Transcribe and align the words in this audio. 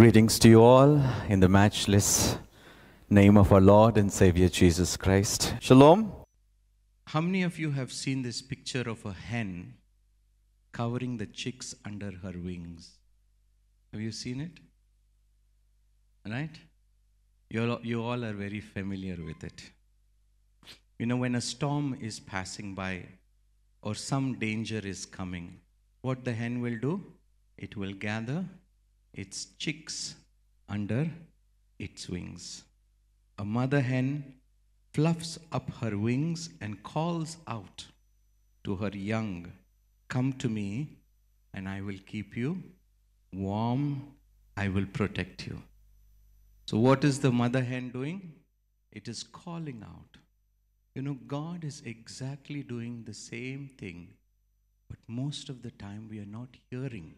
Greetings 0.00 0.38
to 0.38 0.48
you 0.48 0.62
all 0.62 0.98
in 1.28 1.40
the 1.40 1.48
matchless 1.50 2.38
name 3.10 3.36
of 3.36 3.52
our 3.52 3.60
Lord 3.60 3.98
and 3.98 4.10
Savior 4.10 4.48
Jesus 4.48 4.96
Christ. 4.96 5.54
Shalom. 5.60 6.10
How 7.04 7.20
many 7.20 7.42
of 7.42 7.58
you 7.58 7.72
have 7.72 7.92
seen 7.92 8.22
this 8.22 8.40
picture 8.40 8.88
of 8.88 9.04
a 9.04 9.12
hen 9.12 9.74
covering 10.72 11.18
the 11.18 11.26
chicks 11.26 11.74
under 11.84 12.12
her 12.22 12.32
wings? 12.32 12.92
Have 13.92 14.00
you 14.00 14.10
seen 14.10 14.40
it? 14.40 14.58
Right? 16.26 16.58
you 17.50 17.70
all, 17.70 17.80
you 17.82 18.02
all 18.02 18.24
are 18.24 18.32
very 18.32 18.60
familiar 18.60 19.18
with 19.22 19.44
it. 19.44 19.70
You 20.98 21.04
know, 21.04 21.18
when 21.18 21.34
a 21.34 21.42
storm 21.42 21.98
is 22.00 22.18
passing 22.18 22.74
by 22.74 23.04
or 23.82 23.94
some 23.94 24.38
danger 24.38 24.80
is 24.82 25.04
coming, 25.04 25.60
what 26.00 26.24
the 26.24 26.32
hen 26.32 26.62
will 26.62 26.78
do? 26.78 27.04
It 27.58 27.76
will 27.76 27.92
gather 27.92 28.46
its 29.12 29.46
chicks 29.58 30.14
under 30.68 31.10
its 31.78 32.08
wings. 32.08 32.64
A 33.38 33.44
mother 33.44 33.80
hen 33.80 34.34
fluffs 34.92 35.38
up 35.52 35.70
her 35.80 35.96
wings 35.96 36.50
and 36.60 36.82
calls 36.82 37.36
out 37.46 37.86
to 38.64 38.76
her 38.76 38.90
young, 38.90 39.52
Come 40.08 40.32
to 40.34 40.48
me, 40.48 40.98
and 41.54 41.68
I 41.68 41.80
will 41.80 41.98
keep 42.06 42.36
you 42.36 42.62
warm, 43.32 44.12
I 44.56 44.68
will 44.68 44.86
protect 44.86 45.46
you. 45.46 45.62
So, 46.66 46.78
what 46.78 47.04
is 47.04 47.20
the 47.20 47.30
mother 47.30 47.62
hen 47.62 47.90
doing? 47.90 48.32
It 48.92 49.08
is 49.08 49.22
calling 49.22 49.84
out. 49.84 50.18
You 50.94 51.02
know, 51.02 51.16
God 51.26 51.64
is 51.64 51.82
exactly 51.84 52.62
doing 52.62 53.04
the 53.04 53.14
same 53.14 53.70
thing, 53.78 54.08
but 54.88 54.98
most 55.06 55.48
of 55.48 55.62
the 55.62 55.70
time 55.70 56.08
we 56.10 56.18
are 56.18 56.26
not 56.26 56.48
hearing. 56.70 57.14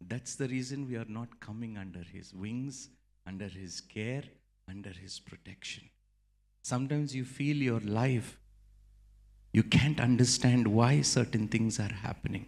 That's 0.00 0.34
the 0.34 0.48
reason 0.48 0.88
we 0.88 0.96
are 0.96 1.06
not 1.08 1.40
coming 1.40 1.76
under 1.78 2.02
His 2.02 2.34
wings, 2.34 2.90
under 3.26 3.48
His 3.48 3.80
care, 3.80 4.22
under 4.68 4.90
His 4.90 5.20
protection. 5.20 5.84
Sometimes 6.62 7.14
you 7.14 7.24
feel 7.24 7.56
your 7.56 7.80
life, 7.80 8.38
you 9.52 9.62
can't 9.62 10.00
understand 10.00 10.66
why 10.66 11.00
certain 11.00 11.48
things 11.48 11.78
are 11.80 11.92
happening, 11.92 12.46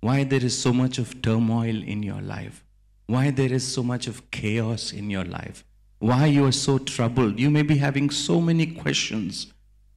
why 0.00 0.24
there 0.24 0.44
is 0.44 0.58
so 0.58 0.72
much 0.72 0.98
of 0.98 1.22
turmoil 1.22 1.82
in 1.82 2.02
your 2.02 2.20
life, 2.20 2.64
why 3.06 3.30
there 3.30 3.52
is 3.52 3.66
so 3.66 3.82
much 3.82 4.06
of 4.06 4.30
chaos 4.30 4.92
in 4.92 5.10
your 5.10 5.24
life, 5.24 5.64
why 5.98 6.26
you 6.26 6.44
are 6.44 6.52
so 6.52 6.78
troubled. 6.78 7.38
You 7.38 7.50
may 7.50 7.62
be 7.62 7.76
having 7.76 8.10
so 8.10 8.40
many 8.40 8.66
questions, 8.66 9.52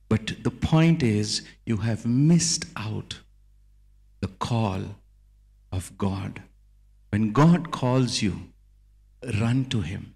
but 0.09 0.43
the 0.43 0.51
point 0.51 1.01
is 1.01 1.41
you 1.65 1.77
have 1.77 2.05
missed 2.05 2.65
out 2.75 3.19
the 4.19 4.27
call 4.27 4.81
of 5.71 5.97
God. 5.97 6.43
When 7.17 7.31
God 7.31 7.71
calls 7.71 8.21
you, 8.21 8.49
run 9.41 9.65
to 9.69 9.81
Him. 9.81 10.13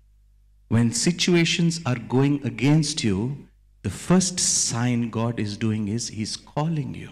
When 0.68 0.92
situations 0.94 1.82
are 1.84 1.98
going 1.98 2.46
against 2.46 3.04
you, 3.04 3.48
the 3.82 3.90
first 3.90 4.40
sign 4.40 5.10
God 5.10 5.40
is 5.40 5.58
doing 5.58 5.88
is 5.88 6.10
He's 6.10 6.38
calling 6.38 6.94
you. 6.94 7.10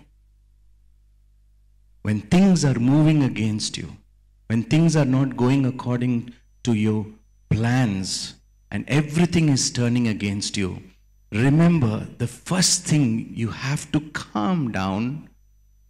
When 2.04 2.22
things 2.22 2.64
are 2.64 2.78
moving 2.78 3.24
against 3.24 3.78
you, 3.78 3.98
when 4.46 4.62
things 4.62 4.96
are 4.96 5.06
not 5.06 5.36
going 5.36 5.66
according 5.66 6.36
to 6.66 6.74
your 6.74 7.08
plans, 7.50 8.36
and 8.70 8.88
everything 8.88 9.50
is 9.50 9.72
turning 9.72 10.08
against 10.08 10.56
you, 10.56 10.84
remember 11.32 12.08
the 12.20 12.28
first 12.28 12.86
thing 12.86 13.32
you 13.34 13.48
have 13.48 13.92
to 13.94 14.02
calm 14.12 14.72
down. 14.72 15.30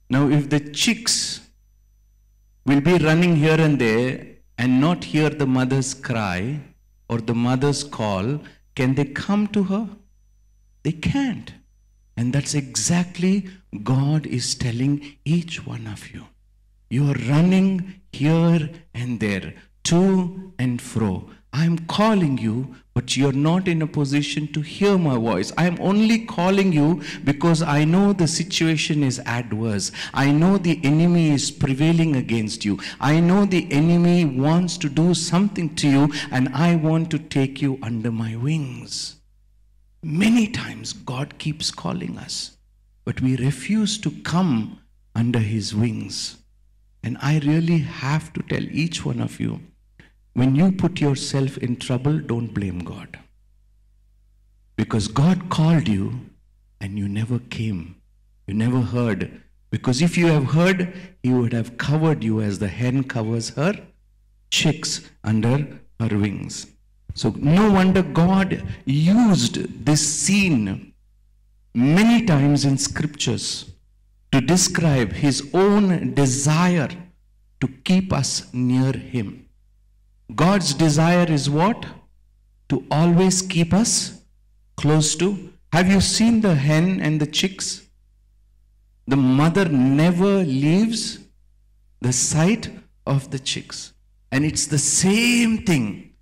Now, 0.09 0.29
if 0.29 0.49
the 0.49 0.61
chicks 0.61 1.48
will 2.69 2.81
be 2.81 2.99
running 2.99 3.35
here 3.35 3.59
and 3.59 3.79
there 3.79 4.27
and 4.59 4.79
not 4.79 5.03
hear 5.03 5.29
the 5.31 5.47
mother's 5.47 5.95
cry, 5.95 6.59
or 7.09 7.17
the 7.19 7.33
mother's 7.33 7.83
call, 7.83 8.39
can 8.75 8.93
they 8.93 9.05
come 9.05 9.47
to 9.47 9.63
her? 9.63 9.89
They 10.83 10.91
can't. 10.91 11.51
And 12.15 12.31
that's 12.31 12.53
exactly 12.53 13.49
God 13.81 14.27
is 14.27 14.53
telling 14.53 15.17
each 15.25 15.65
one 15.65 15.87
of 15.87 16.11
you. 16.13 16.27
You 16.91 17.09
are 17.09 17.19
running 17.33 18.01
here 18.13 18.69
and 18.93 19.19
there, 19.19 19.55
to 19.85 20.53
and 20.59 20.79
fro. 20.79 21.27
I'm 21.51 21.79
calling 21.87 22.37
you, 22.37 22.75
but 22.99 23.15
you're 23.15 23.31
not 23.31 23.69
in 23.69 23.81
a 23.81 23.87
position 23.87 24.45
to 24.51 24.59
hear 24.59 24.97
my 24.97 25.15
voice. 25.15 25.53
I'm 25.57 25.77
only 25.79 26.25
calling 26.25 26.73
you 26.73 27.01
because 27.23 27.61
I 27.61 27.85
know 27.85 28.11
the 28.11 28.27
situation 28.27 29.03
is 29.03 29.21
adverse. 29.25 29.93
I 30.13 30.33
know 30.33 30.57
the 30.57 30.81
enemy 30.83 31.29
is 31.29 31.49
prevailing 31.49 32.17
against 32.17 32.65
you. 32.65 32.77
I 32.99 33.21
know 33.21 33.45
the 33.45 33.71
enemy 33.71 34.25
wants 34.25 34.77
to 34.79 34.89
do 34.89 35.13
something 35.13 35.73
to 35.75 35.87
you, 35.89 36.09
and 36.29 36.49
I 36.49 36.75
want 36.75 37.09
to 37.11 37.19
take 37.19 37.61
you 37.61 37.79
under 37.81 38.11
my 38.11 38.35
wings. 38.35 39.15
Many 40.03 40.49
times 40.49 40.91
God 40.91 41.37
keeps 41.37 41.71
calling 41.71 42.17
us, 42.17 42.57
but 43.05 43.21
we 43.21 43.37
refuse 43.37 43.97
to 43.99 44.11
come 44.23 44.81
under 45.15 45.39
his 45.39 45.73
wings. 45.73 46.35
And 47.01 47.17
I 47.21 47.39
really 47.39 47.77
have 47.77 48.33
to 48.33 48.43
tell 48.43 48.63
each 48.63 49.05
one 49.05 49.21
of 49.21 49.39
you 49.39 49.61
when 50.33 50.55
you 50.55 50.71
put 50.71 51.01
yourself 51.01 51.57
in 51.57 51.75
trouble, 51.75 52.19
don't 52.19 52.53
blame 52.53 52.79
God. 52.79 53.19
Because 54.75 55.07
God 55.07 55.49
called 55.49 55.87
you 55.87 56.29
and 56.79 56.97
you 56.97 57.09
never 57.09 57.39
came. 57.39 57.95
You 58.47 58.53
never 58.53 58.81
heard. 58.81 59.41
Because 59.69 60.01
if 60.01 60.17
you 60.17 60.27
have 60.27 60.51
heard, 60.51 60.93
He 61.21 61.33
would 61.33 61.53
have 61.53 61.77
covered 61.77 62.23
you 62.23 62.41
as 62.41 62.59
the 62.59 62.67
hen 62.67 63.03
covers 63.03 63.49
her 63.51 63.73
chicks 64.49 65.01
under 65.23 65.79
her 65.99 66.17
wings. 66.17 66.67
So, 67.13 67.33
no 67.37 67.71
wonder 67.71 68.01
God 68.01 68.63
used 68.85 69.85
this 69.85 70.21
scene 70.21 70.93
many 71.73 72.25
times 72.25 72.65
in 72.65 72.77
scriptures 72.77 73.71
to 74.31 74.41
describe 74.41 75.11
His 75.11 75.49
own 75.53 76.13
desire 76.13 76.89
to 77.61 77.67
keep 77.83 78.13
us 78.13 78.51
near 78.53 78.93
Him. 78.93 79.48
God's 80.35 80.73
desire 80.73 81.25
is 81.29 81.49
what? 81.49 81.85
To 82.69 82.85
always 82.91 83.41
keep 83.41 83.73
us 83.73 84.21
close 84.77 85.15
to. 85.15 85.51
Have 85.73 85.89
you 85.91 86.01
seen 86.01 86.41
the 86.41 86.55
hen 86.55 86.99
and 87.01 87.19
the 87.19 87.25
chicks? 87.25 87.87
The 89.07 89.15
mother 89.15 89.65
never 89.65 90.43
leaves 90.43 91.19
the 92.01 92.13
sight 92.13 92.69
of 93.07 93.31
the 93.31 93.39
chicks. 93.39 93.93
And 94.31 94.45
it's 94.45 94.67
the 94.67 94.77
same 94.77 95.65
thing. 95.65 96.13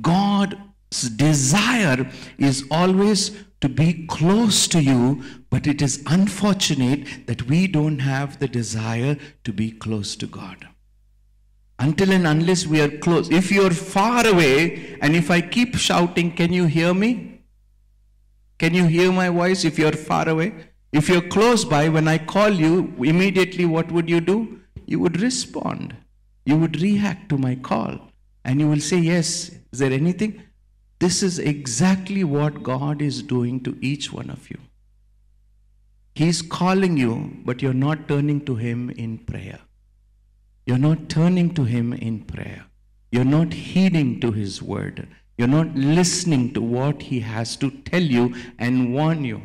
God's 0.00 1.10
desire 1.16 2.10
is 2.38 2.64
always 2.70 3.32
to 3.60 3.68
be 3.68 4.06
close 4.06 4.68
to 4.68 4.80
you, 4.80 5.24
but 5.50 5.66
it 5.66 5.82
is 5.82 6.04
unfortunate 6.06 7.26
that 7.26 7.42
we 7.48 7.66
don't 7.66 7.98
have 7.98 8.38
the 8.38 8.46
desire 8.46 9.16
to 9.42 9.52
be 9.52 9.72
close 9.72 10.14
to 10.14 10.26
God 10.26 10.67
until 11.78 12.12
and 12.12 12.26
unless 12.26 12.66
we 12.66 12.80
are 12.80 12.98
close. 12.98 13.30
If 13.30 13.50
you're 13.52 13.70
far 13.70 14.26
away 14.26 14.98
and 15.00 15.14
if 15.14 15.30
I 15.30 15.40
keep 15.40 15.76
shouting, 15.76 16.32
can 16.32 16.52
you 16.52 16.66
hear 16.66 16.92
me? 16.92 17.42
Can 18.58 18.74
you 18.74 18.86
hear 18.86 19.12
my 19.12 19.28
voice 19.28 19.64
if 19.64 19.78
you're 19.78 19.92
far 19.92 20.28
away? 20.28 20.52
If 20.92 21.08
you're 21.08 21.28
close 21.28 21.64
by, 21.64 21.88
when 21.88 22.08
I 22.08 22.18
call 22.18 22.50
you, 22.50 22.94
immediately 22.98 23.64
what 23.64 23.92
would 23.92 24.08
you 24.08 24.20
do? 24.20 24.60
You 24.86 24.98
would 25.00 25.20
respond. 25.20 25.94
You 26.44 26.56
would 26.56 26.80
react 26.80 27.28
to 27.28 27.38
my 27.38 27.54
call. 27.54 28.00
And 28.44 28.58
you 28.60 28.68
will 28.68 28.80
say, 28.80 28.96
Yes, 28.96 29.50
is 29.72 29.78
there 29.78 29.92
anything? 29.92 30.42
This 30.98 31.22
is 31.22 31.38
exactly 31.38 32.24
what 32.24 32.62
God 32.62 33.02
is 33.02 33.22
doing 33.22 33.62
to 33.62 33.76
each 33.80 34.12
one 34.12 34.30
of 34.30 34.50
you. 34.50 34.58
He's 36.14 36.42
calling 36.42 36.96
you, 36.96 37.36
but 37.44 37.62
you're 37.62 37.74
not 37.74 38.08
turning 38.08 38.44
to 38.46 38.56
Him 38.56 38.90
in 38.90 39.18
prayer. 39.18 39.60
You're 40.68 40.76
not 40.76 41.08
turning 41.08 41.54
to 41.54 41.64
Him 41.64 41.94
in 41.94 42.24
prayer. 42.24 42.66
You're 43.10 43.24
not 43.24 43.54
heeding 43.54 44.20
to 44.20 44.32
His 44.32 44.60
word. 44.60 45.08
You're 45.38 45.48
not 45.48 45.74
listening 45.74 46.52
to 46.52 46.60
what 46.60 47.00
He 47.04 47.20
has 47.20 47.56
to 47.56 47.70
tell 47.70 48.02
you 48.02 48.34
and 48.58 48.92
warn 48.92 49.24
you. 49.24 49.40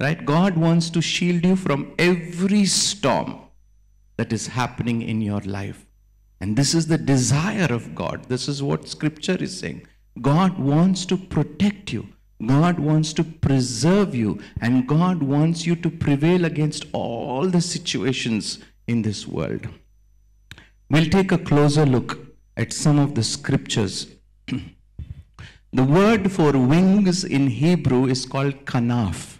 Right? 0.00 0.24
God 0.24 0.56
wants 0.56 0.88
to 0.90 1.02
shield 1.02 1.44
you 1.44 1.56
from 1.56 1.96
every 1.98 2.64
storm 2.64 3.40
that 4.16 4.32
is 4.32 4.46
happening 4.46 5.02
in 5.02 5.20
your 5.20 5.40
life. 5.40 5.84
And 6.40 6.56
this 6.56 6.74
is 6.74 6.86
the 6.86 6.96
desire 6.96 7.72
of 7.72 7.96
God. 7.96 8.26
This 8.28 8.46
is 8.46 8.62
what 8.62 8.88
Scripture 8.88 9.38
is 9.40 9.58
saying. 9.58 9.84
God 10.22 10.60
wants 10.60 11.04
to 11.06 11.16
protect 11.16 11.92
you. 11.92 12.06
God 12.46 12.78
wants 12.78 13.12
to 13.14 13.24
preserve 13.24 14.14
you. 14.14 14.40
And 14.60 14.86
God 14.86 15.24
wants 15.24 15.66
you 15.66 15.74
to 15.74 15.90
prevail 15.90 16.44
against 16.44 16.86
all 16.92 17.48
the 17.48 17.60
situations 17.60 18.60
in 18.86 19.02
this 19.02 19.26
world. 19.26 19.66
We'll 20.94 21.10
take 21.10 21.32
a 21.32 21.38
closer 21.38 21.84
look 21.84 22.18
at 22.56 22.72
some 22.72 23.00
of 23.00 23.16
the 23.16 23.24
scriptures. 23.24 24.06
the 25.72 25.82
word 25.82 26.30
for 26.30 26.52
wings 26.52 27.24
in 27.24 27.48
Hebrew 27.48 28.06
is 28.06 28.24
called 28.24 28.64
kanaf. 28.64 29.38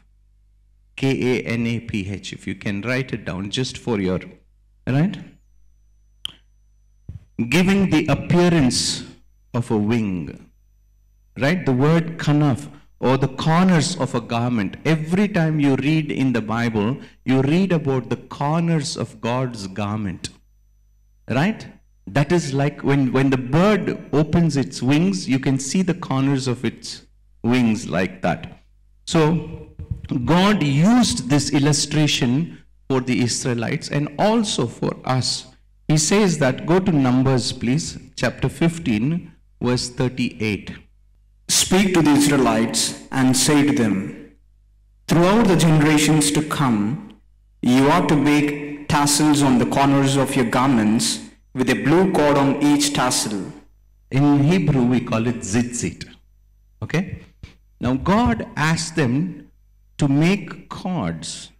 K 0.97 1.13
A 1.33 1.43
N 1.45 1.65
A 1.69 1.79
P 1.79 2.11
H. 2.11 2.33
If 2.33 2.49
you 2.49 2.57
can 2.57 2.83
write 2.83 3.13
it 3.13 3.25
down 3.25 3.51
just 3.51 3.79
for 3.79 4.01
your, 4.01 4.19
right? 4.85 5.17
giving 7.49 7.89
the 7.91 8.05
appearance 8.09 9.05
of 9.55 9.71
a 9.71 9.77
wing. 9.77 10.51
Right? 11.39 11.65
The 11.65 11.73
word 11.73 12.19
kanaf 12.19 12.69
or 12.99 13.17
the 13.17 13.29
corners 13.29 13.97
of 13.97 14.13
a 14.17 14.21
garment. 14.21 14.77
Every 14.85 15.29
time 15.29 15.61
you 15.61 15.77
read 15.77 16.11
in 16.11 16.33
the 16.33 16.43
Bible, 16.43 16.97
you 17.25 17.43
read 17.43 17.71
about 17.71 18.09
the 18.11 18.17
corners 18.17 18.97
of 18.97 19.21
God's 19.21 19.69
garment. 19.69 20.31
Right? 21.29 21.67
That 22.07 22.33
is 22.33 22.53
like 22.53 22.83
when, 22.83 23.13
when 23.13 23.31
the 23.31 23.39
bird 23.39 23.99
opens 24.13 24.57
its 24.57 24.83
wings, 24.83 25.29
you 25.29 25.39
can 25.39 25.59
see 25.59 25.83
the 25.83 25.95
corners 25.95 26.47
of 26.47 26.65
its 26.65 27.03
wings 27.43 27.89
like 27.89 28.23
that. 28.23 28.61
So, 29.07 29.69
God 30.25 30.63
used 30.63 31.31
this 31.31 31.51
illustration 31.51 32.59
for 32.89 33.01
the 33.01 33.23
Israelites 33.23 33.89
and 33.89 34.09
also 34.19 34.67
for 34.67 34.97
us. 35.05 35.47
He 35.89 35.97
says 35.97 36.39
that, 36.39 36.67
go 36.67 36.79
to 36.79 36.93
Numbers, 36.93 37.53
please, 37.53 37.99
chapter 38.17 38.49
15, 38.49 39.33
verse 39.61 39.89
38. 39.89 40.73
Speak 41.49 41.95
to 41.95 42.03
the 42.03 42.11
Israelites 42.11 43.07
and 43.11 43.37
say 43.37 43.67
to 43.67 43.73
them, 43.73 44.33
Throughout 45.09 45.47
the 45.47 45.57
generations 45.57 46.31
to 46.33 46.43
come, 46.43 47.19
you 47.61 47.89
are 47.89 48.07
to 48.07 48.17
make 48.17 48.64
tassels 48.95 49.43
on 49.43 49.59
the 49.59 49.67
corners 49.67 50.15
of 50.17 50.37
your 50.37 50.45
garments 50.45 51.19
with 51.53 51.69
a 51.69 51.83
blue 51.83 52.13
cord 52.13 52.37
on 52.39 52.63
each 52.63 52.93
tassel. 52.93 53.53
In 54.13 54.45
Hebrew, 54.45 54.85
we 54.85 55.01
call 55.01 55.27
it 55.27 55.39
zitzit. 55.39 56.05
Okay? 56.81 57.19
Now, 57.81 57.95
God 57.95 58.47
asked 58.55 58.95
them 58.95 59.51
to 59.99 60.07
make 60.07 60.69
cords 60.69 61.51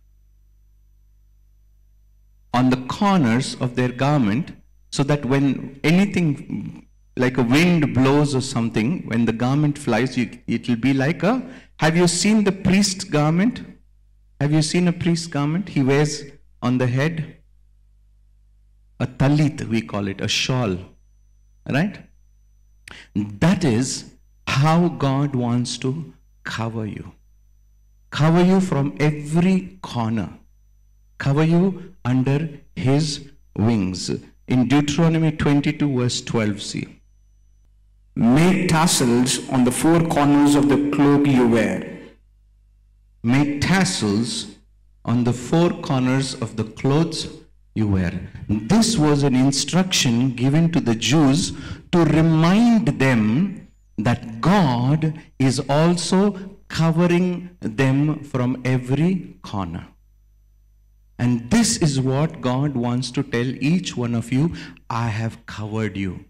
on 2.53 2.71
the 2.71 2.81
corners 2.99 3.57
of 3.57 3.75
their 3.75 3.89
garment 3.89 4.53
so 4.93 5.03
that 5.03 5.25
when 5.25 5.81
anything 5.83 6.87
like 7.17 7.37
a 7.37 7.43
wind 7.43 7.95
blows 7.95 8.37
or 8.37 8.43
something, 8.43 9.05
when 9.09 9.25
the 9.25 9.33
garment 9.33 9.77
flies, 9.77 10.17
you, 10.17 10.31
it 10.47 10.69
will 10.69 10.77
be 10.77 10.95
like 10.95 11.25
a. 11.25 11.43
Have 11.79 11.97
you 11.97 12.07
seen 12.07 12.45
the 12.45 12.53
priest 12.53 13.11
garment? 13.11 13.61
Have 14.41 14.53
you 14.53 14.63
seen 14.63 14.87
a 14.87 14.93
priest 14.93 15.33
garment? 15.33 15.71
He 15.71 15.83
wears 15.83 16.23
on 16.65 16.79
the 16.79 16.87
head 16.87 17.37
a 19.01 19.07
talit, 19.07 19.63
we 19.69 19.83
call 19.83 20.09
it, 20.09 20.21
a 20.21 20.29
shawl. 20.29 20.79
Right? 21.69 21.99
That 23.15 23.65
is 23.65 24.13
how 24.47 24.89
God 24.89 25.35
wants 25.35 25.77
to 25.79 26.15
cover 26.45 26.87
you. 26.87 27.13
Cover 28.11 28.45
you 28.45 28.61
from 28.61 28.97
every 29.01 29.79
corner. 29.83 30.31
Cover 31.19 31.45
you 31.45 31.95
under 32.05 32.49
His 32.77 33.31
wings. 33.57 34.11
In 34.47 34.69
Deuteronomy 34.69 35.33
22, 35.33 35.99
verse 35.99 36.21
12, 36.21 36.63
see. 36.63 37.01
Make 38.15 38.69
tassels 38.69 39.49
on 39.49 39.65
the 39.65 39.73
four 39.73 40.01
corners 40.07 40.55
of 40.55 40.69
the 40.69 40.91
cloak 40.91 41.27
you 41.27 41.49
wear. 41.49 41.99
Make 43.23 43.61
tassels 43.61 44.54
on 45.05 45.25
the 45.25 45.33
four 45.33 45.71
corners 45.71 46.35
of 46.35 46.57
the 46.57 46.65
clothes 46.65 47.29
you 47.75 47.89
wear. 47.89 48.13
This 48.49 48.97
was 48.97 49.23
an 49.23 49.35
instruction 49.35 50.35
given 50.35 50.71
to 50.73 50.81
the 50.81 50.95
Jews 50.95 51.53
to 51.93 52.05
remind 52.05 52.87
them 53.01 53.69
that 53.99 54.41
God 54.41 55.19
is 55.39 55.61
also 55.69 56.39
covering 56.69 57.51
them 57.61 58.23
from 58.25 58.63
every 58.65 59.37
corner. 59.43 59.87
And 61.19 61.51
this 61.51 61.77
is 61.77 62.01
what 62.01 62.41
God 62.41 62.75
wants 62.75 63.11
to 63.13 63.23
tell 63.23 63.47
each 63.47 63.97
one 63.97 64.15
of 64.15 64.33
you 64.33 64.55
I 64.91 65.09
have 65.09 65.47
covered 65.47 65.97
you. 65.97 66.25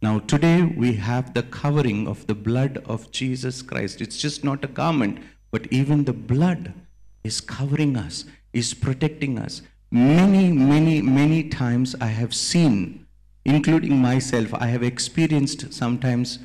Now, 0.00 0.20
today 0.20 0.62
we 0.62 0.94
have 0.94 1.34
the 1.34 1.42
covering 1.42 2.06
of 2.06 2.26
the 2.26 2.34
blood 2.34 2.82
of 2.86 3.10
Jesus 3.10 3.62
Christ. 3.62 4.00
It's 4.00 4.18
just 4.18 4.44
not 4.44 4.64
a 4.64 4.68
garment, 4.68 5.18
but 5.50 5.66
even 5.70 6.04
the 6.04 6.12
blood 6.12 6.72
is 7.26 7.40
covering 7.40 7.96
us, 7.96 8.24
is 8.52 8.72
protecting 8.72 9.38
us. 9.38 9.62
Many, 9.90 10.50
many, 10.52 11.02
many 11.02 11.48
times 11.48 11.94
I 12.00 12.06
have 12.06 12.34
seen, 12.34 13.06
including 13.44 13.98
myself, 13.98 14.54
I 14.54 14.66
have 14.68 14.82
experienced 14.82 15.72
sometimes 15.72 16.38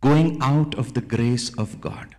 going 0.00 0.38
out 0.40 0.74
of 0.74 0.94
the 0.94 1.00
grace 1.00 1.48
of 1.56 1.80
God. 1.80 2.16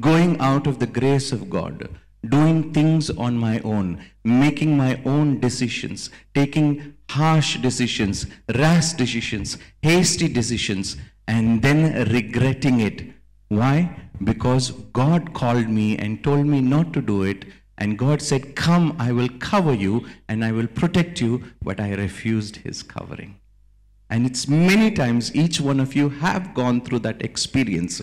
Going 0.00 0.38
out 0.40 0.66
of 0.66 0.78
the 0.78 0.86
grace 0.86 1.30
of 1.32 1.48
God 1.48 1.88
doing 2.28 2.72
things 2.72 3.10
on 3.10 3.36
my 3.36 3.60
own, 3.60 4.02
making 4.24 4.76
my 4.76 5.00
own 5.04 5.40
decisions, 5.40 6.10
taking 6.34 6.94
harsh 7.10 7.58
decisions, 7.58 8.26
rash 8.54 8.92
decisions, 8.94 9.58
hasty 9.82 10.28
decisions, 10.28 10.96
and 11.28 11.62
then 11.62 12.08
regretting 12.10 12.80
it. 12.80 13.13
Why? 13.56 13.96
Because 14.22 14.70
God 14.92 15.32
called 15.34 15.68
me 15.68 15.96
and 15.96 16.22
told 16.22 16.46
me 16.46 16.60
not 16.60 16.92
to 16.94 17.02
do 17.02 17.22
it, 17.22 17.44
and 17.78 17.98
God 17.98 18.22
said, 18.22 18.54
Come, 18.54 18.96
I 18.98 19.12
will 19.12 19.28
cover 19.40 19.74
you 19.74 20.06
and 20.28 20.44
I 20.44 20.52
will 20.52 20.66
protect 20.66 21.20
you, 21.20 21.44
but 21.62 21.80
I 21.80 21.94
refused 21.94 22.56
his 22.56 22.82
covering. 22.82 23.36
And 24.10 24.26
it's 24.26 24.46
many 24.46 24.90
times 24.92 25.34
each 25.34 25.60
one 25.60 25.80
of 25.80 25.96
you 25.96 26.08
have 26.08 26.54
gone 26.54 26.80
through 26.82 27.00
that 27.00 27.22
experience. 27.22 28.00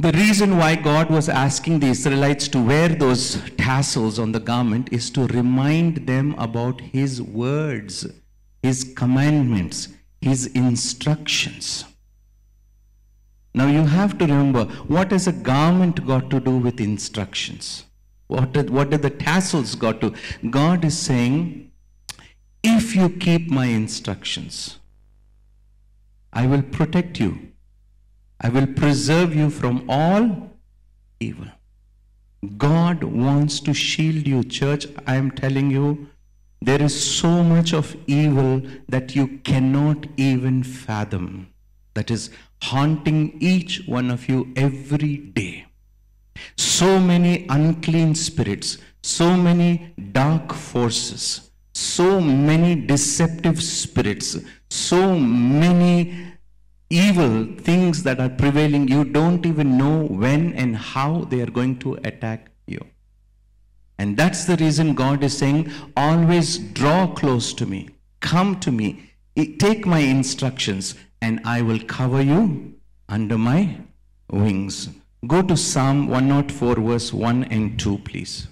The 0.00 0.12
reason 0.12 0.56
why 0.58 0.74
God 0.74 1.10
was 1.10 1.28
asking 1.28 1.78
the 1.78 1.86
Israelites 1.86 2.48
to 2.48 2.60
wear 2.60 2.88
those 2.88 3.40
tassels 3.56 4.18
on 4.18 4.32
the 4.32 4.40
garment 4.40 4.92
is 4.92 5.10
to 5.10 5.26
remind 5.28 6.08
them 6.08 6.34
about 6.36 6.80
His 6.80 7.22
words, 7.22 8.06
His 8.62 8.92
commandments, 8.96 9.88
His 10.20 10.46
instructions. 10.46 11.84
Now 13.54 13.68
you 13.68 13.84
have 13.86 14.18
to 14.18 14.26
remember 14.26 14.64
what 14.88 15.12
has 15.12 15.28
a 15.28 15.32
garment 15.32 16.04
got 16.06 16.28
to 16.30 16.40
do 16.40 16.56
with 16.58 16.80
instructions? 16.80 17.84
What 18.26 18.52
did, 18.52 18.70
what 18.70 18.90
did 18.90 19.02
the 19.02 19.10
tassels 19.10 19.74
got 19.76 20.00
to? 20.00 20.12
God 20.50 20.84
is 20.84 20.98
saying, 20.98 21.70
if 22.64 22.96
you 22.96 23.08
keep 23.10 23.48
my 23.50 23.66
instructions, 23.66 24.78
I 26.32 26.46
will 26.46 26.62
protect 26.62 27.20
you. 27.20 27.52
I 28.40 28.48
will 28.48 28.66
preserve 28.66 29.36
you 29.36 29.50
from 29.50 29.84
all 29.88 30.50
evil. 31.20 31.46
God 32.58 33.04
wants 33.04 33.60
to 33.60 33.72
shield 33.72 34.26
you, 34.26 34.42
church. 34.42 34.86
I 35.06 35.14
am 35.16 35.30
telling 35.30 35.70
you, 35.70 36.08
there 36.60 36.82
is 36.82 37.18
so 37.18 37.42
much 37.42 37.72
of 37.72 37.96
evil 38.06 38.62
that 38.88 39.14
you 39.14 39.38
cannot 39.44 40.06
even 40.16 40.62
fathom. 40.62 41.48
That 41.94 42.10
is 42.10 42.30
haunting 42.70 43.20
each 43.40 43.72
one 43.86 44.10
of 44.10 44.28
you 44.28 44.52
every 44.56 45.16
day. 45.16 45.66
So 46.56 46.98
many 46.98 47.46
unclean 47.48 48.14
spirits, 48.14 48.78
so 49.02 49.36
many 49.36 49.94
dark 50.12 50.52
forces, 50.52 51.50
so 51.74 52.20
many 52.20 52.74
deceptive 52.74 53.62
spirits, 53.62 54.38
so 54.70 55.18
many 55.18 55.92
evil 56.90 57.46
things 57.68 58.02
that 58.02 58.20
are 58.20 58.28
prevailing, 58.28 58.88
you 58.88 59.04
don't 59.04 59.44
even 59.46 59.76
know 59.76 60.04
when 60.04 60.52
and 60.54 60.76
how 60.76 61.24
they 61.30 61.40
are 61.40 61.54
going 61.60 61.78
to 61.80 61.94
attack 62.04 62.50
you. 62.66 62.84
And 63.98 64.16
that's 64.16 64.44
the 64.44 64.56
reason 64.56 64.94
God 64.94 65.22
is 65.22 65.36
saying, 65.36 65.70
always 65.96 66.58
draw 66.58 67.06
close 67.06 67.52
to 67.54 67.66
me, 67.66 67.90
come 68.20 68.58
to 68.60 68.72
me, 68.72 69.10
take 69.58 69.86
my 69.86 70.00
instructions, 70.00 70.94
and 71.24 71.40
I 71.44 71.62
will 71.62 71.80
cover 71.96 72.20
you 72.30 72.40
under 73.08 73.38
my 73.38 73.60
wings. 74.30 74.88
Go 75.26 75.40
to 75.50 75.56
Psalm 75.56 76.06
104, 76.08 76.74
verse 76.88 77.12
1 77.12 77.44
and 77.44 77.78
2, 77.78 77.98
please. 78.08 78.46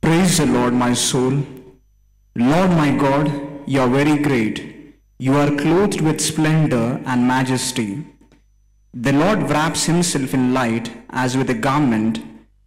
Praise 0.00 0.38
the 0.38 0.46
Lord, 0.46 0.74
my 0.74 0.92
soul. 0.94 1.42
Lord 2.36 2.70
my 2.82 2.90
God, 2.96 3.32
you 3.66 3.80
are 3.80 3.88
very 3.88 4.16
great. 4.28 4.56
You 5.18 5.34
are 5.42 5.56
clothed 5.62 6.00
with 6.00 6.20
splendor 6.20 7.00
and 7.04 7.26
majesty. 7.26 8.04
The 8.92 9.12
Lord 9.12 9.50
wraps 9.50 9.86
himself 9.86 10.34
in 10.34 10.54
light 10.54 10.92
as 11.10 11.36
with 11.36 11.50
a 11.50 11.60
garment, 11.68 12.20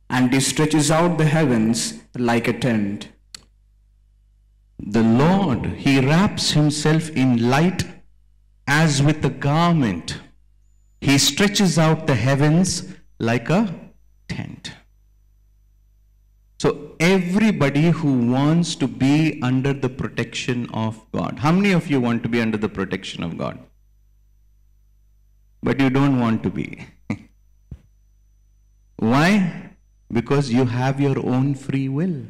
and 0.09 0.33
he 0.33 0.41
stretches 0.41 0.91
out 0.91 1.17
the 1.17 1.31
heavens 1.37 1.99
like 2.17 2.49
a 2.49 2.59
tent. 2.59 3.09
The 4.79 5.03
Lord, 5.03 5.65
he 5.65 5.99
wraps 5.99 6.51
himself 6.51 7.09
in 7.09 7.49
light 7.49 7.83
as 8.67 9.01
with 9.01 9.25
a 9.25 9.29
garment. 9.29 10.19
He 11.01 11.17
stretches 11.17 11.79
out 11.79 12.07
the 12.07 12.15
heavens 12.15 12.93
like 13.19 13.49
a 13.49 13.73
tent. 14.27 14.73
So, 16.59 16.95
everybody 16.99 17.89
who 17.91 18.31
wants 18.31 18.75
to 18.75 18.87
be 18.87 19.39
under 19.43 19.73
the 19.73 19.89
protection 19.89 20.67
of 20.73 21.05
God. 21.11 21.39
How 21.39 21.51
many 21.51 21.71
of 21.71 21.87
you 21.87 22.01
want 22.01 22.23
to 22.23 22.29
be 22.29 22.41
under 22.41 22.57
the 22.57 22.69
protection 22.69 23.23
of 23.23 23.37
God? 23.37 23.59
But 25.61 25.79
you 25.79 25.89
don't 25.89 26.19
want 26.19 26.43
to 26.43 26.49
be. 26.49 26.87
Why? 28.97 29.71
Because 30.11 30.51
you 30.51 30.65
have 30.65 30.99
your 30.99 31.19
own 31.19 31.53
free 31.53 31.89
will. 31.89 32.23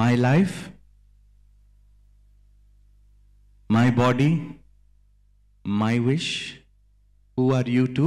My 0.00 0.14
life, 0.14 0.70
my 3.68 3.90
body, 3.90 4.30
my 5.64 5.98
wish. 5.98 6.58
Who 7.36 7.52
are 7.54 7.68
you 7.74 7.86
to 7.98 8.06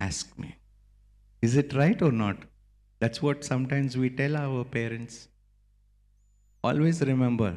ask 0.00 0.38
me? 0.38 0.56
Is 1.40 1.56
it 1.56 1.74
right 1.74 2.00
or 2.00 2.12
not? 2.12 2.44
That's 2.98 3.22
what 3.22 3.44
sometimes 3.44 3.96
we 3.96 4.10
tell 4.10 4.36
our 4.36 4.64
parents. 4.64 5.28
Always 6.64 7.00
remember 7.02 7.56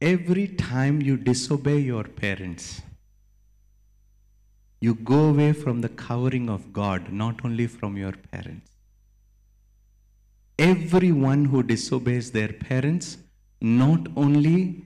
every 0.00 0.48
time 0.48 1.02
you 1.02 1.16
disobey 1.16 1.78
your 1.78 2.04
parents, 2.04 2.80
you 4.80 4.94
go 4.94 5.20
away 5.30 5.52
from 5.52 5.80
the 5.80 5.88
covering 5.88 6.48
of 6.48 6.72
God, 6.72 7.12
not 7.12 7.44
only 7.44 7.66
from 7.66 7.96
your 7.96 8.12
parents. 8.12 8.77
Everyone 10.58 11.44
who 11.44 11.62
disobeys 11.62 12.32
their 12.32 12.48
parents 12.48 13.18
not 13.60 14.08
only 14.16 14.84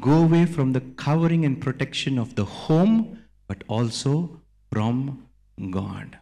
go 0.00 0.22
away 0.22 0.46
from 0.46 0.72
the 0.72 0.80
covering 0.80 1.44
and 1.44 1.60
protection 1.60 2.18
of 2.18 2.34
the 2.36 2.44
home, 2.44 3.18
but 3.48 3.64
also 3.66 4.40
from 4.70 5.26
God. 5.70 6.18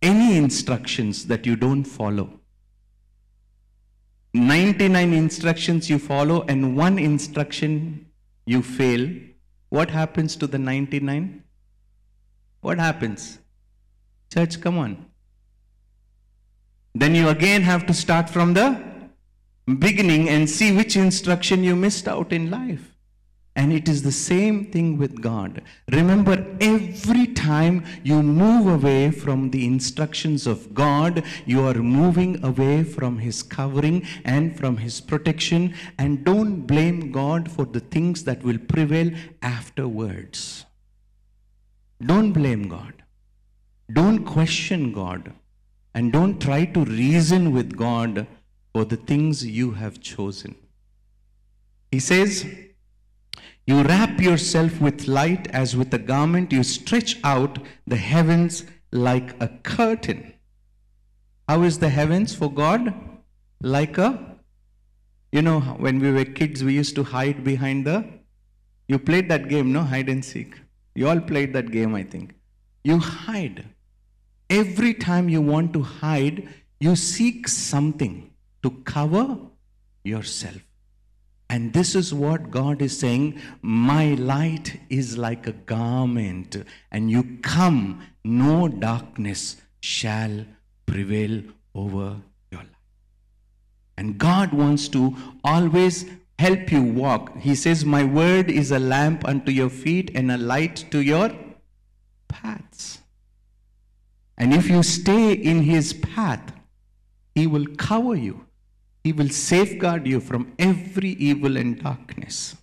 Any 0.00 0.36
instructions 0.36 1.26
that 1.26 1.44
you 1.44 1.56
don't 1.56 1.84
follow, 1.84 2.40
99 4.32 5.12
instructions 5.12 5.90
you 5.90 5.98
follow 5.98 6.42
and 6.48 6.76
one 6.76 6.98
instruction 6.98 8.06
you 8.46 8.62
fail, 8.62 9.10
what 9.68 9.90
happens 9.90 10.36
to 10.36 10.46
the 10.46 10.58
99? 10.58 11.42
What 12.60 12.78
happens? 12.78 13.38
Church, 14.32 14.60
come 14.60 14.78
on. 14.78 15.07
Then 16.98 17.14
you 17.14 17.28
again 17.28 17.62
have 17.62 17.86
to 17.86 17.94
start 17.94 18.28
from 18.28 18.54
the 18.54 18.82
beginning 19.78 20.28
and 20.28 20.50
see 20.50 20.76
which 20.76 20.96
instruction 20.96 21.62
you 21.62 21.76
missed 21.76 22.08
out 22.08 22.32
in 22.32 22.50
life. 22.50 22.96
And 23.54 23.72
it 23.72 23.88
is 23.88 24.02
the 24.02 24.10
same 24.10 24.64
thing 24.72 24.98
with 24.98 25.22
God. 25.22 25.62
Remember, 25.92 26.44
every 26.60 27.28
time 27.28 27.84
you 28.02 28.20
move 28.20 28.66
away 28.66 29.12
from 29.12 29.50
the 29.50 29.64
instructions 29.64 30.44
of 30.48 30.74
God, 30.74 31.22
you 31.46 31.64
are 31.68 31.74
moving 31.74 32.42
away 32.44 32.82
from 32.82 33.18
His 33.18 33.44
covering 33.44 34.04
and 34.24 34.56
from 34.58 34.78
His 34.78 35.00
protection. 35.00 35.74
And 35.98 36.24
don't 36.24 36.62
blame 36.62 37.12
God 37.12 37.48
for 37.48 37.64
the 37.64 37.80
things 37.80 38.24
that 38.24 38.42
will 38.42 38.58
prevail 38.58 39.12
afterwards. 39.40 40.66
Don't 42.04 42.32
blame 42.32 42.68
God. 42.68 42.94
Don't 43.92 44.24
question 44.24 44.92
God. 44.92 45.32
And 45.98 46.12
don't 46.12 46.40
try 46.40 46.64
to 46.64 46.84
reason 46.84 47.52
with 47.52 47.76
God 47.76 48.28
for 48.72 48.84
the 48.84 48.94
things 48.96 49.44
you 49.44 49.72
have 49.72 50.00
chosen. 50.00 50.54
He 51.90 51.98
says, 51.98 52.46
You 53.66 53.82
wrap 53.82 54.20
yourself 54.20 54.80
with 54.80 55.08
light 55.08 55.48
as 55.48 55.74
with 55.74 55.92
a 55.92 55.98
garment, 55.98 56.52
you 56.52 56.62
stretch 56.62 57.18
out 57.24 57.58
the 57.88 57.96
heavens 57.96 58.64
like 58.92 59.34
a 59.42 59.48
curtain. 59.48 60.34
How 61.48 61.62
is 61.62 61.80
the 61.80 61.88
heavens 61.88 62.32
for 62.32 62.48
God? 62.48 62.94
Like 63.60 63.98
a, 63.98 64.36
you 65.32 65.42
know, 65.42 65.58
when 65.86 65.98
we 65.98 66.12
were 66.12 66.24
kids, 66.24 66.62
we 66.62 66.74
used 66.74 66.94
to 66.94 67.02
hide 67.02 67.42
behind 67.42 67.88
the, 67.88 68.04
you 68.86 69.00
played 69.00 69.28
that 69.30 69.48
game, 69.48 69.72
no? 69.72 69.82
Hide 69.82 70.08
and 70.08 70.24
seek. 70.24 70.54
You 70.94 71.08
all 71.08 71.18
played 71.18 71.52
that 71.54 71.72
game, 71.72 71.96
I 71.96 72.04
think. 72.04 72.36
You 72.84 73.00
hide. 73.00 73.64
Every 74.50 74.94
time 74.94 75.28
you 75.28 75.42
want 75.42 75.72
to 75.74 75.82
hide, 75.82 76.48
you 76.80 76.96
seek 76.96 77.48
something 77.48 78.30
to 78.62 78.70
cover 78.84 79.38
yourself. 80.04 80.62
And 81.50 81.72
this 81.72 81.94
is 81.94 82.12
what 82.12 82.50
God 82.50 82.82
is 82.82 82.98
saying 82.98 83.40
My 83.62 84.14
light 84.14 84.80
is 84.90 85.16
like 85.16 85.46
a 85.46 85.52
garment, 85.52 86.56
and 86.90 87.10
you 87.10 87.38
come, 87.42 88.02
no 88.24 88.68
darkness 88.68 89.56
shall 89.80 90.44
prevail 90.86 91.42
over 91.74 92.16
your 92.50 92.60
life. 92.60 92.84
And 93.96 94.18
God 94.18 94.52
wants 94.52 94.88
to 94.88 95.16
always 95.42 96.06
help 96.38 96.70
you 96.70 96.82
walk. 96.82 97.36
He 97.38 97.54
says, 97.54 97.84
My 97.84 98.04
word 98.04 98.50
is 98.50 98.70
a 98.70 98.78
lamp 98.78 99.26
unto 99.26 99.50
your 99.50 99.70
feet 99.70 100.10
and 100.14 100.30
a 100.30 100.38
light 100.38 100.86
to 100.90 101.00
your 101.00 101.32
paths. 102.28 103.00
And 104.38 104.54
if 104.54 104.70
you 104.70 104.82
stay 104.84 105.32
in 105.32 105.62
his 105.62 105.92
path, 105.92 106.52
he 107.34 107.46
will 107.46 107.66
cover 107.76 108.14
you. 108.14 108.46
He 109.02 109.12
will 109.12 109.28
safeguard 109.28 110.06
you 110.06 110.20
from 110.20 110.52
every 110.58 111.10
evil 111.10 111.56
and 111.56 111.82
darkness. 111.82 112.56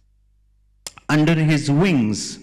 Under 1.10 1.36
his 1.36 1.70
wings, 1.70 2.40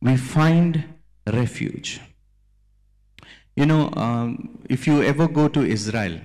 we 0.00 0.16
find 0.16 0.84
refuge. 1.26 2.00
You 3.54 3.66
know, 3.66 3.92
um, 3.96 4.58
if 4.68 4.86
you 4.86 5.02
ever 5.02 5.28
go 5.28 5.48
to 5.48 5.62
Israel, 5.62 6.18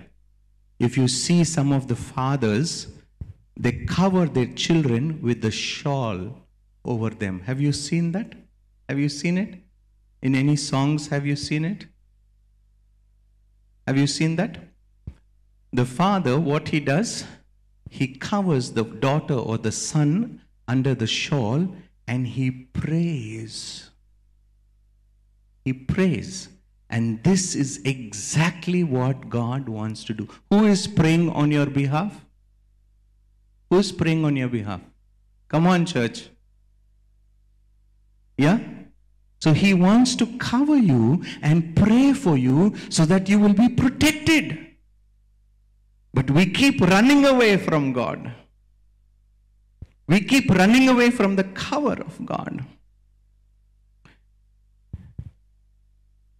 if 0.80 0.98
you 0.98 1.08
see 1.08 1.44
some 1.44 1.72
of 1.74 1.88
the 1.88 1.96
fathers, 1.96 2.88
they 3.58 3.74
cover 3.74 4.26
their 4.26 4.48
children 4.48 5.22
with 5.22 5.42
the 5.42 5.52
shawl 5.52 6.38
over 6.86 7.10
them. 7.10 7.42
Have 7.42 7.60
you 7.60 7.74
seen 7.74 8.14
that? 8.14 8.34
Have 8.88 8.98
you 8.98 9.10
seen 9.10 9.38
it? 9.38 9.60
In 10.22 10.36
any 10.36 10.56
songs, 10.56 11.08
have 11.10 11.26
you 11.26 11.36
seen 11.36 11.66
it? 11.66 11.86
Have 13.90 13.98
you 13.98 14.06
seen 14.06 14.36
that? 14.36 14.60
The 15.74 15.84
father, 15.84 16.40
what 16.40 16.68
he 16.68 16.80
does, 16.80 17.26
he 17.90 18.06
covers 18.10 18.74
the 18.74 18.84
daughter 18.84 19.34
or 19.34 19.58
the 19.58 19.72
son 19.72 20.42
under 20.68 20.94
the 20.94 21.08
shawl 21.08 21.76
and 22.08 22.28
he 22.28 22.52
prays. 22.52 23.90
He 25.66 25.74
prays. 25.74 26.50
And 26.92 27.24
this 27.24 27.56
is 27.56 27.82
exactly 27.84 28.84
what 28.84 29.28
God 29.28 29.68
wants 29.68 30.04
to 30.04 30.14
do. 30.14 30.28
Who 30.52 30.68
is 30.68 30.86
praying 30.86 31.32
on 31.32 31.50
your 31.50 31.66
behalf? 31.66 32.24
Who's 33.72 33.92
praying 33.92 34.24
on 34.24 34.36
your 34.36 34.50
behalf? 34.50 34.82
Come 35.48 35.66
on, 35.66 35.88
church. 35.88 36.30
Yeah? 38.38 38.60
So 39.40 39.54
he 39.54 39.74
wants 39.74 40.16
to 40.18 40.26
cover 40.38 40.78
you 40.78 41.24
and 41.42 41.76
pray 41.76 42.14
for 42.14 42.38
you 42.38 42.76
so 42.90 43.06
that 43.06 43.30
you 43.30 43.40
will 43.40 43.54
be 43.54 43.70
protected. 43.70 44.68
But 46.14 46.30
we 46.30 46.46
keep 46.46 46.82
running 46.82 47.26
away 47.26 47.56
from 47.56 47.94
God. 47.94 48.34
We 50.08 50.22
keep 50.22 50.50
running 50.50 50.90
away 50.90 51.12
from 51.12 51.36
the 51.36 51.46
cover 51.46 51.94
of 51.94 52.26
God. 52.26 52.66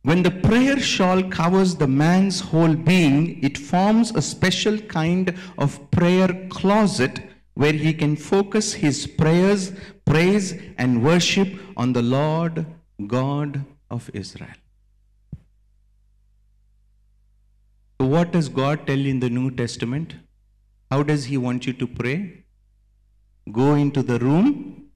When 0.02 0.24
the 0.24 0.32
prayer 0.32 0.80
shawl 0.80 1.24
covers 1.24 1.76
the 1.76 1.88
man's 1.88 2.40
whole 2.40 2.74
being, 2.74 3.42
it 3.44 3.58
forms 3.58 4.12
a 4.12 4.22
special 4.22 4.78
kind 4.80 5.38
of 5.58 5.92
prayer 5.92 6.48
closet 6.50 7.20
where 7.54 7.74
he 7.74 7.94
can 7.94 8.16
focus 8.16 8.74
his 8.74 9.06
prayers, 9.06 9.72
praise, 10.06 10.56
and 10.78 11.04
worship 11.04 11.48
on 11.78 11.94
the 11.94 12.02
Lord 12.02 12.66
God 13.08 13.66
of 13.90 14.10
Israel. 14.14 14.60
So, 18.00 18.08
what 18.08 18.32
does 18.32 18.50
God 18.50 18.88
tell 18.88 18.98
you 18.98 19.10
in 19.10 19.20
the 19.20 19.30
New 19.30 19.52
Testament? 19.52 20.16
How 20.92 21.04
does 21.04 21.26
He 21.26 21.38
want 21.38 21.66
you 21.68 21.74
to 21.74 21.88
pray? 21.88 22.44
Go 23.52 23.76
into 23.76 24.04
the 24.04 24.20
room, 24.20 24.90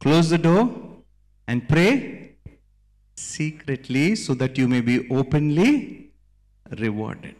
close 0.00 0.30
the 0.30 0.38
door, 0.38 0.70
and 1.46 1.68
pray 1.68 2.36
secretly 3.16 4.14
so 4.14 4.34
that 4.34 4.56
you 4.58 4.66
may 4.66 4.80
be 4.80 5.08
openly 5.10 6.10
rewarded. 6.78 7.36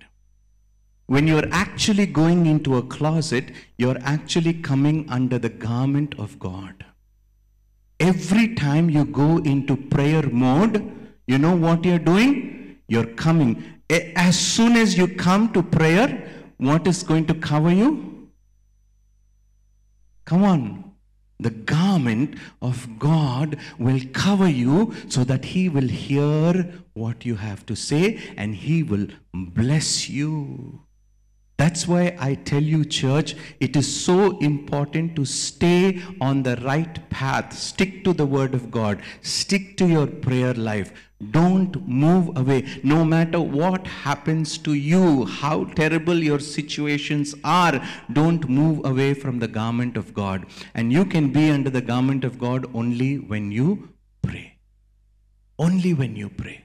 When 1.06 1.26
you're 1.26 1.48
actually 1.50 2.06
going 2.06 2.46
into 2.46 2.76
a 2.76 2.82
closet, 2.82 3.46
you're 3.78 3.98
actually 4.02 4.54
coming 4.54 5.08
under 5.08 5.38
the 5.38 5.48
garment 5.48 6.14
of 6.18 6.38
God. 6.38 6.84
Every 8.00 8.54
time 8.54 8.88
you 8.88 9.04
go 9.04 9.38
into 9.38 9.76
prayer 9.76 10.22
mode, 10.22 10.90
you 11.26 11.36
know 11.38 11.54
what 11.54 11.84
you're 11.84 11.98
doing? 11.98 12.78
You're 12.88 13.12
coming. 13.14 13.62
As 14.16 14.38
soon 14.38 14.76
as 14.76 14.96
you 14.96 15.06
come 15.06 15.52
to 15.52 15.62
prayer, 15.62 16.28
what 16.56 16.86
is 16.86 17.02
going 17.02 17.26
to 17.26 17.34
cover 17.34 17.70
you? 17.70 18.30
Come 20.24 20.44
on. 20.44 20.92
The 21.38 21.50
garment 21.50 22.36
of 22.60 22.98
God 22.98 23.58
will 23.78 24.00
cover 24.12 24.48
you 24.48 24.94
so 25.08 25.24
that 25.24 25.44
He 25.44 25.68
will 25.68 25.88
hear 25.88 26.72
what 26.94 27.24
you 27.24 27.36
have 27.36 27.64
to 27.66 27.74
say 27.74 28.20
and 28.36 28.54
He 28.54 28.82
will 28.82 29.08
bless 29.32 30.08
you. 30.08 30.82
That's 31.60 31.86
why 31.86 32.16
I 32.18 32.36
tell 32.36 32.62
you, 32.62 32.86
church, 32.86 33.36
it 33.60 33.76
is 33.76 33.86
so 34.04 34.38
important 34.38 35.14
to 35.16 35.26
stay 35.26 36.00
on 36.18 36.42
the 36.42 36.56
right 36.56 36.98
path. 37.10 37.52
Stick 37.52 38.02
to 38.04 38.14
the 38.14 38.24
Word 38.24 38.54
of 38.54 38.70
God, 38.70 39.02
stick 39.20 39.76
to 39.76 39.86
your 39.86 40.06
prayer 40.06 40.54
life. 40.54 40.90
Don't 41.32 41.76
move 41.86 42.34
away. 42.34 42.66
No 42.82 43.04
matter 43.04 43.42
what 43.42 43.86
happens 43.86 44.56
to 44.68 44.72
you, 44.72 45.26
how 45.26 45.64
terrible 45.64 46.14
your 46.14 46.38
situations 46.40 47.34
are, 47.44 47.86
don't 48.10 48.48
move 48.48 48.80
away 48.86 49.12
from 49.12 49.38
the 49.38 49.48
garment 49.58 49.98
of 49.98 50.14
God. 50.14 50.46
And 50.72 50.90
you 50.90 51.04
can 51.04 51.30
be 51.30 51.50
under 51.50 51.68
the 51.68 51.82
garment 51.82 52.24
of 52.24 52.38
God 52.38 52.74
only 52.74 53.18
when 53.18 53.52
you 53.52 53.90
pray. 54.22 54.56
Only 55.58 55.92
when 55.92 56.16
you 56.16 56.30
pray. 56.30 56.64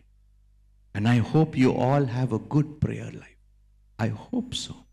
And 0.93 1.05
I 1.05 1.17
hope 1.17 1.57
you 1.57 1.73
all 1.73 2.05
have 2.05 2.31
a 2.31 2.39
good 2.39 2.79
prayer 2.79 3.11
life. 3.11 3.37
I 3.99 4.07
hope 4.07 4.55
so. 4.55 4.84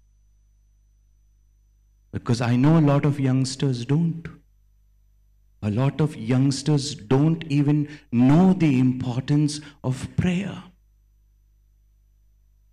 Because 2.13 2.41
I 2.41 2.57
know 2.57 2.79
a 2.79 2.87
lot 2.93 3.05
of 3.05 3.19
youngsters 3.19 3.85
don't. 3.85 4.29
A 5.63 5.71
lot 5.71 6.01
of 6.01 6.17
youngsters 6.17 6.95
don't 6.95 7.45
even 7.49 7.89
know 8.11 8.53
the 8.53 8.79
importance 8.79 9.61
of 9.83 10.09
prayer. 10.17 10.65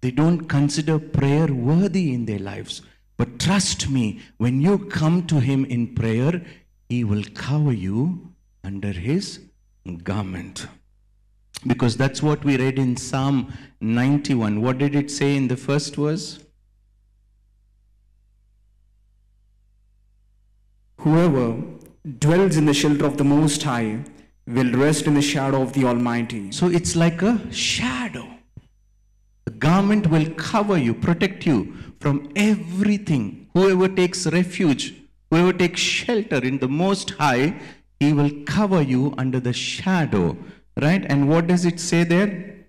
They 0.01 0.11
don't 0.11 0.47
consider 0.47 0.97
prayer 0.97 1.47
worthy 1.47 2.13
in 2.13 2.25
their 2.25 2.39
lives. 2.39 2.81
But 3.17 3.39
trust 3.39 3.89
me, 3.89 4.21
when 4.37 4.61
you 4.61 4.77
come 4.77 5.27
to 5.27 5.39
Him 5.39 5.65
in 5.65 5.93
prayer, 5.93 6.41
He 6.87 7.03
will 7.03 7.23
cover 7.33 7.73
you 7.73 8.33
under 8.63 8.91
His 8.91 9.39
garment. 10.03 10.67
Because 11.67 11.97
that's 11.97 12.23
what 12.23 12.43
we 12.45 12.57
read 12.57 12.79
in 12.79 12.95
Psalm 12.95 13.53
91. 13.81 14.61
What 14.61 14.77
did 14.77 14.95
it 14.95 15.11
say 15.11 15.35
in 15.35 15.49
the 15.49 15.57
first 15.57 15.95
verse? 15.95 16.39
Whoever 20.99 21.55
dwells 22.19 22.57
in 22.57 22.65
the 22.65 22.73
shelter 22.73 23.05
of 23.05 23.15
the 23.15 23.23
Most 23.23 23.63
High 23.63 24.03
will 24.45 24.71
rest 24.73 25.07
in 25.07 25.13
the 25.13 25.21
shadow 25.21 25.61
of 25.61 25.71
the 25.71 25.85
Almighty. 25.85 26.51
So 26.51 26.67
it's 26.67 26.93
like 26.93 27.21
a 27.21 27.39
shadow. 27.53 28.27
The 29.45 29.51
garment 29.51 30.07
will 30.07 30.29
cover 30.31 30.77
you, 30.77 30.93
protect 30.93 31.45
you 31.45 31.73
from 32.01 32.29
everything. 32.35 33.47
Whoever 33.53 33.87
takes 33.87 34.27
refuge, 34.27 34.93
whoever 35.29 35.53
takes 35.53 35.79
shelter 35.79 36.43
in 36.43 36.59
the 36.59 36.67
Most 36.67 37.11
High, 37.11 37.61
He 38.01 38.11
will 38.11 38.31
cover 38.45 38.81
you 38.81 39.13
under 39.17 39.39
the 39.39 39.53
shadow. 39.53 40.35
Right? 40.81 41.05
And 41.07 41.29
what 41.29 41.47
does 41.47 41.63
it 41.63 41.79
say 41.79 42.03
there? 42.03 42.65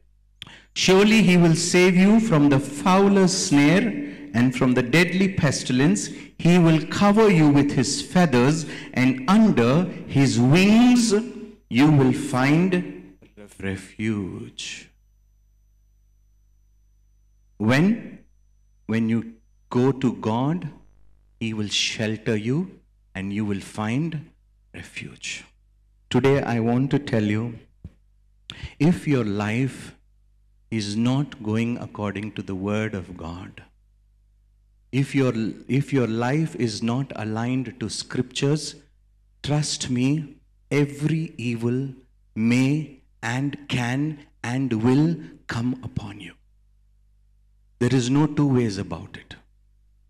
Surely 0.75 1.23
He 1.23 1.37
will 1.37 1.57
save 1.57 1.97
you 1.97 2.21
from 2.21 2.49
the 2.49 2.61
fowler's 2.61 3.37
snare 3.37 3.89
and 4.35 4.55
from 4.55 4.75
the 4.75 4.83
deadly 4.85 5.35
pestilence. 5.35 6.11
He 6.43 6.59
will 6.59 6.87
cover 6.87 7.29
you 7.31 7.49
with 7.51 7.73
His 7.73 8.01
feathers, 8.01 8.65
and 8.95 9.29
under 9.29 9.85
His 10.19 10.39
wings 10.41 11.13
you 11.69 11.91
will 11.91 12.15
find 12.15 13.17
refuge. 13.63 14.89
When? 17.59 18.21
When 18.87 19.11
you 19.11 19.35
go 19.69 19.93
to 19.93 20.15
God, 20.15 20.69
He 21.39 21.53
will 21.53 21.69
shelter 21.69 22.37
you 22.37 22.59
and 23.15 23.35
you 23.35 23.45
will 23.45 23.61
find 23.61 24.31
refuge. 24.75 25.45
Today, 26.09 26.43
I 26.43 26.59
want 26.61 26.91
to 26.93 26.99
tell 26.99 27.23
you 27.23 27.59
if 28.79 29.07
your 29.07 29.25
life 29.25 29.95
is 30.71 30.97
not 30.97 31.43
going 31.43 31.77
according 31.77 32.33
to 32.33 32.43
the 32.43 32.55
Word 32.55 32.95
of 32.95 33.19
God, 33.19 33.63
if 34.93 35.15
your, 35.15 35.33
if 35.69 35.93
your 35.93 36.07
life 36.07 36.57
is 36.57 36.83
not 36.83 37.13
aligned 37.17 37.79
to 37.81 37.89
Scriptures, 37.89 38.77
trust 39.43 39.91
me, 39.91 40.37
every 40.71 41.35
evil 41.37 41.91
may 42.35 43.01
and 43.23 43.57
can 43.69 44.19
and 44.43 44.83
will 44.83 45.17
come 45.47 45.81
upon 45.83 46.21
you. 46.21 46.35
There 47.79 47.95
is 47.95 48.11
no 48.11 48.27
two 48.27 48.47
ways 48.47 48.79
about 48.79 49.17
it. 49.17 49.37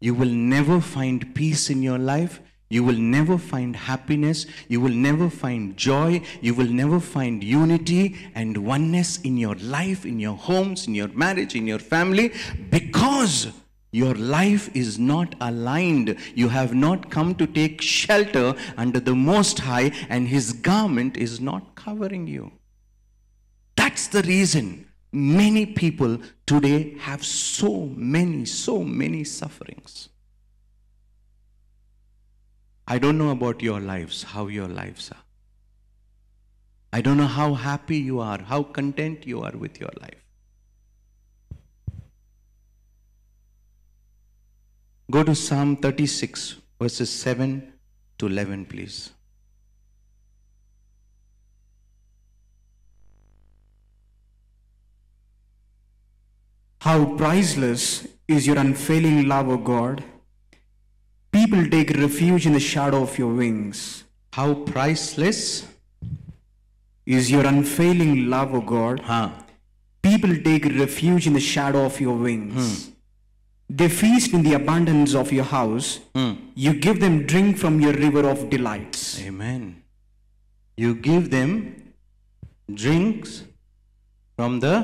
You 0.00 0.14
will 0.14 0.30
never 0.30 0.80
find 0.80 1.34
peace 1.34 1.68
in 1.70 1.82
your 1.82 1.98
life. 1.98 2.40
You 2.70 2.84
will 2.84 2.96
never 2.96 3.36
find 3.36 3.76
happiness. 3.76 4.46
You 4.68 4.80
will 4.80 4.92
never 4.92 5.28
find 5.28 5.76
joy. 5.76 6.22
You 6.40 6.54
will 6.54 6.68
never 6.68 7.00
find 7.00 7.44
unity 7.44 8.16
and 8.34 8.56
oneness 8.56 9.20
in 9.20 9.36
your 9.36 9.56
life, 9.56 10.06
in 10.06 10.18
your 10.18 10.36
homes, 10.36 10.86
in 10.86 10.94
your 10.94 11.08
marriage, 11.08 11.54
in 11.54 11.66
your 11.66 11.80
family 11.80 12.32
because 12.70 13.48
your 13.92 14.14
life 14.14 14.74
is 14.74 14.98
not 14.98 15.34
aligned. 15.40 16.16
You 16.34 16.48
have 16.48 16.74
not 16.74 17.10
come 17.10 17.34
to 17.36 17.46
take 17.46 17.80
shelter 17.80 18.54
under 18.76 19.00
the 19.00 19.14
Most 19.14 19.58
High, 19.60 19.92
and 20.08 20.28
His 20.28 20.52
garment 20.52 21.16
is 21.16 21.40
not 21.40 21.74
covering 21.74 22.26
you. 22.26 22.52
That's 23.76 24.06
the 24.08 24.22
reason 24.22 24.86
many 25.12 25.66
people 25.66 26.18
today 26.46 26.94
have 27.00 27.24
so 27.24 27.86
many, 27.96 28.44
so 28.44 28.84
many 28.84 29.24
sufferings. 29.24 30.08
I 32.86 32.98
don't 32.98 33.18
know 33.18 33.30
about 33.30 33.62
your 33.62 33.80
lives, 33.80 34.22
how 34.22 34.46
your 34.48 34.68
lives 34.68 35.10
are. 35.10 35.24
I 36.92 37.00
don't 37.00 37.16
know 37.16 37.26
how 37.26 37.54
happy 37.54 37.98
you 37.98 38.20
are, 38.20 38.40
how 38.42 38.62
content 38.64 39.26
you 39.26 39.42
are 39.42 39.52
with 39.52 39.80
your 39.80 39.90
life. 40.00 40.24
Go 45.10 45.22
to 45.24 45.34
Psalm 45.34 45.76
36, 45.76 46.56
verses 46.80 47.10
7 47.10 47.72
to 48.18 48.26
11, 48.26 48.64
please. 48.66 49.10
How 56.80 57.04
priceless 57.16 58.06
is 58.26 58.46
your 58.46 58.58
unfailing 58.58 59.28
love, 59.28 59.48
O 59.48 59.56
God. 59.56 60.02
People 61.32 61.68
take 61.68 61.90
refuge 61.90 62.46
in 62.46 62.52
the 62.54 62.60
shadow 62.60 63.02
of 63.02 63.16
your 63.18 63.32
wings. 63.34 64.04
How 64.32 64.54
priceless 64.54 65.66
Is 67.06 67.30
your 67.30 67.44
unfailing 67.46 68.28
love, 68.30 68.54
O 68.54 68.60
God. 68.60 69.00
huh, 69.00 69.30
People 70.02 70.34
take 70.42 70.64
refuge 70.64 71.26
in 71.26 71.32
the 71.32 71.40
shadow 71.40 71.84
of 71.84 72.00
your 72.00 72.16
wings. 72.16 72.86
Hmm. 72.86 72.92
They 73.72 73.88
feast 73.88 74.32
in 74.32 74.42
the 74.42 74.54
abundance 74.54 75.14
of 75.14 75.30
your 75.30 75.44
house. 75.44 76.00
Hmm. 76.16 76.32
You 76.56 76.74
give 76.74 76.98
them 76.98 77.24
drink 77.24 77.56
from 77.56 77.80
your 77.80 77.92
river 77.92 78.28
of 78.28 78.50
delights. 78.50 79.20
Amen. 79.20 79.84
You 80.76 80.96
give 80.96 81.30
them 81.30 81.92
drinks 82.74 83.44
from 84.36 84.58
the 84.58 84.74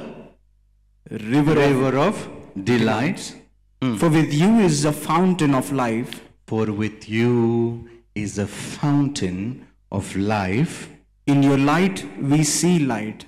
River 1.10 1.52
of 1.52 1.58
river 1.58 1.98
of 1.98 2.30
delights. 2.62 3.34
For 3.80 4.08
with 4.08 4.32
you 4.32 4.60
is 4.60 4.84
a 4.84 4.92
fountain 4.92 5.54
of 5.54 5.72
life. 5.72 6.22
For 6.46 6.66
with 6.66 7.08
you 7.08 7.88
is 8.14 8.38
a 8.38 8.46
fountain 8.46 9.66
of 9.90 10.14
life. 10.16 10.88
In 11.26 11.42
your 11.42 11.58
light 11.58 12.06
we 12.20 12.44
see 12.44 12.78
light. 12.78 13.26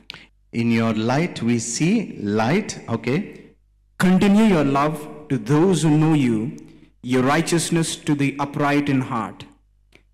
In 0.52 0.70
your 0.70 0.94
light 0.94 1.42
we 1.42 1.58
see 1.58 2.16
light. 2.22 2.80
Okay. 2.88 3.44
Continue 3.98 4.44
your 4.44 4.64
love 4.64 5.17
to 5.28 5.38
those 5.38 5.82
who 5.82 5.96
know 5.96 6.14
you, 6.14 6.56
your 7.02 7.22
righteousness 7.22 7.96
to 7.96 8.14
the 8.14 8.36
upright 8.38 8.88
in 8.88 9.00
heart. 9.02 9.44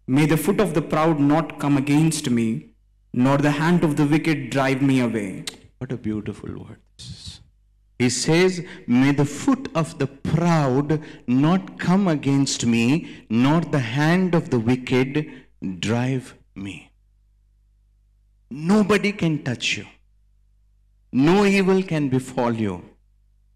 May 0.06 0.26
the 0.26 0.36
foot 0.36 0.60
of 0.60 0.74
the 0.74 0.82
proud 0.82 1.18
not 1.18 1.58
come 1.58 1.76
against 1.76 2.28
me, 2.28 2.70
nor 3.12 3.38
the 3.38 3.52
hand 3.52 3.84
of 3.84 3.96
the 3.96 4.06
wicked 4.06 4.50
drive 4.50 4.82
me 4.82 5.00
away. 5.00 5.44
What 5.78 5.92
a 5.92 5.96
beautiful 5.96 6.50
word. 6.50 6.80
He 7.98 8.10
says, 8.10 8.64
May 8.86 9.12
the 9.12 9.24
foot 9.24 9.68
of 9.74 9.98
the 9.98 10.06
proud 10.06 11.00
not 11.26 11.78
come 11.78 12.08
against 12.08 12.66
me, 12.66 13.26
nor 13.30 13.60
the 13.60 13.78
hand 13.78 14.34
of 14.34 14.50
the 14.50 14.58
wicked 14.58 15.30
drive 15.78 16.34
me. 16.54 16.90
Nobody 18.50 19.12
can 19.12 19.42
touch 19.42 19.76
you. 19.76 19.86
No 21.12 21.44
evil 21.44 21.82
can 21.82 22.08
befall 22.08 22.52
you 22.52 22.84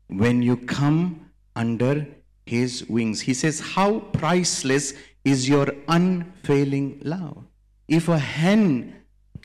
when 0.07 0.43
you 0.43 0.57
come 0.57 1.28
under 1.55 2.07
his 2.47 2.89
wings. 2.89 3.21
He 3.21 3.35
says, 3.35 3.61
How 3.61 4.01
priceless 4.01 4.95
is 5.25 5.49
your 5.49 5.69
unfailing 5.89 7.01
love. 7.05 7.45
If 7.87 8.09
a 8.09 8.19
hen 8.19 8.95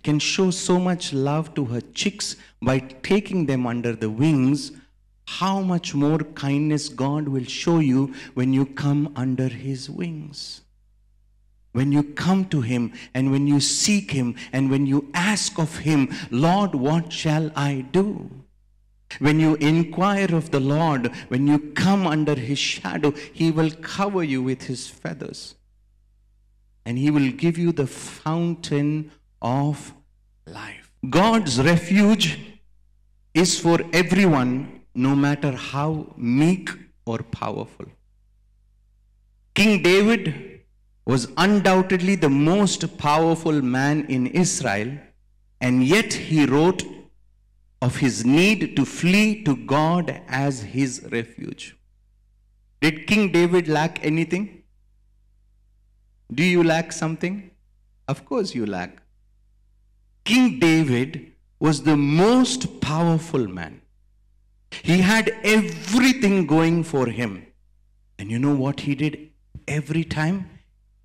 can 0.04 0.20
show 0.20 0.52
so 0.52 0.80
much 0.80 1.14
love 1.14 1.54
to 1.56 1.66
her 1.66 1.82
chicks 1.82 2.36
by 2.62 2.80
taking 2.80 3.46
them 3.46 3.66
under 3.66 3.96
the 3.96 4.10
wings, 4.10 4.72
how 5.26 5.62
much 5.62 5.94
more 5.96 6.20
kindness 6.20 6.90
God 6.90 7.28
will 7.28 7.46
show 7.46 7.80
you 7.80 8.14
when 8.34 8.54
you 8.54 8.66
come 8.66 9.14
under 9.16 9.48
his 9.48 9.90
wings. 9.90 10.62
When 11.72 11.92
you 11.92 12.04
come 12.04 12.46
to 12.50 12.62
him 12.62 12.94
and 13.14 13.32
when 13.32 13.48
you 13.48 13.60
seek 13.60 14.12
him 14.12 14.36
and 14.52 14.70
when 14.70 14.86
you 14.86 15.10
ask 15.14 15.58
of 15.58 15.78
him, 15.78 16.14
Lord, 16.30 16.76
what 16.76 17.12
shall 17.12 17.52
I 17.56 17.86
do? 17.92 18.30
When 19.20 19.40
you 19.40 19.56
inquire 19.56 20.34
of 20.36 20.52
the 20.52 20.60
Lord, 20.60 21.12
when 21.28 21.48
you 21.48 21.60
come 21.60 22.08
under 22.08 22.36
his 22.36 22.60
shadow, 22.60 23.12
he 23.12 23.52
will 23.52 23.72
cover 23.72 24.24
you 24.24 24.42
with 24.44 24.64
his 24.64 24.88
feathers. 24.88 25.56
And 26.86 26.98
he 26.98 27.12
will 27.12 27.32
give 27.32 27.58
you 27.58 27.72
the 27.72 27.88
fountain 27.88 29.12
of 29.42 29.94
life. 30.46 30.92
God's 31.10 31.62
refuge 31.62 32.40
is 33.34 33.60
for 33.60 33.80
everyone, 33.92 34.82
no 34.94 35.16
matter 35.16 35.52
how 35.52 36.14
meek 36.18 36.70
or 37.06 37.20
powerful. 37.20 37.86
King 39.54 39.84
David 39.84 40.62
was 41.06 41.28
undoubtedly 41.38 42.16
the 42.16 42.30
most 42.30 42.98
powerful 42.98 43.62
man 43.62 44.06
in 44.06 44.28
Israel, 44.28 44.98
and 45.60 45.84
yet 45.84 46.14
he 46.14 46.46
wrote 46.46 46.84
of 47.84 47.98
his 47.98 48.26
need 48.26 48.62
to 48.78 48.86
flee 48.86 49.44
to 49.44 49.56
God 49.58 50.10
as 50.28 50.62
his 50.74 51.06
refuge. 51.12 51.76
Did 52.80 53.08
King 53.08 53.32
David 53.32 53.68
lack 53.68 54.04
anything? 54.06 54.64
Do 56.34 56.44
you 56.44 56.64
lack 56.64 56.94
something? 56.94 57.52
Of 58.08 58.26
course, 58.26 58.56
you 58.56 58.66
lack. 58.66 59.02
King 60.24 60.60
David 60.60 61.34
was 61.60 61.84
the 61.84 61.98
most 61.98 62.80
powerful 62.80 63.48
man. 63.48 63.82
He 64.82 65.00
had 65.00 65.30
everything 65.44 66.48
going 66.48 66.84
for 66.84 67.08
him. 67.08 67.46
And 68.18 68.32
you 68.32 68.40
know 68.40 68.56
what 68.56 68.80
he 68.82 68.96
did 68.96 69.32
every 69.68 70.06
time? 70.06 70.50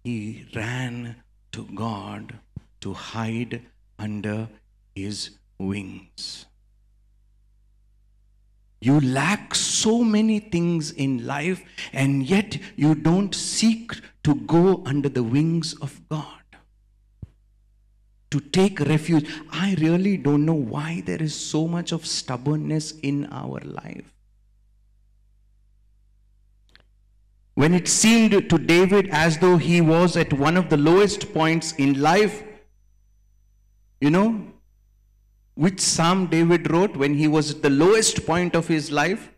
He 0.05 0.47
ran 0.55 1.17
to 1.53 1.65
God 1.75 2.39
to 2.83 2.93
hide 2.93 3.63
under 3.99 4.49
his 4.95 5.31
wings. 5.59 6.47
You 8.81 9.01
lack 9.01 9.55
so 9.55 10.05
many 10.05 10.39
things 10.39 10.93
in 10.93 11.27
life, 11.27 11.63
and 11.93 12.23
yet 12.23 12.59
you 12.77 12.95
don't 12.95 13.35
seek 13.35 13.93
to 14.23 14.35
go 14.35 14.83
under 14.87 15.09
the 15.09 15.23
wings 15.23 15.75
of 15.75 16.01
God. 16.09 16.27
To 18.31 18.41
take 18.41 18.79
refuge. 18.81 19.29
I 19.51 19.75
really 19.81 20.17
don't 20.17 20.45
know 20.45 20.53
why 20.53 21.03
there 21.05 21.23
is 21.23 21.35
so 21.35 21.67
much 21.67 21.93
of 21.93 22.07
stubbornness 22.07 22.93
in 23.01 23.27
our 23.33 23.61
life. 23.61 24.15
When 27.55 27.75
it 27.75 27.89
seemed 27.89 28.49
to 28.51 28.59
David 28.59 29.09
as 29.11 29.39
though 29.39 29.57
he 29.57 29.81
was 29.81 30.17
at 30.17 30.33
one 30.33 30.57
of 30.57 30.69
the 30.69 30.77
lowest 30.77 31.35
points 31.35 31.73
in 31.73 32.01
life, 32.01 32.45
you 34.01 34.11
know, 34.11 34.48
which 35.65 35.81
Psalm 35.81 36.27
David 36.27 36.71
wrote 36.71 36.97
when 36.97 37.15
he 37.15 37.27
was 37.27 37.51
at 37.51 37.63
the 37.63 37.71
lowest 37.71 38.25
point 38.25 38.55
of 38.55 38.69
his 38.69 38.93
life? 38.93 39.33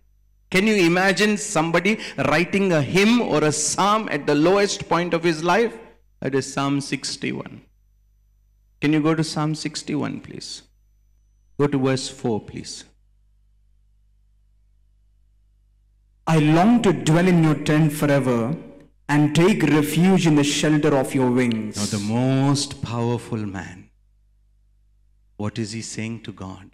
Can 0.51 0.67
you 0.67 0.75
imagine 0.75 1.39
somebody 1.39 1.99
writing 2.29 2.73
a 2.73 2.83
hymn 2.83 3.23
or 3.23 3.43
a 3.43 3.53
psalm 3.53 4.07
at 4.11 4.27
the 4.27 4.35
lowest 4.35 4.87
point 4.87 5.15
of 5.15 5.25
his 5.25 5.43
life? 5.43 5.79
That 6.21 6.35
is 6.35 6.53
Psalm 6.53 6.83
61. 6.83 7.63
Can 8.83 8.93
you 8.93 9.01
go 9.01 9.15
to 9.15 9.25
Psalm 9.25 9.55
61, 9.55 10.21
please? 10.21 10.63
Go 11.59 11.67
to 11.67 11.79
verse 11.79 12.09
4, 12.09 12.41
please. 12.41 12.85
I 16.27 16.39
long 16.39 16.83
to 16.83 16.93
dwell 16.93 17.29
in 17.29 17.43
your 17.43 17.55
tent 17.55 17.93
forever 17.93 18.55
and 19.09 19.35
take 19.35 19.63
refuge 19.63 20.27
in 20.27 20.35
the 20.35 20.45
shelter 20.45 20.95
of 20.97 21.15
your 21.15 21.31
wings. 21.31 21.77
Now, 21.77 21.99
the 21.99 22.05
most 22.05 22.83
powerful 22.83 23.39
man, 23.39 23.89
what 25.40 25.59
is 25.59 25.72
he 25.72 25.81
saying 25.81 26.20
to 26.20 26.33
God? 26.33 26.70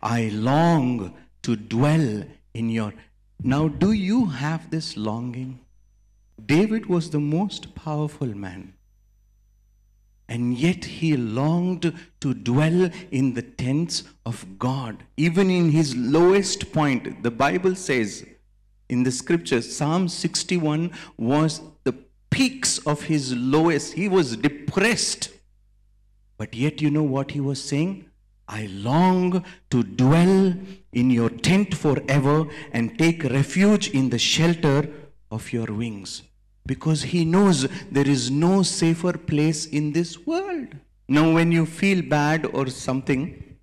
I 0.00 0.28
long 0.28 1.14
to 1.42 1.56
dwell 1.56 2.22
in 2.54 2.70
your. 2.70 2.94
Now, 3.42 3.66
do 3.66 3.90
you 3.90 4.26
have 4.26 4.70
this 4.70 4.96
longing? 4.96 5.58
David 6.46 6.86
was 6.86 7.10
the 7.10 7.18
most 7.18 7.74
powerful 7.74 8.28
man. 8.28 8.74
And 10.28 10.56
yet 10.56 10.84
he 10.84 11.16
longed 11.16 11.92
to 12.20 12.34
dwell 12.34 12.90
in 13.10 13.34
the 13.34 13.42
tents 13.42 14.04
of 14.24 14.58
God. 14.58 15.02
Even 15.16 15.50
in 15.50 15.70
his 15.70 15.96
lowest 15.96 16.72
point, 16.72 17.22
the 17.24 17.32
Bible 17.32 17.74
says 17.74 18.24
in 18.88 19.02
the 19.02 19.10
scriptures, 19.10 19.74
Psalm 19.76 20.08
61 20.08 20.92
was 21.16 21.62
the 21.82 21.94
peaks 22.30 22.78
of 22.86 23.02
his 23.02 23.34
lowest. 23.34 23.94
He 23.94 24.08
was 24.08 24.36
depressed. 24.36 25.30
But 26.38 26.54
yet, 26.54 26.80
you 26.80 26.90
know 26.90 27.02
what 27.02 27.32
he 27.32 27.40
was 27.40 27.62
saying? 27.62 28.06
I 28.48 28.66
long 28.66 29.44
to 29.70 29.82
dwell 29.82 30.54
in 30.92 31.10
your 31.10 31.28
tent 31.28 31.74
forever 31.74 32.46
and 32.72 32.98
take 32.98 33.24
refuge 33.24 33.90
in 33.90 34.08
the 34.08 34.18
shelter 34.18 34.88
of 35.30 35.52
your 35.52 35.66
wings. 35.66 36.22
Because 36.64 37.02
he 37.02 37.24
knows 37.24 37.66
there 37.90 38.08
is 38.08 38.30
no 38.30 38.62
safer 38.62 39.18
place 39.18 39.66
in 39.66 39.92
this 39.92 40.26
world. 40.26 40.68
Now, 41.08 41.32
when 41.32 41.52
you 41.52 41.66
feel 41.66 42.02
bad 42.02 42.46
or 42.46 42.68
something, 42.68 43.56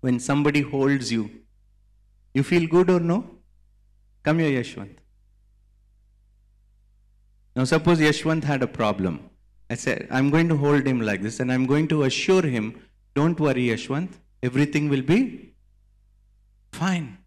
when 0.00 0.18
somebody 0.18 0.62
holds 0.62 1.12
you, 1.12 1.30
you 2.32 2.42
feel 2.42 2.66
good 2.66 2.90
or 2.90 3.00
no? 3.00 3.30
Come 4.22 4.38
here, 4.40 4.62
Yashwant. 4.62 4.96
Now, 7.54 7.64
suppose 7.64 7.98
Yashwant 7.98 8.44
had 8.44 8.62
a 8.62 8.66
problem. 8.66 9.30
I 9.68 9.74
said, 9.74 10.06
I'm 10.10 10.30
going 10.30 10.48
to 10.48 10.56
hold 10.56 10.86
him 10.86 11.00
like 11.00 11.22
this 11.22 11.40
and 11.40 11.52
I'm 11.52 11.66
going 11.66 11.88
to 11.88 12.04
assure 12.04 12.42
him, 12.42 12.80
don't 13.14 13.38
worry, 13.38 13.68
Yashwant, 13.68 14.10
everything 14.42 14.88
will 14.88 15.02
be 15.02 15.52
fine. 16.72 17.18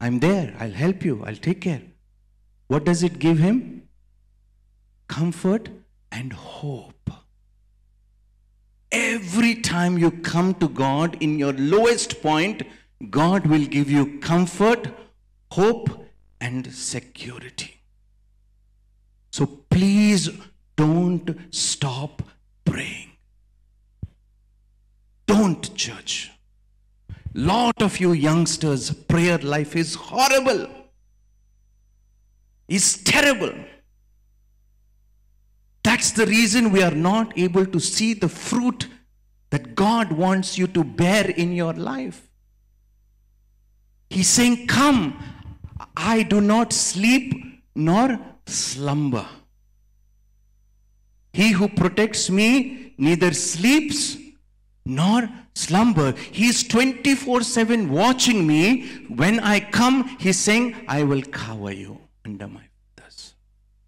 I'm 0.00 0.20
there, 0.20 0.54
I'll 0.58 0.70
help 0.70 1.04
you, 1.04 1.22
I'll 1.24 1.36
take 1.36 1.60
care. 1.60 1.82
What 2.66 2.84
does 2.84 3.02
it 3.02 3.18
give 3.18 3.38
him? 3.38 3.88
Comfort 5.08 5.68
and 6.10 6.32
hope. 6.32 7.10
Every 8.90 9.54
time 9.56 9.98
you 9.98 10.10
come 10.10 10.54
to 10.54 10.68
God 10.68 11.16
in 11.20 11.38
your 11.38 11.52
lowest 11.52 12.22
point, 12.22 12.62
God 13.10 13.46
will 13.46 13.64
give 13.64 13.90
you 13.90 14.18
comfort, 14.18 14.88
hope, 15.52 16.06
and 16.40 16.72
security. 16.72 17.80
So 19.30 19.46
please 19.46 20.30
don't 20.78 21.36
stop 21.50 22.22
praying. 22.64 23.10
Don't 25.26 25.74
judge. 25.74 26.30
Lot 27.34 27.82
of 27.82 27.98
you 27.98 28.12
youngsters, 28.12 28.92
prayer 28.92 29.38
life 29.38 29.74
is 29.74 29.96
horrible. 29.96 30.68
Is 32.68 33.02
terrible. 33.02 33.52
That's 35.82 36.12
the 36.12 36.26
reason 36.26 36.70
we 36.70 36.82
are 36.82 36.94
not 36.94 37.36
able 37.36 37.66
to 37.66 37.80
see 37.80 38.14
the 38.14 38.28
fruit 38.28 38.86
that 39.50 39.74
God 39.74 40.12
wants 40.12 40.56
you 40.58 40.68
to 40.68 40.84
bear 40.84 41.28
in 41.28 41.52
your 41.52 41.72
life. 41.72 42.30
He's 44.10 44.28
saying, 44.28 44.68
Come, 44.68 45.20
I 45.96 46.22
do 46.22 46.40
not 46.40 46.72
sleep 46.72 47.34
nor 47.74 48.20
slumber. 48.46 49.26
He 51.38 51.52
who 51.52 51.68
protects 51.68 52.30
me 52.30 52.94
neither 52.98 53.32
sleeps 53.32 54.16
nor 54.84 55.28
slumber. 55.54 56.12
He 56.32 56.48
is 56.48 56.64
24 56.64 57.42
7 57.42 57.92
watching 57.92 58.44
me. 58.44 58.88
When 59.20 59.38
I 59.38 59.60
come, 59.60 60.16
he's 60.18 60.36
saying, 60.36 60.74
I 60.88 61.04
will 61.04 61.22
cover 61.22 61.70
you 61.72 62.00
under 62.24 62.48
my 62.48 62.64
feathers. 62.96 63.34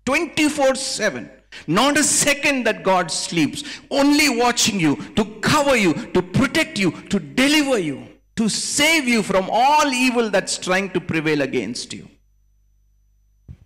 24 0.05 0.77
7. 0.77 1.29
Not 1.67 1.99
a 1.99 2.05
second 2.05 2.67
that 2.67 2.85
God 2.85 3.11
sleeps, 3.11 3.65
only 3.91 4.29
watching 4.29 4.79
you 4.79 4.95
to 5.17 5.25
cover 5.41 5.77
you, 5.77 5.93
to 6.13 6.23
protect 6.23 6.79
you, 6.79 6.93
to 7.09 7.19
deliver 7.19 7.81
you, 7.81 8.07
to 8.37 8.49
save 8.49 9.09
you 9.09 9.25
from 9.25 9.51
all 9.51 9.89
evil 9.89 10.31
that's 10.31 10.57
trying 10.57 10.91
to 10.91 11.01
prevail 11.01 11.43
against 11.43 11.93
you. 11.93 12.09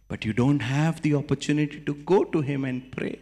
But 0.09 0.25
you 0.25 0.33
don't 0.33 0.61
have 0.61 1.03
the 1.03 1.15
opportunity 1.17 1.81
to 1.81 1.93
go 1.93 2.25
to 2.25 2.41
Him 2.41 2.65
and 2.65 2.91
pray. 2.91 3.19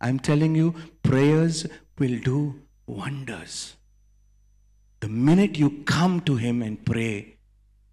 I'm 0.00 0.18
telling 0.18 0.54
you, 0.54 0.74
prayers 1.02 1.66
will 1.98 2.18
do 2.20 2.60
wonders. 2.86 3.76
The 5.00 5.08
minute 5.08 5.58
you 5.58 5.82
come 5.84 6.20
to 6.22 6.36
Him 6.36 6.62
and 6.62 6.84
pray, 6.84 7.36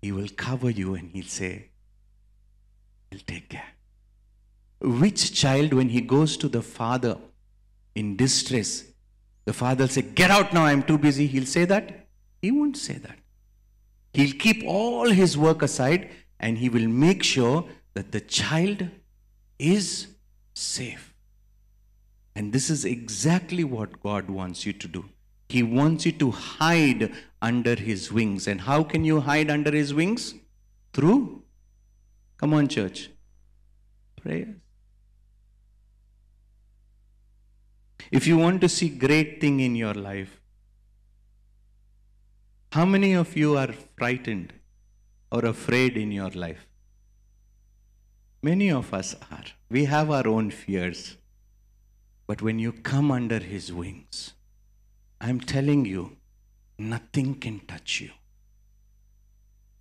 He 0.02 0.12
will 0.12 0.30
cover 0.36 0.70
you 0.70 0.96
and 0.96 1.12
He'll 1.12 1.26
say, 1.26 1.70
He'll 3.12 3.22
take 3.26 3.50
care. 3.50 3.76
Which 4.82 5.34
child, 5.34 5.74
when 5.74 5.90
he 5.90 6.02
goes 6.02 6.38
to 6.38 6.48
the 6.48 6.62
father 6.62 7.18
in 7.96 8.18
distress, 8.18 8.84
the 9.46 9.54
father 9.54 9.84
will 9.84 9.90
say, 9.90 10.02
Get 10.02 10.30
out 10.30 10.54
now, 10.54 10.66
I'm 10.66 10.84
too 10.84 10.98
busy. 10.98 11.28
He'll 11.28 11.46
say 11.46 11.66
that? 11.66 12.08
He 12.42 12.52
won't 12.52 12.78
say 12.78 12.96
that. 12.96 13.18
He'll 14.14 14.38
keep 14.38 14.64
all 14.66 15.10
his 15.10 15.38
work 15.38 15.62
aside 15.62 16.10
and 16.40 16.58
he 16.58 16.70
will 16.70 16.88
make 16.88 17.24
sure 17.24 17.66
that 17.96 18.12
the 18.12 18.22
child 18.22 18.88
is 19.58 20.08
safe. 20.54 21.15
And 22.36 22.52
this 22.52 22.70
is 22.70 22.84
exactly 22.84 23.64
what 23.64 24.02
God 24.04 24.30
wants 24.30 24.66
you 24.66 24.74
to 24.74 24.88
do. 24.88 25.06
He 25.48 25.64
wants 25.64 26.06
you 26.06 26.12
to 26.14 26.32
hide 26.32 27.14
under 27.42 27.76
His 27.76 28.12
wings. 28.12 28.48
And 28.48 28.62
how 28.62 28.84
can 28.84 29.06
you 29.06 29.22
hide 29.22 29.50
under 29.50 29.72
His 29.72 29.94
wings? 29.94 30.34
Through, 30.94 31.44
come 32.38 32.54
on, 32.54 32.68
church, 32.68 33.10
prayers. 34.22 34.56
If 38.12 38.28
you 38.28 38.38
want 38.38 38.62
to 38.62 38.70
see 38.70 38.90
great 38.90 39.42
thing 39.42 39.60
in 39.60 39.76
your 39.76 39.94
life, 39.94 40.40
how 42.72 42.86
many 42.86 43.14
of 43.14 43.36
you 43.36 43.58
are 43.58 43.74
frightened 43.98 44.54
or 45.32 45.46
afraid 45.46 45.98
in 45.98 46.12
your 46.12 46.30
life? 46.32 46.68
Many 48.42 48.70
of 48.70 48.94
us 48.94 49.16
are. 49.32 49.46
We 49.70 49.86
have 49.86 50.12
our 50.12 50.28
own 50.28 50.52
fears. 50.52 51.18
But 52.28 52.42
when 52.42 52.60
you 52.60 52.72
come 52.72 53.12
under 53.12 53.40
His 53.40 53.72
wings, 53.72 54.34
I'm 55.22 55.40
telling 55.40 55.86
you, 55.86 56.18
nothing 56.78 57.36
can 57.36 57.60
touch 57.62 58.02
you. 58.02 58.12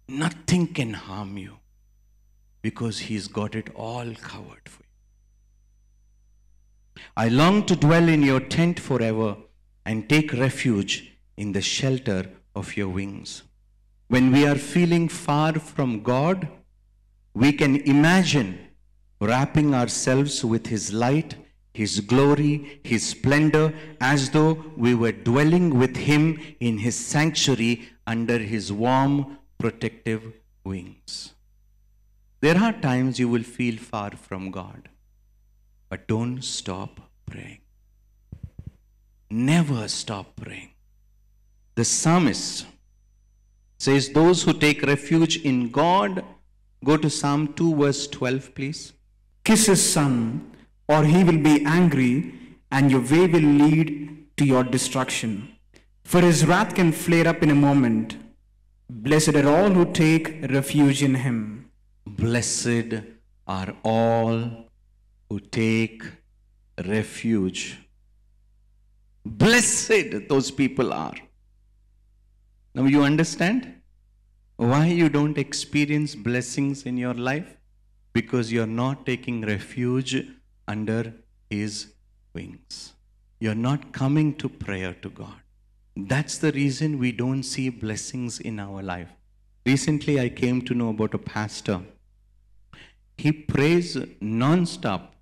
Nothing 0.09 0.69
can 0.69 0.95
harm 0.95 1.39
you 1.39 1.59
because 2.63 3.01
He's 3.01 3.29
got 3.29 3.55
it 3.55 3.71
all 3.75 4.15
covered 4.15 4.69
for 4.69 4.83
you. 4.83 7.03
I 7.17 7.29
long 7.29 7.65
to 7.67 7.77
dwell 7.77 8.09
in 8.09 8.23
your 8.23 8.41
tent 8.41 8.79
forever 8.79 9.37
and 9.85 10.09
take 10.09 10.33
refuge 10.33 11.13
in 11.37 11.53
the 11.53 11.63
shelter 11.63 12.31
of 12.55 12.77
your 12.77 12.89
wings. 12.89 13.43
When 14.09 14.33
we 14.33 14.47
are 14.47 14.57
feeling 14.57 15.09
far 15.09 15.55
from 15.55 16.03
God, 16.03 16.49
we 17.33 17.53
can 17.53 17.77
imagine 17.77 18.59
wrapping 19.21 19.75
ourselves 19.75 20.45
with 20.45 20.67
His 20.67 20.93
light, 20.93 21.37
His 21.75 22.01
glory, 22.01 22.81
His 22.85 23.05
splendor, 23.05 23.75
as 24.01 24.31
though 24.31 24.65
we 24.77 24.95
were 24.95 25.13
dwelling 25.13 25.77
with 25.79 25.97
Him 25.97 26.41
in 26.61 26.79
His 26.79 26.95
sanctuary 26.95 27.89
under 28.07 28.39
His 28.39 28.73
warm, 28.73 29.39
protective 29.59 30.33
wings. 30.65 31.35
There 32.41 32.57
are 32.57 32.73
times 32.73 33.19
you 33.19 33.29
will 33.29 33.43
feel 33.43 33.77
far 33.77 34.13
from 34.13 34.51
God, 34.51 34.89
but 35.89 36.07
don't 36.07 36.43
stop 36.43 37.01
praying. 37.27 37.61
Never 39.31 39.89
stop 39.89 40.37
praying. 40.37 40.71
The 41.75 41.85
psalmist 41.85 42.67
says, 43.79 44.11
Those 44.11 44.45
who 44.45 44.53
take 44.53 44.83
refuge 44.83 45.39
in 45.39 45.71
God, 45.71 46.25
go 46.85 46.97
to 46.97 47.11
Psalm 47.11 47.53
2, 47.55 47.75
verse 47.77 48.07
12, 48.07 48.55
please. 48.55 48.93
Kiss 49.43 49.67
his 49.67 49.93
son, 49.93 50.53
or 50.89 51.05
he 51.05 51.25
will 51.25 51.39
be 51.39 51.65
angry, 51.65 52.35
and 52.71 52.91
your 52.91 53.01
way 53.01 53.27
will 53.27 53.49
lead 53.63 54.27
to 54.37 54.45
your 54.45 54.65
destruction. 54.65 55.57
For 56.05 56.21
his 56.21 56.45
wrath 56.47 56.75
can 56.75 56.93
flare 56.93 57.27
up 57.29 57.43
in 57.43 57.51
a 57.51 57.55
moment. 57.55 58.17
Blessed 58.91 59.35
are 59.37 59.49
all 59.49 59.71
who 59.71 59.93
take 59.93 60.51
refuge 60.51 61.03
in 61.03 61.15
him. 61.15 61.71
Blessed 62.07 63.03
are 63.47 63.75
all 63.83 64.69
who 65.29 65.41
take 65.41 66.03
refuge. 66.87 67.79
Blessed 69.25 70.29
those 70.29 70.51
people 70.51 70.93
are. 70.93 71.15
Now 72.75 72.85
you 72.85 73.03
understand 73.03 73.81
why 74.57 74.87
you 74.87 75.09
don't 75.09 75.39
experience 75.39 76.15
blessings 76.15 76.85
in 76.85 76.97
your 76.97 77.15
life? 77.15 77.57
Because 78.13 78.53
you're 78.53 78.67
not 78.67 79.07
taking 79.07 79.41
refuge 79.43 80.27
under 80.67 81.15
His 81.51 81.93
wings. 82.33 82.95
You're 83.41 83.55
not 83.55 83.93
coming 83.93 84.35
to 84.37 84.49
prayer 84.49 84.95
to 85.03 85.11
God. 85.11 85.41
That's 85.97 86.39
the 86.39 86.53
reason 86.53 86.99
we 86.99 87.13
don't 87.13 87.43
see 87.43 87.69
blessings 87.69 88.41
in 88.41 88.59
our 88.59 88.83
life. 88.83 89.09
Recently, 89.67 90.21
I 90.21 90.29
came 90.29 90.63
to 90.63 90.75
know 90.75 90.91
about 90.91 91.15
a 91.15 91.19
pastor. 91.19 91.81
He 93.17 93.33
prays 93.33 93.97
non-stop 94.21 95.15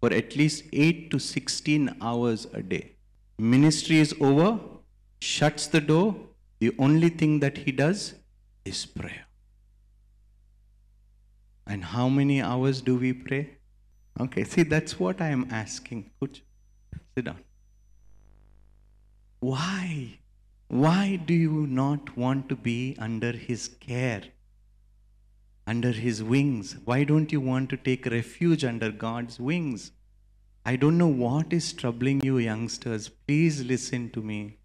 for 0.00 0.12
at 0.12 0.34
least 0.36 0.64
8 0.72 1.10
to 1.10 1.18
16 1.18 1.96
hours 2.00 2.46
a 2.52 2.62
day. 2.62 2.92
Ministry 3.38 3.98
is 3.98 4.14
over, 4.20 4.58
shuts 5.20 5.66
the 5.66 5.80
door, 5.80 6.16
the 6.58 6.74
only 6.78 7.08
thing 7.08 7.40
that 7.40 7.58
he 7.58 7.72
does 7.72 8.14
is 8.64 8.86
prayer. 8.86 9.26
And 11.66 11.84
how 11.84 12.08
many 12.08 12.40
hours 12.42 12.80
do 12.80 12.96
we 12.96 13.12
pray? 13.12 13.58
Okay, 14.20 14.44
see, 14.44 14.62
that's 14.62 15.00
what 15.00 15.20
I 15.20 15.28
am 15.28 15.48
asking. 15.50 16.10
Kuch, 16.20 16.40
sit 17.16 17.24
down. 17.24 17.38
Why? 19.40 20.18
Why 20.68 21.16
do 21.16 21.34
you 21.34 21.66
not 21.66 22.16
want 22.16 22.48
to 22.48 22.56
be 22.56 22.96
under 22.98 23.32
his 23.32 23.68
care? 23.68 24.22
Under 25.66 25.92
his 25.92 26.22
wings? 26.22 26.76
Why 26.84 27.04
don't 27.04 27.32
you 27.32 27.40
want 27.40 27.70
to 27.70 27.76
take 27.76 28.06
refuge 28.06 28.64
under 28.64 28.90
God's 28.90 29.40
wings? 29.40 29.92
I 30.64 30.76
don't 30.76 30.96
know 30.96 31.08
what 31.08 31.52
is 31.52 31.72
troubling 31.72 32.22
you, 32.22 32.38
youngsters. 32.38 33.08
Please 33.08 33.64
listen 33.64 34.10
to 34.10 34.22
me. 34.22 34.58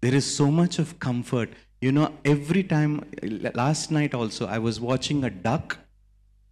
There 0.00 0.14
is 0.14 0.34
so 0.34 0.50
much 0.50 0.78
of 0.78 0.98
comfort. 0.98 1.50
You 1.80 1.92
know, 1.92 2.14
every 2.24 2.62
time, 2.62 3.04
last 3.54 3.90
night 3.90 4.14
also, 4.14 4.46
I 4.46 4.58
was 4.58 4.80
watching 4.80 5.24
a 5.24 5.30
duck 5.30 5.78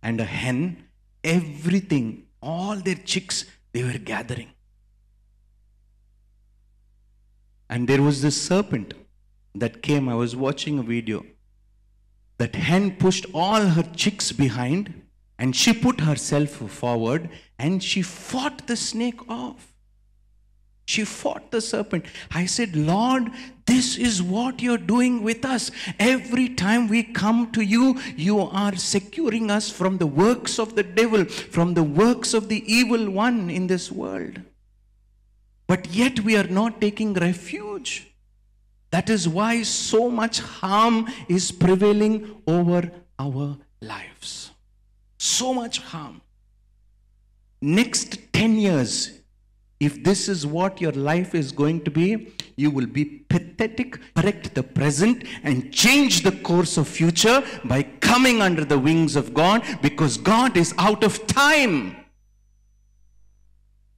and 0.03 0.21
a 0.21 0.25
hen, 0.25 0.85
everything, 1.24 2.26
all 2.40 2.76
their 2.76 2.94
chicks, 2.94 3.44
they 3.72 3.83
were 3.85 3.98
gathering. 3.98 4.48
And 7.68 7.88
there 7.88 8.02
was 8.02 8.22
this 8.22 8.40
serpent 8.40 8.94
that 9.54 9.83
came. 9.83 10.09
I 10.09 10.14
was 10.14 10.35
watching 10.35 10.78
a 10.78 10.83
video. 10.83 11.24
That 12.38 12.54
hen 12.54 12.96
pushed 12.96 13.26
all 13.35 13.61
her 13.61 13.83
chicks 13.83 14.33
behind 14.33 15.02
and 15.38 15.54
she 15.54 15.72
put 15.72 16.00
herself 16.00 16.50
forward 16.50 17.31
and 17.59 17.83
she 17.83 18.02
fought 18.02 18.66
the 18.66 18.76
snake 18.76 19.28
off. 19.28 19.74
She 20.87 21.04
fought 21.04 21.50
the 21.50 21.61
serpent. 21.61 22.07
I 22.31 22.46
said, 22.46 22.74
Lord, 22.74 23.31
this 23.68 23.98
is 23.98 24.22
what 24.22 24.62
you're 24.62 24.78
doing 24.78 25.22
with 25.22 25.44
us. 25.44 25.70
Every 25.98 26.48
time 26.48 26.88
we 26.88 27.02
come 27.02 27.52
to 27.52 27.61
you, 27.61 28.00
you 28.16 28.40
are 28.40 28.74
securing 28.74 29.50
us 29.50 29.70
from 29.70 29.98
the 29.98 30.07
works 30.07 30.59
of 30.59 30.74
the 30.74 30.83
devil, 30.83 31.26
from 31.26 31.74
the 31.74 31.83
works 31.83 32.33
of 32.33 32.48
the 32.48 32.64
evil 32.66 33.11
one 33.11 33.50
in 33.50 33.66
this 33.66 33.92
world. 33.92 34.40
But 35.66 35.88
yet 35.88 36.20
we 36.20 36.35
are 36.35 36.48
not 36.48 36.81
taking 36.81 37.12
refuge. 37.12 38.11
That 38.90 39.11
is 39.11 39.28
why 39.28 39.62
so 39.64 40.11
much 40.11 40.40
harm 40.40 41.07
is 41.28 41.52
prevailing 41.52 42.40
over 42.46 42.90
our 43.18 43.59
lives. 43.83 44.50
So 45.18 45.52
much 45.52 45.81
harm. 45.81 46.22
Next 47.61 48.33
10 48.33 48.57
years, 48.57 49.17
if 49.81 50.03
this 50.03 50.29
is 50.29 50.45
what 50.45 50.81
your 50.81 50.93
life 50.93 51.35
is 51.35 51.53
going 51.53 51.85
to 51.85 51.91
be, 51.91 52.33
you 52.57 52.71
will 52.71 52.87
be 52.87 53.05
pathetic, 53.05 53.99
correct 54.17 54.55
the 54.55 54.62
present, 54.62 55.25
and 55.45 55.73
change 55.73 56.23
the 56.23 56.33
course 56.33 56.77
of 56.77 56.88
future 56.88 57.45
by 57.64 57.85
coming 58.01 58.43
under 58.43 58.64
the 58.64 58.79
wings 58.79 59.14
of 59.14 59.33
God 59.33 59.62
because 59.81 60.17
God 60.17 60.57
is 60.57 60.75
out 60.79 61.05
of 61.05 61.27
time. 61.29 61.97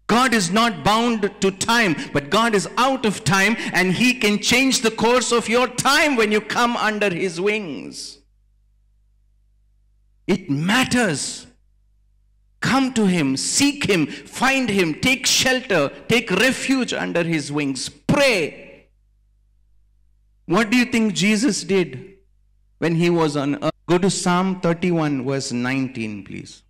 God 0.06 0.34
is 0.34 0.50
not 0.50 0.84
bound 0.84 1.30
to 1.40 1.50
time, 1.52 1.96
but 2.12 2.30
God 2.30 2.54
is 2.54 2.68
out 2.76 3.06
of 3.06 3.24
time 3.24 3.56
and 3.72 3.92
He 3.92 4.12
can 4.14 4.40
change 4.40 4.82
the 4.82 4.90
course 4.90 5.32
of 5.32 5.48
your 5.48 5.68
time 5.68 6.16
when 6.16 6.30
you 6.32 6.40
come 6.40 6.76
under 6.76 7.14
His 7.14 7.40
wings. 7.40 8.18
It 10.26 10.50
matters. 10.50 11.46
Come 12.60 12.92
to 12.94 13.06
Him, 13.06 13.36
seek 13.36 13.88
Him, 13.88 14.06
find 14.06 14.68
Him, 14.68 14.94
take 15.00 15.26
shelter, 15.26 15.90
take 16.08 16.30
refuge 16.30 16.92
under 16.92 17.24
His 17.24 17.50
wings. 17.50 17.88
Pray. 17.88 18.86
What 20.46 20.70
do 20.70 20.76
you 20.76 20.84
think 20.84 21.14
Jesus 21.14 21.64
did 21.64 22.16
when 22.78 22.96
He 22.96 23.08
was 23.08 23.36
on 23.36 23.62
earth? 23.62 23.70
Go 23.88 23.98
to 23.98 24.10
Psalm 24.10 24.60
31, 24.60 25.24
verse 25.24 25.52
19, 25.52 26.24
please. 26.24 26.62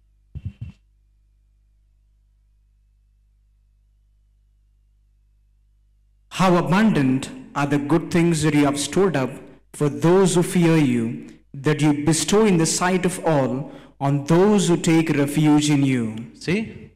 How 6.30 6.56
abundant 6.56 7.30
are 7.54 7.66
the 7.66 7.78
good 7.78 8.10
things 8.10 8.42
that 8.42 8.54
you 8.54 8.64
have 8.64 8.78
stored 8.78 9.16
up 9.16 9.30
for 9.72 9.88
those 9.88 10.34
who 10.34 10.42
fear 10.42 10.76
you, 10.76 11.28
that 11.52 11.82
you 11.82 12.04
bestow 12.04 12.46
in 12.46 12.56
the 12.56 12.66
sight 12.66 13.04
of 13.04 13.22
all 13.26 13.72
on 14.00 14.24
those 14.24 14.68
who 14.68 14.76
take 14.76 15.10
refuge 15.10 15.70
in 15.70 15.84
you. 15.84 16.32
See? 16.34 16.92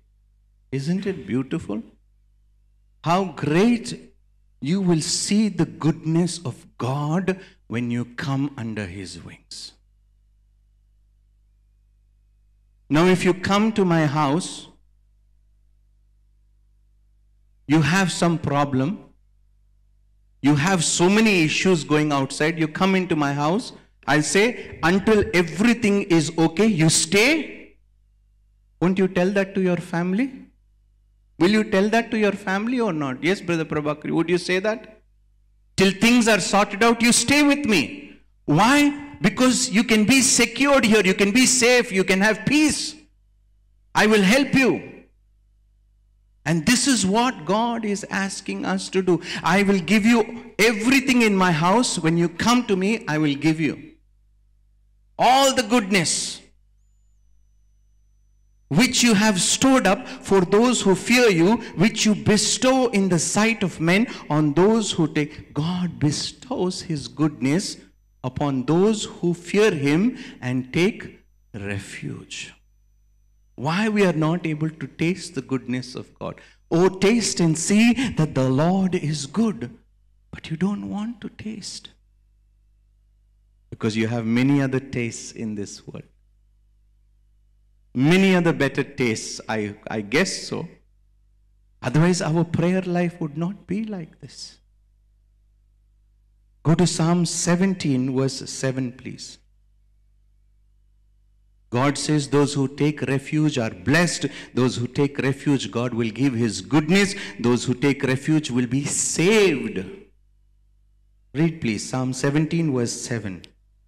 Isn't 0.72 1.06
it 1.06 1.26
beautiful? 1.26 1.82
How 3.04 3.26
great 3.26 4.14
you 4.60 4.80
will 4.80 5.00
see 5.00 5.48
the 5.48 5.66
goodness 5.66 6.38
of 6.44 6.66
God 6.78 7.38
when 7.66 7.90
you 7.90 8.06
come 8.06 8.54
under 8.56 8.86
His 8.86 9.22
wings. 9.22 9.72
Now, 12.88 13.06
if 13.06 13.24
you 13.24 13.34
come 13.34 13.72
to 13.72 13.84
my 13.84 14.06
house, 14.06 14.68
you 17.66 17.82
have 17.82 18.10
some 18.10 18.38
problem, 18.38 19.04
You 20.44 20.56
have 20.56 20.84
so 20.84 21.08
many 21.08 21.42
issues 21.42 21.84
going 21.84 22.12
outside. 22.12 22.58
You 22.58 22.68
come 22.68 22.94
into 22.94 23.16
my 23.16 23.32
house. 23.32 23.72
I'll 24.06 24.22
say, 24.22 24.78
until 24.82 25.24
everything 25.34 26.02
is 26.02 26.32
okay, 26.36 26.66
you 26.66 26.88
stay. 26.90 27.76
Won't 28.80 28.98
you 28.98 29.08
tell 29.08 29.30
that 29.30 29.54
to 29.54 29.62
your 29.62 29.76
family? 29.76 30.30
Will 31.38 31.50
you 31.50 31.64
tell 31.64 31.88
that 31.88 32.10
to 32.10 32.18
your 32.18 32.32
family 32.32 32.80
or 32.80 32.92
not? 32.92 33.22
Yes, 33.22 33.40
Brother 33.40 33.64
Prabhakar, 33.64 34.10
would 34.10 34.28
you 34.28 34.38
say 34.38 34.58
that? 34.58 35.00
Till 35.76 35.90
things 35.90 36.28
are 36.28 36.40
sorted 36.40 36.82
out, 36.82 37.02
you 37.02 37.12
stay 37.12 37.42
with 37.42 37.64
me. 37.64 38.20
Why? 38.44 39.16
Because 39.20 39.70
you 39.70 39.84
can 39.84 40.04
be 40.04 40.20
secured 40.20 40.84
here, 40.84 41.00
you 41.04 41.14
can 41.14 41.32
be 41.32 41.46
safe, 41.46 41.90
you 41.90 42.04
can 42.04 42.20
have 42.20 42.44
peace. 42.46 42.94
I 43.94 44.06
will 44.06 44.22
help 44.22 44.54
you. 44.54 44.90
And 46.44 46.66
this 46.66 46.86
is 46.86 47.06
what 47.06 47.46
God 47.46 47.86
is 47.86 48.04
asking 48.10 48.66
us 48.66 48.90
to 48.90 49.00
do. 49.00 49.22
I 49.42 49.62
will 49.62 49.78
give 49.78 50.04
you 50.04 50.52
everything 50.58 51.22
in 51.22 51.34
my 51.34 51.50
house. 51.50 51.98
When 51.98 52.18
you 52.18 52.28
come 52.28 52.66
to 52.66 52.76
me, 52.76 53.04
I 53.08 53.16
will 53.16 53.34
give 53.34 53.60
you 53.60 53.93
all 55.18 55.55
the 55.55 55.62
goodness 55.62 56.40
which 58.68 59.03
you 59.03 59.14
have 59.14 59.40
stored 59.40 59.87
up 59.87 60.07
for 60.09 60.40
those 60.40 60.81
who 60.83 60.94
fear 60.94 61.29
you, 61.29 61.57
which 61.77 62.05
you 62.05 62.14
bestow 62.14 62.88
in 62.88 63.09
the 63.09 63.18
sight 63.18 63.62
of 63.62 63.81
men 63.81 64.07
on 64.29 64.55
those 64.55 64.92
who 64.92 65.07
take. 65.12 65.55
God 65.55 65.98
bestows 65.98 66.83
His 66.83 67.09
goodness 67.09 67.77
upon 68.22 68.64
those 68.64 69.05
who 69.05 69.35
fear 69.35 69.70
Him 69.70 70.18
and 70.40 70.72
take 70.72 71.20
refuge. 71.53 72.55
Why 73.55 73.88
we 73.88 74.05
are 74.05 74.12
not 74.12 74.46
able 74.46 74.70
to 74.70 74.87
taste 74.87 75.35
the 75.35 75.42
goodness 75.42 75.94
of 75.94 76.12
God? 76.18 76.40
Oh, 76.70 76.88
taste 76.88 77.38
and 77.38 77.57
see 77.57 77.92
that 78.11 78.35
the 78.35 78.48
Lord 78.48 78.94
is 78.94 79.27
good. 79.27 79.79
But 80.33 80.50
you 80.50 80.57
don't 80.57 80.90
want 80.90 81.20
to 81.20 81.29
taste. 81.29 81.90
Because 83.74 83.96
you 83.96 84.06
have 84.06 84.24
many 84.24 84.62
other 84.62 84.78
tastes 84.78 85.32
in 85.32 85.56
this 85.56 85.84
world. 85.84 86.04
Many 87.92 88.37
other 88.37 88.52
better 88.52 88.84
tastes, 88.84 89.40
I, 89.48 89.74
I 89.90 90.00
guess 90.00 90.46
so. 90.46 90.68
Otherwise, 91.82 92.22
our 92.22 92.44
prayer 92.44 92.82
life 92.82 93.20
would 93.20 93.37
not 93.37 93.66
be 93.66 93.82
like 93.84 94.20
this. 94.20 94.58
Go 96.62 96.76
to 96.76 96.87
Psalm 96.87 97.26
17, 97.26 98.16
verse 98.16 98.48
7, 98.48 98.92
please. 98.92 99.38
God 101.70 101.98
says 101.98 102.28
those 102.28 102.54
who 102.54 102.68
take 102.68 103.02
refuge 103.02 103.58
are 103.58 103.70
blessed. 103.70 104.26
Those 104.54 104.76
who 104.76 104.87
take 104.87 105.18
refuge, 105.18 105.72
God 105.72 105.92
will 105.92 106.10
give 106.10 106.34
His 106.34 106.60
goodness. 106.60 107.16
Those 107.40 107.64
who 107.64 107.74
take 107.74 108.04
refuge 108.04 108.52
will 108.52 108.68
be 108.68 108.84
saved. 108.84 109.84
Read, 111.34 111.60
please, 111.60 111.90
Psalm 111.90 112.12
17, 112.12 112.72
verse 112.72 112.92
7. 112.92 113.42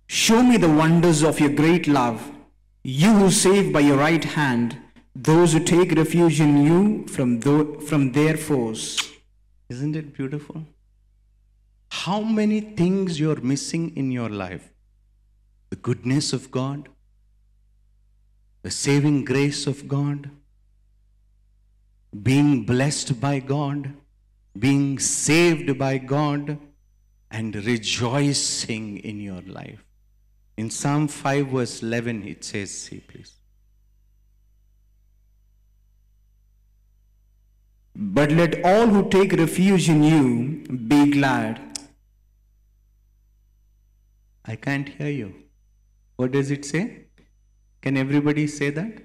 Show 0.07 0.43
me 0.43 0.57
the 0.57 0.69
wonders 0.69 1.23
of 1.23 1.41
your 1.41 1.51
great 1.51 1.87
love, 1.89 2.31
you 2.85 3.13
who 3.13 3.31
save 3.31 3.73
by 3.73 3.81
your 3.81 3.97
right 3.97 4.23
hand 4.23 4.79
those 5.15 5.55
who 5.55 5.61
take 5.61 5.93
refuge 5.93 6.41
in 6.41 6.63
you 6.65 7.07
from, 7.09 7.41
tho- 7.41 7.81
from 7.81 8.13
their 8.13 8.37
foes. 8.37 8.99
Isn't 9.69 9.97
it 9.97 10.15
beautiful? 10.15 10.63
How 11.91 12.21
many 12.21 12.61
things 12.61 13.19
you're 13.19 13.41
missing 13.41 13.97
in 13.97 14.11
your 14.13 14.29
life? 14.29 14.71
The 15.71 15.77
goodness 15.77 16.33
of 16.33 16.51
God, 16.51 16.89
the 18.63 18.71
saving 18.71 19.25
grace 19.25 19.67
of 19.67 19.89
God, 19.89 20.31
being 22.23 22.65
blessed 22.65 23.21
by 23.21 23.39
God, 23.39 23.95
being 24.59 24.99
saved 24.99 25.79
by 25.79 25.99
God, 25.99 26.59
and 27.31 27.57
rejoicing 27.57 28.99
in 28.99 29.21
your 29.21 29.43
life. 29.43 29.86
In 30.57 30.71
Psalm 30.71 31.07
5, 31.09 31.49
verse 31.49 31.83
11, 31.83 32.27
it 32.27 32.45
says, 32.45 32.71
see 32.71 33.01
please. 33.01 33.35
But 37.95 38.31
let 38.33 38.65
all 38.65 38.87
who 38.87 39.09
take 39.09 39.33
refuge 39.33 39.89
in 39.89 40.03
you 40.03 40.77
be 40.87 41.11
glad. 41.11 41.61
I 44.45 44.57
can't 44.57 44.89
hear 44.89 45.09
you. 45.09 45.35
What 46.17 46.33
does 46.33 46.51
it 46.51 46.65
say? 46.65 47.07
Can 47.83 47.97
everybody 47.97 48.47
say 48.47 48.71
that? 48.71 49.03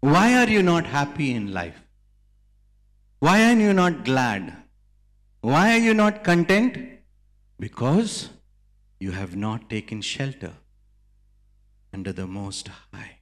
Why 0.00 0.34
are 0.34 0.48
you 0.48 0.62
not 0.62 0.86
happy 0.86 1.34
in 1.34 1.52
life? 1.52 1.80
Why 3.18 3.50
are 3.50 3.58
you 3.58 3.72
not 3.72 4.04
glad? 4.04 4.56
Why 5.40 5.74
are 5.74 5.78
you 5.78 5.94
not 5.94 6.22
content? 6.22 6.78
Because 7.58 8.30
you 8.98 9.12
have 9.12 9.36
not 9.36 9.68
taken 9.68 10.00
shelter 10.00 10.52
under 11.92 12.12
the 12.12 12.26
Most 12.26 12.68
High. 12.92 13.18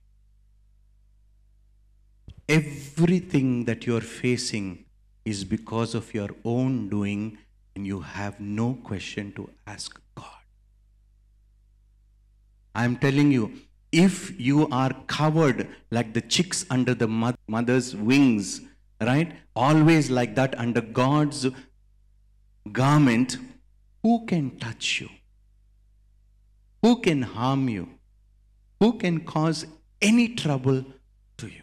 Everything 2.49 3.65
that 3.65 3.87
you 3.87 3.97
are 3.97 4.01
facing 4.01 4.85
is 5.25 5.45
because 5.45 5.95
of 5.95 6.13
your 6.13 6.29
own 6.45 6.89
doing, 6.89 7.39
and 7.75 7.87
you 7.87 8.01
have 8.01 8.39
no 8.39 8.75
question 8.85 9.33
to 9.33 9.51
ask 9.67 10.01
God. 10.15 10.27
I'm 12.75 12.97
telling 12.97 13.33
you, 13.33 13.53
if 13.91 14.39
you 14.39 14.69
are 14.69 14.93
covered 15.07 15.69
like 15.91 16.13
the 16.13 16.21
chicks 16.21 16.67
under 16.69 16.95
the 16.95 17.09
mother's 17.49 17.97
wings, 17.97 18.61
right? 19.01 19.33
Always 19.57 20.11
like 20.11 20.35
that 20.35 20.59
under 20.59 20.81
God's 20.81 21.47
garment, 22.73 23.39
who 24.03 24.27
can 24.27 24.59
touch 24.59 25.01
you? 25.01 25.09
Who 26.85 26.97
can 26.97 27.23
harm 27.23 27.71
you? 27.71 27.89
Who 28.79 28.99
can 28.99 29.21
cause 29.21 29.65
any 30.03 30.35
trouble 30.35 30.85
to 31.39 31.47
you? 31.47 31.63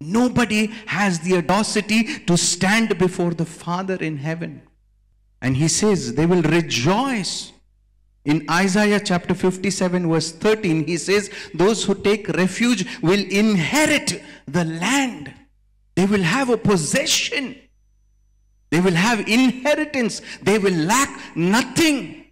Nobody 0.00 0.68
has 0.86 1.20
the 1.20 1.36
audacity 1.36 2.20
to 2.20 2.38
stand 2.38 2.96
before 2.96 3.34
the 3.34 3.44
Father 3.44 3.96
in 3.96 4.16
heaven. 4.16 4.62
And 5.42 5.54
he 5.54 5.68
says 5.68 6.14
they 6.14 6.24
will 6.24 6.40
rejoice. 6.40 7.52
In 8.24 8.46
Isaiah 8.50 8.98
chapter 8.98 9.34
57, 9.34 10.08
verse 10.08 10.32
13, 10.32 10.86
he 10.86 10.96
says, 10.96 11.30
Those 11.52 11.84
who 11.84 11.94
take 11.94 12.28
refuge 12.28 12.86
will 13.02 13.20
inherit 13.20 14.22
the 14.46 14.64
land. 14.64 15.34
They 15.94 16.06
will 16.06 16.22
have 16.22 16.48
a 16.48 16.56
possession. 16.56 17.67
They 18.70 18.80
will 18.80 18.94
have 18.94 19.26
inheritance. 19.28 20.20
They 20.42 20.58
will 20.58 20.74
lack 20.74 21.36
nothing. 21.36 22.26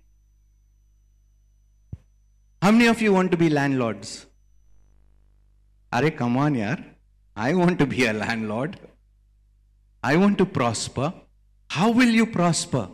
How 2.63 2.71
many 2.71 2.87
of 2.87 3.01
you 3.01 3.13
want 3.13 3.31
to 3.31 3.37
be 3.37 3.49
landlords? 3.49 4.27
Are 5.93 6.11
come 6.11 6.37
on, 6.37 6.55
yaar. 6.55 6.85
I 7.37 7.55
want 7.55 7.79
to 7.79 7.87
be 7.87 8.07
a 8.07 8.13
landlord. 8.13 8.79
I 10.03 10.17
want 10.17 10.39
to 10.39 10.47
prosper. 10.47 11.13
How 11.71 11.91
will 11.91 12.09
you 12.09 12.27
prosper? 12.27 12.89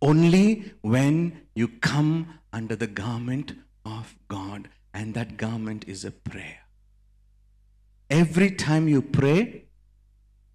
Only 0.00 0.72
when 0.82 1.40
you 1.54 1.68
come 1.68 2.38
under 2.52 2.76
the 2.76 2.86
garment 2.86 3.52
of 3.84 4.14
God, 4.28 4.68
and 4.92 5.14
that 5.14 5.36
garment 5.36 5.84
is 5.86 6.04
a 6.04 6.10
prayer. 6.10 6.60
Every 8.10 8.50
time 8.50 8.88
you 8.88 9.02
pray, 9.02 9.64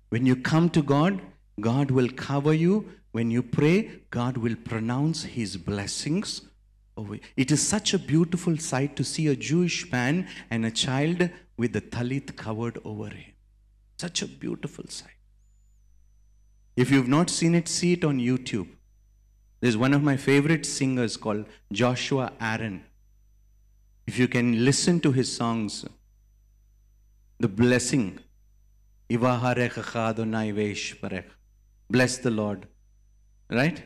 when 0.10 0.25
you 0.25 0.36
come 0.36 0.69
to 0.69 0.82
God, 0.82 1.21
God 1.61 1.91
will 1.91 2.09
cover 2.09 2.53
you. 2.53 2.89
When 3.11 3.31
you 3.31 3.41
pray, 3.41 4.01
God 4.09 4.37
will 4.37 4.55
pronounce 4.55 5.23
His 5.23 5.57
blessings. 5.57 6.41
It 7.37 7.51
is 7.51 7.65
such 7.65 7.93
a 7.93 7.99
beautiful 7.99 8.57
sight 8.57 8.95
to 8.97 9.03
see 9.03 9.27
a 9.27 9.35
Jewish 9.35 9.91
man 9.91 10.27
and 10.49 10.65
a 10.65 10.71
child 10.71 11.29
with 11.57 11.73
the 11.73 11.81
talit 11.81 12.35
covered 12.35 12.77
over 12.85 13.09
him. 13.09 13.33
Such 13.97 14.21
a 14.21 14.27
beautiful 14.27 14.85
sight. 14.87 15.11
If 16.75 16.91
you've 16.91 17.07
not 17.07 17.29
seen 17.29 17.55
it, 17.55 17.67
see 17.67 17.93
it 17.93 18.03
on 18.03 18.19
YouTube. 18.19 18.67
There's 19.59 19.77
one 19.77 19.93
of 19.93 20.03
my 20.03 20.15
favorite 20.17 20.65
singers 20.65 21.17
called 21.17 21.45
Joshua 21.71 22.31
Aaron. 22.39 22.83
If 24.07 24.17
you 24.17 24.27
can 24.27 24.63
listen 24.63 24.99
to 25.01 25.11
his 25.11 25.35
songs, 25.35 25.85
the 27.39 27.47
blessing, 27.47 28.19
bless 31.89 32.17
the 32.17 32.31
Lord, 32.31 32.67
right? 33.50 33.83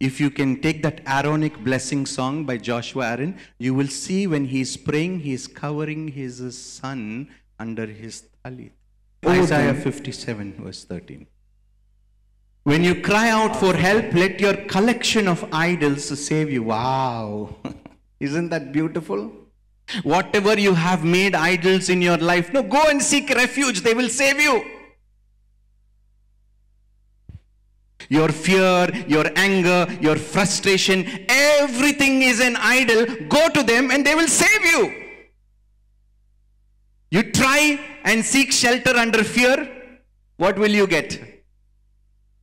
If 0.00 0.20
you 0.20 0.30
can 0.30 0.60
take 0.60 0.82
that 0.82 1.00
Aaronic 1.06 1.62
blessing 1.62 2.06
song 2.06 2.44
by 2.44 2.56
Joshua 2.56 3.10
Aaron, 3.10 3.38
you 3.58 3.72
will 3.72 3.86
see 3.86 4.26
when 4.26 4.46
he 4.46 4.60
is 4.60 4.76
praying, 4.76 5.20
he 5.20 5.32
is 5.32 5.46
covering 5.46 6.08
his 6.08 6.58
son 6.58 7.28
under 7.58 7.86
his 7.86 8.24
talit. 8.44 8.72
Oh, 9.24 9.30
Isaiah 9.30 9.74
57, 9.74 10.54
verse 10.64 10.84
13. 10.84 11.26
When 12.64 12.82
you 12.82 13.00
cry 13.00 13.28
out 13.30 13.54
for 13.56 13.74
help, 13.74 14.12
let 14.12 14.40
your 14.40 14.54
collection 14.54 15.28
of 15.28 15.44
idols 15.52 16.04
save 16.26 16.50
you. 16.50 16.64
Wow. 16.64 17.56
Isn't 18.20 18.50
that 18.50 18.72
beautiful? 18.72 19.32
Whatever 20.02 20.58
you 20.58 20.74
have 20.74 21.04
made 21.04 21.34
idols 21.34 21.88
in 21.88 22.02
your 22.02 22.18
life, 22.18 22.52
no, 22.52 22.62
go 22.62 22.82
and 22.88 23.02
seek 23.02 23.30
refuge. 23.30 23.82
They 23.82 23.94
will 23.94 24.08
save 24.08 24.40
you. 24.40 24.64
Your 28.12 28.28
fear, 28.28 28.88
your 29.08 29.26
anger, 29.36 29.86
your 30.00 30.16
frustration, 30.16 30.98
everything 31.28 32.20
is 32.20 32.40
an 32.40 32.56
idol. 32.56 33.06
Go 33.28 33.48
to 33.48 33.62
them 33.62 33.90
and 33.90 34.06
they 34.06 34.14
will 34.14 34.28
save 34.28 34.64
you. 34.72 34.82
You 37.10 37.22
try 37.32 37.80
and 38.04 38.22
seek 38.22 38.52
shelter 38.52 38.94
under 38.96 39.24
fear, 39.24 39.56
what 40.36 40.58
will 40.58 40.74
you 40.80 40.86
get? 40.86 41.18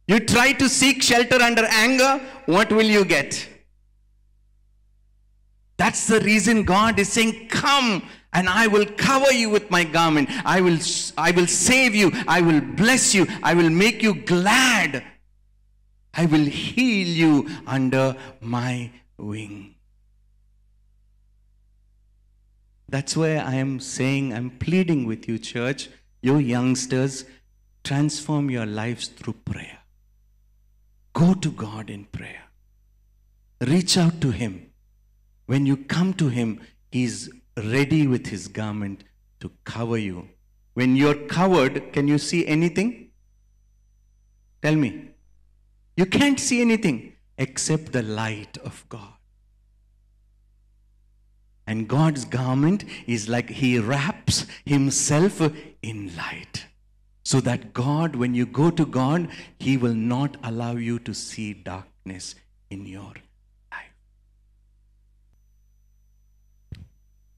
You 0.08 0.20
try 0.20 0.54
to 0.54 0.68
seek 0.68 1.04
shelter 1.04 1.40
under 1.40 1.66
anger, 1.66 2.20
what 2.48 2.72
will 2.72 2.90
you 2.98 3.06
get? 3.06 3.48
That's 5.78 6.08
the 6.08 6.20
reason 6.22 6.64
God 6.64 6.98
is 6.98 7.10
saying, 7.10 7.48
Come 7.50 8.04
and 8.34 8.50
I 8.50 8.66
will 8.66 8.88
cover 8.98 9.32
you 9.32 9.52
with 9.52 9.70
my 9.70 9.84
garment. 9.84 10.30
I 10.46 10.62
will, 10.62 10.80
I 11.16 11.30
will 11.32 11.48
save 11.48 11.94
you. 11.94 12.12
I 12.28 12.42
will 12.42 12.60
bless 12.60 13.14
you. 13.14 13.28
I 13.44 13.54
will 13.54 13.70
make 13.70 14.04
you 14.04 14.16
glad. 14.16 15.04
I 16.14 16.26
will 16.26 16.46
heal 16.46 17.08
you 17.08 17.50
under 17.68 18.16
my 18.42 18.92
wing. 19.18 19.76
That's 22.88 23.16
why 23.16 23.36
I 23.36 23.56
am 23.56 23.80
saying, 23.80 24.34
I'm 24.34 24.50
pleading 24.50 25.06
with 25.06 25.28
you, 25.28 25.38
church, 25.38 25.90
you 26.22 26.38
youngsters, 26.38 27.26
transform 27.84 28.50
your 28.50 28.66
lives 28.66 29.08
through 29.08 29.34
prayer. 29.46 29.80
Go 31.14 31.34
to 31.36 31.52
God 31.52 31.90
in 31.90 32.06
prayer. 32.06 32.44
Reach 33.62 33.98
out 33.98 34.20
to 34.22 34.32
Him. 34.32 34.72
When 35.46 35.66
you 35.66 35.78
come 35.78 36.14
to 36.16 36.30
Him, 36.30 36.62
He's 36.92 37.30
ready 37.58 38.08
with 38.08 38.28
His 38.28 38.48
garment 38.48 39.04
to 39.42 39.52
cover 39.66 39.98
you. 39.98 40.30
When 40.74 40.96
you're 40.96 41.28
covered, 41.28 41.94
can 41.94 42.08
you 42.08 42.18
see 42.18 42.48
anything? 42.48 43.12
Tell 44.62 44.76
me. 44.76 45.09
You 46.00 46.06
can't 46.06 46.40
see 46.40 46.62
anything 46.62 47.12
except 47.38 47.92
the 47.92 48.02
light 48.02 48.58
of 48.60 48.86
God. 48.88 49.16
And 51.68 51.90
God's 51.90 52.24
garment 52.24 52.86
is 53.06 53.28
like 53.28 53.50
He 53.50 53.78
wraps 53.80 54.46
Himself 54.64 55.42
in 55.82 56.16
light. 56.16 56.68
So 57.24 57.42
that 57.42 57.74
God, 57.74 58.16
when 58.16 58.34
you 58.34 58.46
go 58.46 58.72
to 58.72 58.86
God, 58.86 59.28
He 59.60 59.76
will 59.76 59.94
not 59.94 60.38
allow 60.42 60.78
you 60.78 61.00
to 61.00 61.14
see 61.14 61.54
darkness 61.54 62.36
in 62.70 62.86
your 62.86 63.14
life. 63.74 63.94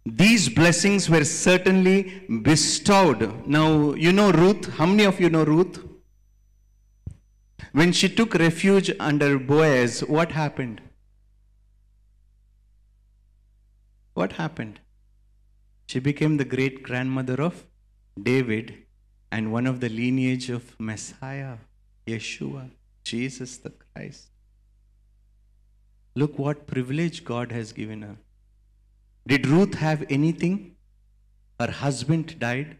These 0.05 0.49
blessings 0.49 1.09
were 1.09 1.25
certainly 1.25 2.27
bestowed. 2.43 3.47
Now, 3.47 3.95
you 3.95 4.11
know 4.11 4.31
Ruth. 4.31 4.71
How 4.75 4.85
many 4.85 5.05
of 5.05 5.19
you 5.19 5.31
know 5.31 5.45
Ruth? 5.45 5.90
When 7.71 7.93
she 7.93 8.09
took 8.09 8.33
refuge 8.33 8.91
under 8.99 9.39
Boaz, 9.39 10.01
what 10.01 10.33
happened? 10.33 10.81
What 14.13 14.33
happened? 14.33 14.79
She 15.87 15.99
became 15.99 16.37
the 16.37 16.45
great 16.45 16.83
grandmother 16.83 17.41
of 17.41 17.65
David 18.21 18.73
and 19.31 19.53
one 19.53 19.65
of 19.67 19.79
the 19.79 19.87
lineage 19.87 20.49
of 20.49 20.77
Messiah, 20.79 21.57
Yeshua, 22.05 22.71
Jesus 23.03 23.57
the 23.57 23.71
Christ. 23.71 24.31
Look 26.13 26.37
what 26.37 26.67
privilege 26.67 27.23
God 27.23 27.53
has 27.53 27.71
given 27.71 28.01
her. 28.01 28.17
Did 29.25 29.47
Ruth 29.47 29.75
have 29.75 30.03
anything? 30.09 30.75
Her 31.57 31.71
husband 31.71 32.37
died. 32.37 32.77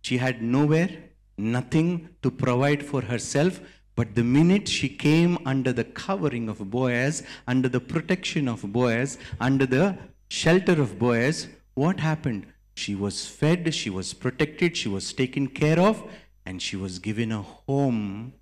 She 0.00 0.16
had 0.16 0.42
nowhere, 0.42 0.90
nothing 1.36 2.08
to 2.22 2.30
provide 2.30 2.82
for 2.82 3.02
herself. 3.02 3.60
But 3.94 4.14
the 4.14 4.24
minute 4.24 4.68
she 4.68 4.88
came 4.88 5.38
under 5.44 5.72
the 5.72 5.84
covering 5.84 6.48
of 6.48 6.70
Boaz, 6.70 7.22
under 7.46 7.68
the 7.68 7.80
protection 7.80 8.48
of 8.48 8.72
Boaz, 8.72 9.18
under 9.38 9.66
the 9.66 9.98
shelter 10.28 10.80
of 10.80 10.98
Boaz, 10.98 11.48
what 11.74 12.00
happened? 12.00 12.46
She 12.74 12.94
was 12.94 13.26
fed, 13.26 13.74
she 13.74 13.90
was 13.90 14.14
protected, 14.14 14.76
she 14.76 14.88
was 14.88 15.12
taken 15.12 15.46
care 15.46 15.78
of, 15.78 16.02
and 16.46 16.62
she 16.62 16.76
was 16.76 16.98
given 16.98 17.30
a 17.32 17.42
home. 17.42 18.32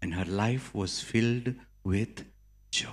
And 0.00 0.14
her 0.14 0.24
life 0.24 0.72
was 0.72 1.00
filled 1.00 1.54
with 1.82 2.24
joy. 2.70 2.88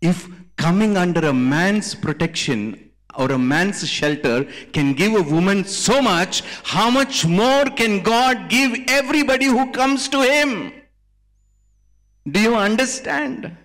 If 0.00 0.28
coming 0.56 0.96
under 0.96 1.26
a 1.26 1.34
man's 1.34 1.94
protection 1.94 2.89
or 3.16 3.32
a 3.32 3.38
man's 3.38 3.88
shelter 3.88 4.44
can 4.72 4.94
give 4.94 5.14
a 5.14 5.22
woman 5.22 5.64
so 5.64 6.00
much, 6.00 6.42
how 6.64 6.90
much 6.90 7.26
more 7.26 7.64
can 7.64 8.02
God 8.02 8.48
give 8.48 8.76
everybody 8.88 9.46
who 9.46 9.70
comes 9.72 10.08
to 10.08 10.22
Him? 10.22 10.72
Do 12.30 12.40
you 12.40 12.54
understand? 12.54 13.56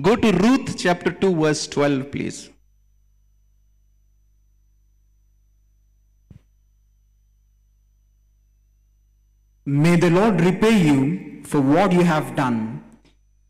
Go 0.00 0.16
to 0.16 0.32
Ruth 0.32 0.76
chapter 0.78 1.12
2, 1.12 1.34
verse 1.34 1.66
12, 1.68 2.10
please. 2.10 2.50
May 9.64 9.94
the 9.94 10.10
Lord 10.10 10.40
repay 10.40 10.76
you 10.76 11.42
for 11.44 11.60
what 11.60 11.92
you 11.92 12.02
have 12.02 12.34
done. 12.34 12.82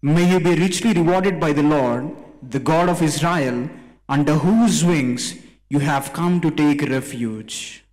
May 0.02 0.30
you 0.30 0.40
be 0.40 0.54
richly 0.56 0.92
rewarded 0.92 1.40
by 1.40 1.52
the 1.52 1.62
Lord, 1.62 2.10
the 2.42 2.58
God 2.58 2.88
of 2.88 3.02
Israel, 3.02 3.68
under 4.08 4.34
whose 4.34 4.84
wings 4.84 5.36
you 5.70 5.78
have 5.78 6.12
come 6.12 6.40
to 6.40 6.50
take 6.50 6.82
refuge. 6.82 7.84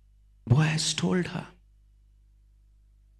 Boaz 0.46 0.92
told 0.94 1.28
her. 1.28 1.46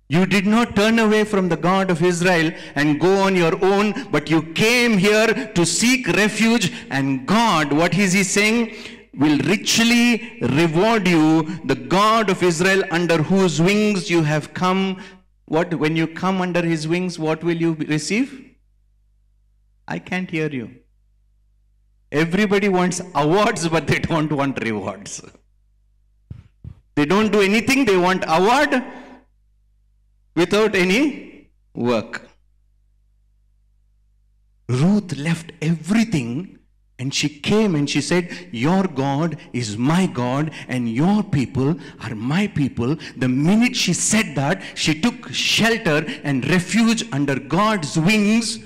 You 0.08 0.26
did 0.26 0.44
not 0.44 0.74
turn 0.74 0.98
away 0.98 1.22
from 1.22 1.48
the 1.48 1.56
God 1.56 1.88
of 1.88 2.02
Israel 2.02 2.50
and 2.74 2.98
go 2.98 3.20
on 3.22 3.36
your 3.36 3.64
own, 3.64 4.08
but 4.10 4.28
you 4.28 4.42
came 4.54 4.98
here 4.98 5.28
to 5.54 5.64
seek 5.64 6.08
refuge. 6.08 6.72
And 6.90 7.26
God, 7.28 7.72
what 7.72 7.96
is 7.96 8.12
He 8.12 8.24
saying? 8.24 8.74
Will 9.14 9.38
richly 9.38 10.40
reward 10.42 11.06
you, 11.06 11.42
the 11.64 11.76
God 11.76 12.28
of 12.28 12.42
Israel, 12.42 12.82
under 12.90 13.18
whose 13.18 13.62
wings 13.62 14.10
you 14.10 14.24
have 14.24 14.52
come. 14.52 15.00
What, 15.44 15.74
when 15.74 15.94
you 15.94 16.08
come 16.08 16.40
under 16.40 16.62
His 16.62 16.88
wings, 16.88 17.16
what 17.16 17.44
will 17.44 17.56
you 17.56 17.74
receive? 17.74 18.56
I 19.86 20.00
can't 20.00 20.28
hear 20.28 20.50
you. 20.50 20.79
Everybody 22.12 22.68
wants 22.68 23.00
awards, 23.14 23.68
but 23.68 23.86
they 23.86 23.98
don't 23.98 24.32
want 24.32 24.62
rewards. 24.62 25.22
They 26.94 27.04
don't 27.04 27.30
do 27.30 27.40
anything, 27.40 27.84
they 27.84 27.96
want 27.96 28.24
award 28.26 28.82
without 30.34 30.74
any 30.74 31.50
work. 31.74 32.28
Ruth 34.68 35.16
left 35.16 35.52
everything 35.60 36.58
and 37.00 37.14
she 37.14 37.28
came 37.28 37.74
and 37.74 37.88
she 37.88 38.02
said, 38.02 38.48
Your 38.52 38.84
God 38.84 39.38
is 39.54 39.78
my 39.78 40.06
God 40.06 40.52
and 40.68 40.88
your 40.88 41.22
people 41.22 41.76
are 42.02 42.14
my 42.14 42.46
people. 42.46 42.96
The 43.16 43.28
minute 43.28 43.74
she 43.74 43.94
said 43.94 44.34
that, 44.34 44.62
she 44.74 45.00
took 45.00 45.32
shelter 45.32 46.04
and 46.22 46.48
refuge 46.48 47.04
under 47.10 47.38
God's 47.40 47.98
wings. 47.98 48.58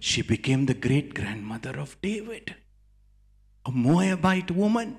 She 0.00 0.22
became 0.22 0.66
the 0.66 0.74
great 0.74 1.14
grandmother 1.14 1.78
of 1.78 2.00
David, 2.00 2.54
a 3.64 3.70
Moabite 3.70 4.50
woman, 4.50 4.96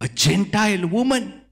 a 0.00 0.08
Gentile 0.08 0.86
woman 0.86 1.42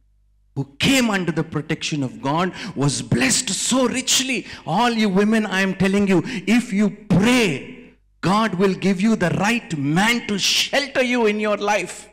who 0.54 0.64
came 0.78 1.10
under 1.10 1.30
the 1.30 1.44
protection 1.44 2.02
of 2.02 2.20
God 2.20 2.52
was 2.74 3.00
blessed 3.00 3.50
so 3.50 3.86
richly. 3.86 4.46
All 4.66 4.90
you 4.90 5.08
women, 5.08 5.46
I 5.46 5.60
am 5.60 5.74
telling 5.74 6.08
you, 6.08 6.22
if 6.24 6.72
you 6.72 6.90
pray, 6.90 7.92
God 8.20 8.54
will 8.54 8.74
give 8.74 9.00
you 9.00 9.14
the 9.14 9.30
right 9.30 9.76
man 9.78 10.26
to 10.26 10.38
shelter 10.38 11.02
you 11.02 11.26
in 11.26 11.38
your 11.38 11.56
life, 11.56 12.08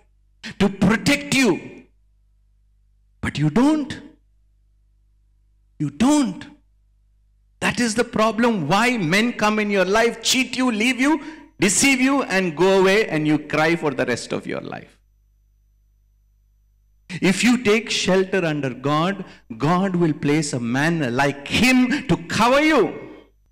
to 0.59 0.69
protect 0.69 1.33
you. 1.33 1.85
But 3.21 3.39
you 3.39 3.49
don't. 3.49 3.99
You 5.79 5.89
don't. 5.89 6.45
That 7.61 7.79
is 7.79 7.95
the 7.95 8.03
problem 8.03 8.67
why 8.67 8.97
men 8.97 9.33
come 9.33 9.57
in 9.57 9.71
your 9.71 9.85
life, 9.85 10.21
cheat 10.21 10.55
you, 10.55 10.71
leave 10.71 10.99
you, 11.01 11.19
deceive 11.59 12.01
you, 12.01 12.23
and 12.23 12.55
go 12.55 12.79
away, 12.79 13.07
and 13.07 13.27
you 13.27 13.39
cry 13.39 13.75
for 13.75 13.91
the 13.91 14.05
rest 14.05 14.31
of 14.31 14.45
your 14.45 14.61
life. 14.61 14.97
If 17.21 17.43
you 17.43 17.63
take 17.63 17.89
shelter 17.89 18.43
under 18.43 18.73
God, 18.73 19.25
God 19.57 19.95
will 19.95 20.13
place 20.13 20.53
a 20.53 20.59
man 20.59 21.15
like 21.15 21.47
him 21.47 22.07
to 22.07 22.17
cover 22.27 22.61
you. 22.61 22.93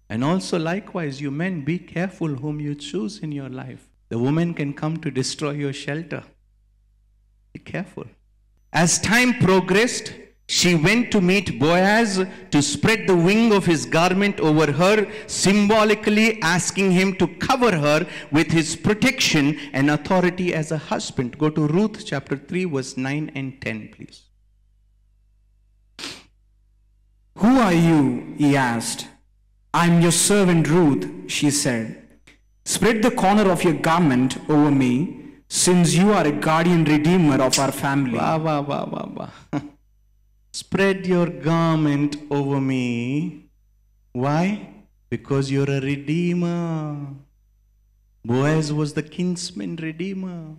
And 0.09 0.23
also, 0.23 0.59
likewise, 0.59 1.21
you 1.21 1.31
men, 1.31 1.61
be 1.61 1.79
careful 1.79 2.27
whom 2.27 2.59
you 2.59 2.75
choose 2.75 3.19
in 3.19 3.31
your 3.31 3.49
life. 3.49 3.89
The 4.09 4.19
woman 4.19 4.53
can 4.53 4.73
come 4.73 4.97
to 4.97 5.09
destroy 5.09 5.51
your 5.51 5.73
shelter. 5.73 6.23
Be 7.53 7.59
careful. 7.59 8.05
As 8.71 8.99
time 8.99 9.35
progressed, 9.35 10.13
she 10.47 10.75
went 10.75 11.11
to 11.11 11.21
meet 11.21 11.57
Boaz 11.57 12.25
to 12.51 12.61
spread 12.61 13.07
the 13.07 13.15
wing 13.15 13.53
of 13.53 13.65
his 13.65 13.85
garment 13.85 14.39
over 14.39 14.71
her, 14.71 15.07
symbolically 15.25 16.41
asking 16.41 16.91
him 16.91 17.15
to 17.15 17.27
cover 17.27 17.75
her 17.77 18.05
with 18.31 18.51
his 18.51 18.75
protection 18.75 19.57
and 19.71 19.89
authority 19.89 20.53
as 20.53 20.71
a 20.71 20.77
husband. 20.77 21.37
Go 21.37 21.49
to 21.49 21.67
Ruth 21.67 22.05
chapter 22.05 22.35
3, 22.35 22.65
verse 22.65 22.97
9 22.97 23.31
and 23.35 23.61
10, 23.61 23.89
please. 23.95 24.23
Who 27.37 27.59
are 27.59 27.73
you? 27.73 28.35
he 28.37 28.55
asked. 28.55 29.07
I'm 29.73 30.01
your 30.01 30.11
servant 30.11 30.69
Ruth, 30.69 31.09
she 31.31 31.49
said. 31.49 32.07
Spread 32.65 33.01
the 33.01 33.11
corner 33.11 33.49
of 33.49 33.63
your 33.63 33.73
garment 33.73 34.37
over 34.49 34.69
me, 34.69 35.21
since 35.47 35.93
you 35.93 36.11
are 36.11 36.27
a 36.27 36.31
guardian 36.31 36.83
redeemer 36.83 37.41
of 37.41 37.57
our 37.57 37.71
family. 37.71 38.17
Wah, 38.17 38.37
wah, 38.37 38.61
wah, 38.61 38.85
wah, 38.85 39.29
wah. 39.51 39.59
Spread 40.55 41.07
your 41.07 41.25
garment 41.25 42.15
over 42.29 42.61
me. 42.61 43.49
Why? 44.11 44.69
Because 45.09 45.49
you're 45.49 45.69
a 45.69 45.81
redeemer. 45.81 47.07
Boaz 48.23 48.71
was 48.71 48.93
the 48.93 49.01
kinsman 49.01 49.77
redeemer. 49.77 50.57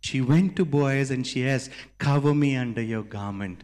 She 0.00 0.20
went 0.20 0.56
to 0.56 0.64
Boaz 0.64 1.12
and 1.12 1.24
she 1.24 1.48
asked, 1.48 1.70
Cover 1.98 2.34
me 2.34 2.56
under 2.56 2.82
your 2.82 3.04
garment. 3.04 3.62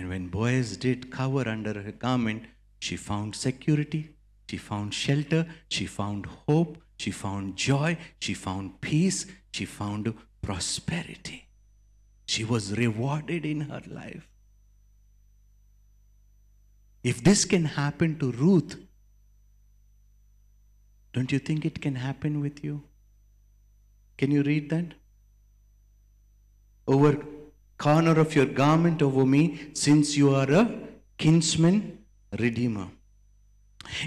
And 0.00 0.08
when 0.08 0.26
Boaz 0.26 0.76
did 0.78 1.12
cover 1.12 1.48
under 1.48 1.80
her 1.82 1.92
garment, 1.92 2.42
she 2.80 2.96
found 2.96 3.36
security, 3.36 4.16
she 4.50 4.56
found 4.56 4.94
shelter, 4.94 5.46
she 5.68 5.86
found 5.86 6.26
hope, 6.48 6.78
she 6.96 7.12
found 7.12 7.54
joy, 7.54 7.96
she 8.20 8.34
found 8.34 8.80
peace, 8.80 9.26
she 9.52 9.64
found 9.64 10.12
prosperity. 10.42 11.43
She 12.26 12.44
was 12.44 12.76
rewarded 12.76 13.44
in 13.44 13.62
her 13.62 13.82
life. 13.86 14.28
If 17.02 17.22
this 17.22 17.44
can 17.44 17.66
happen 17.66 18.18
to 18.18 18.32
Ruth, 18.32 18.76
don't 21.12 21.30
you 21.30 21.38
think 21.38 21.64
it 21.64 21.80
can 21.80 21.96
happen 21.96 22.40
with 22.40 22.64
you? 22.64 22.82
Can 24.16 24.30
you 24.30 24.42
read 24.42 24.70
that? 24.70 24.94
Over 26.86 27.22
corner 27.78 28.18
of 28.18 28.34
your 28.34 28.46
garment 28.46 29.02
over 29.02 29.26
me, 29.26 29.70
since 29.74 30.16
you 30.16 30.34
are 30.34 30.50
a 30.50 30.78
kinsman 31.18 31.98
redeemer. 32.38 32.88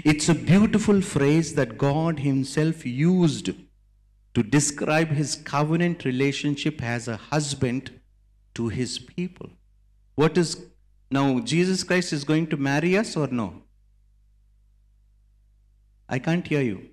It's 0.04 0.28
a 0.28 0.34
beautiful 0.34 1.00
phrase 1.00 1.54
that 1.54 1.78
God 1.78 2.18
Himself 2.20 2.84
used 2.84 3.50
to 4.34 4.42
describe 4.42 5.08
His 5.08 5.36
covenant 5.36 6.04
relationship 6.04 6.82
as 6.82 7.06
a 7.08 7.16
husband 7.16 7.97
to 8.58 8.68
His 8.68 8.98
people. 8.98 9.50
What 10.14 10.38
is 10.42 10.56
now, 11.10 11.40
Jesus 11.40 11.82
Christ 11.84 12.12
is 12.12 12.24
going 12.24 12.46
to 12.48 12.56
marry 12.56 12.96
us 12.96 13.16
or 13.16 13.26
no? 13.28 13.62
I 16.08 16.18
can't 16.18 16.46
hear 16.46 16.60
you. 16.60 16.90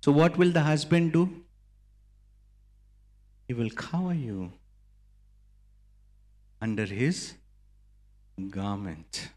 So, 0.00 0.12
what 0.12 0.36
will 0.36 0.50
the 0.50 0.62
husband 0.62 1.12
do? 1.12 1.28
He 3.46 3.54
will 3.54 3.70
cover 3.70 4.14
you 4.14 4.52
under 6.60 6.84
his 6.84 7.34
garment. 8.50 9.28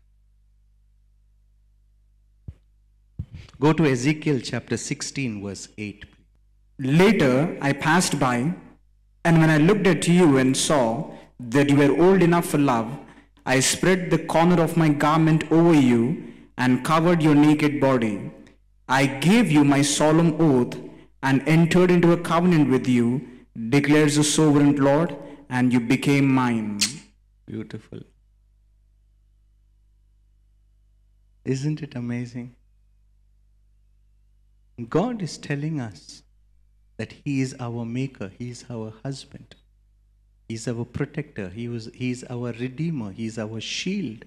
Go 3.60 3.74
to 3.74 3.86
Ezekiel 3.86 4.40
chapter 4.44 4.76
16, 4.76 5.42
verse 5.44 5.68
8. 5.78 6.06
Later, 6.80 7.58
I 7.62 7.74
passed 7.74 8.20
by, 8.20 8.54
and 9.24 9.40
when 9.40 9.50
I 9.50 9.58
looked 9.58 9.88
at 9.88 10.08
you 10.08 10.38
and 10.38 10.56
saw 10.56 11.12
that 11.40 11.70
you 11.70 11.76
were 11.76 12.02
old 12.02 12.22
enough 12.22 12.48
for 12.48 12.58
love, 12.58 12.98
I 13.46 13.60
spread 13.60 14.10
the 14.10 14.20
corner 14.20 14.62
of 14.62 14.78
my 14.78 14.90
garment 14.90 15.52
over 15.52 15.74
you 15.74 16.34
and 16.58 16.86
covered 16.86 17.22
your 17.22 17.36
naked 17.36 17.80
body. 17.80 18.32
I 18.88 19.06
gave 19.06 19.52
you 19.52 19.64
my 19.64 19.82
solemn 19.82 20.36
oath 20.40 20.78
and 21.24 21.48
entered 21.48 21.92
into 21.92 22.12
a 22.12 22.18
covenant 22.18 22.70
with 22.70 22.88
you, 22.88 23.28
declares 23.70 24.16
the 24.16 24.24
sovereign 24.24 24.76
Lord, 24.76 25.16
and 25.50 25.72
you 25.72 25.80
became 25.80 26.28
mine. 26.28 26.80
Beautiful. 27.46 28.00
Isn't 31.46 31.82
it 31.82 31.96
amazing? 31.96 32.56
God 34.90 35.22
is 35.22 35.38
telling 35.38 35.80
us 35.80 36.24
that 37.02 37.14
He 37.26 37.42
is 37.42 37.56
our 37.60 37.84
maker, 37.84 38.32
He 38.38 38.52
is 38.52 38.64
our 38.70 38.94
husband, 39.04 39.56
He 40.48 40.54
is 40.54 40.68
our 40.68 40.86
protector, 40.86 41.50
He, 41.50 41.68
was, 41.68 41.90
he 41.96 42.12
is 42.12 42.24
our 42.30 42.52
redeemer, 42.64 43.12
He 43.12 43.26
is 43.26 43.40
our 43.40 43.60
shield. 43.60 44.26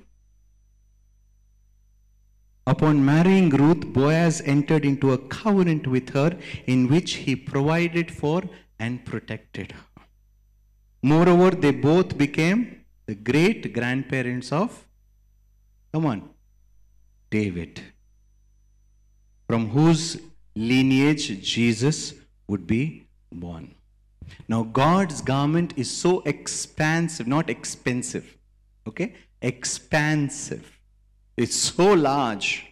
Upon 2.66 3.04
marrying 3.04 3.50
Ruth, 3.50 3.84
Boaz 3.92 4.40
entered 4.44 4.84
into 4.84 5.12
a 5.12 5.18
covenant 5.18 5.86
with 5.86 6.10
her 6.14 6.36
in 6.66 6.88
which 6.88 7.12
he 7.26 7.36
provided 7.36 8.10
for 8.10 8.42
and 8.80 9.04
protected 9.04 9.72
her. 9.72 10.02
Moreover, 11.02 11.50
they 11.50 11.70
both 11.70 12.16
became 12.16 12.60
the 13.06 13.14
great 13.14 13.72
grandparents 13.72 14.50
of, 14.50 14.84
come 15.92 16.06
on, 16.06 16.28
David, 17.30 17.82
from 19.46 19.68
whose 19.68 20.18
lineage 20.56 21.26
Jesus 21.42 22.14
would 22.46 22.66
be 22.66 23.06
born. 23.32 23.74
Now, 24.48 24.62
God's 24.62 25.20
garment 25.20 25.74
is 25.76 25.90
so 25.90 26.20
expansive, 26.20 27.26
not 27.26 27.50
expensive, 27.50 28.36
okay? 28.86 29.14
Expansive. 29.42 30.78
It's 31.36 31.56
so 31.56 31.92
large, 31.92 32.66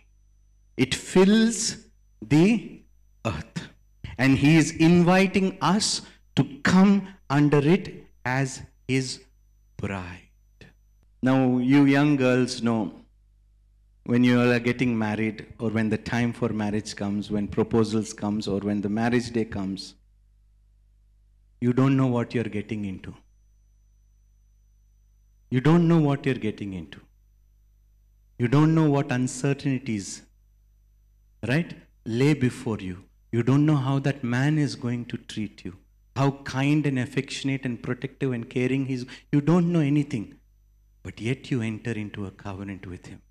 it 0.76 0.94
fills 0.94 1.76
the 2.20 2.80
earth. 3.26 3.68
And 4.18 4.38
He 4.38 4.56
is 4.56 4.70
inviting 4.72 5.58
us 5.60 6.02
to 6.36 6.44
come 6.62 7.08
under 7.28 7.58
it 7.58 8.06
as 8.24 8.62
His 8.86 9.20
bride. 9.76 10.28
Now, 11.22 11.58
you 11.58 11.84
young 11.84 12.16
girls 12.16 12.62
know 12.62 13.01
when 14.04 14.24
you 14.24 14.40
are 14.40 14.58
getting 14.58 14.98
married 14.98 15.46
or 15.60 15.70
when 15.70 15.88
the 15.88 15.98
time 15.98 16.32
for 16.32 16.48
marriage 16.48 16.96
comes, 16.96 17.30
when 17.30 17.46
proposals 17.46 18.12
comes 18.12 18.48
or 18.48 18.58
when 18.58 18.80
the 18.80 18.88
marriage 18.88 19.30
day 19.30 19.44
comes, 19.44 19.94
you 21.60 21.72
don't 21.72 21.96
know 21.96 22.08
what 22.08 22.34
you're 22.34 22.52
getting 22.58 22.84
into. 22.84 23.14
You 25.50 25.60
don't 25.60 25.86
know 25.86 26.00
what 26.00 26.26
you're 26.26 26.34
getting 26.34 26.72
into. 26.72 27.00
You 28.38 28.48
don't 28.48 28.74
know 28.74 28.90
what 28.90 29.12
uncertainties, 29.12 30.22
right, 31.46 31.74
lay 32.04 32.34
before 32.34 32.78
you. 32.78 33.04
You 33.30 33.42
don't 33.44 33.64
know 33.64 33.76
how 33.76 34.00
that 34.00 34.24
man 34.24 34.58
is 34.58 34.74
going 34.74 35.04
to 35.06 35.16
treat 35.16 35.64
you, 35.64 35.76
how 36.16 36.32
kind 36.42 36.84
and 36.86 36.98
affectionate 36.98 37.64
and 37.64 37.80
protective 37.80 38.32
and 38.32 38.50
caring 38.50 38.86
he's. 38.86 39.06
You 39.30 39.40
don't 39.40 39.70
know 39.70 39.80
anything, 39.80 40.34
but 41.04 41.20
yet 41.20 41.50
you 41.52 41.62
enter 41.62 41.92
into 41.92 42.26
a 42.26 42.32
covenant 42.32 42.86
with 42.86 43.06
him. 43.06 43.22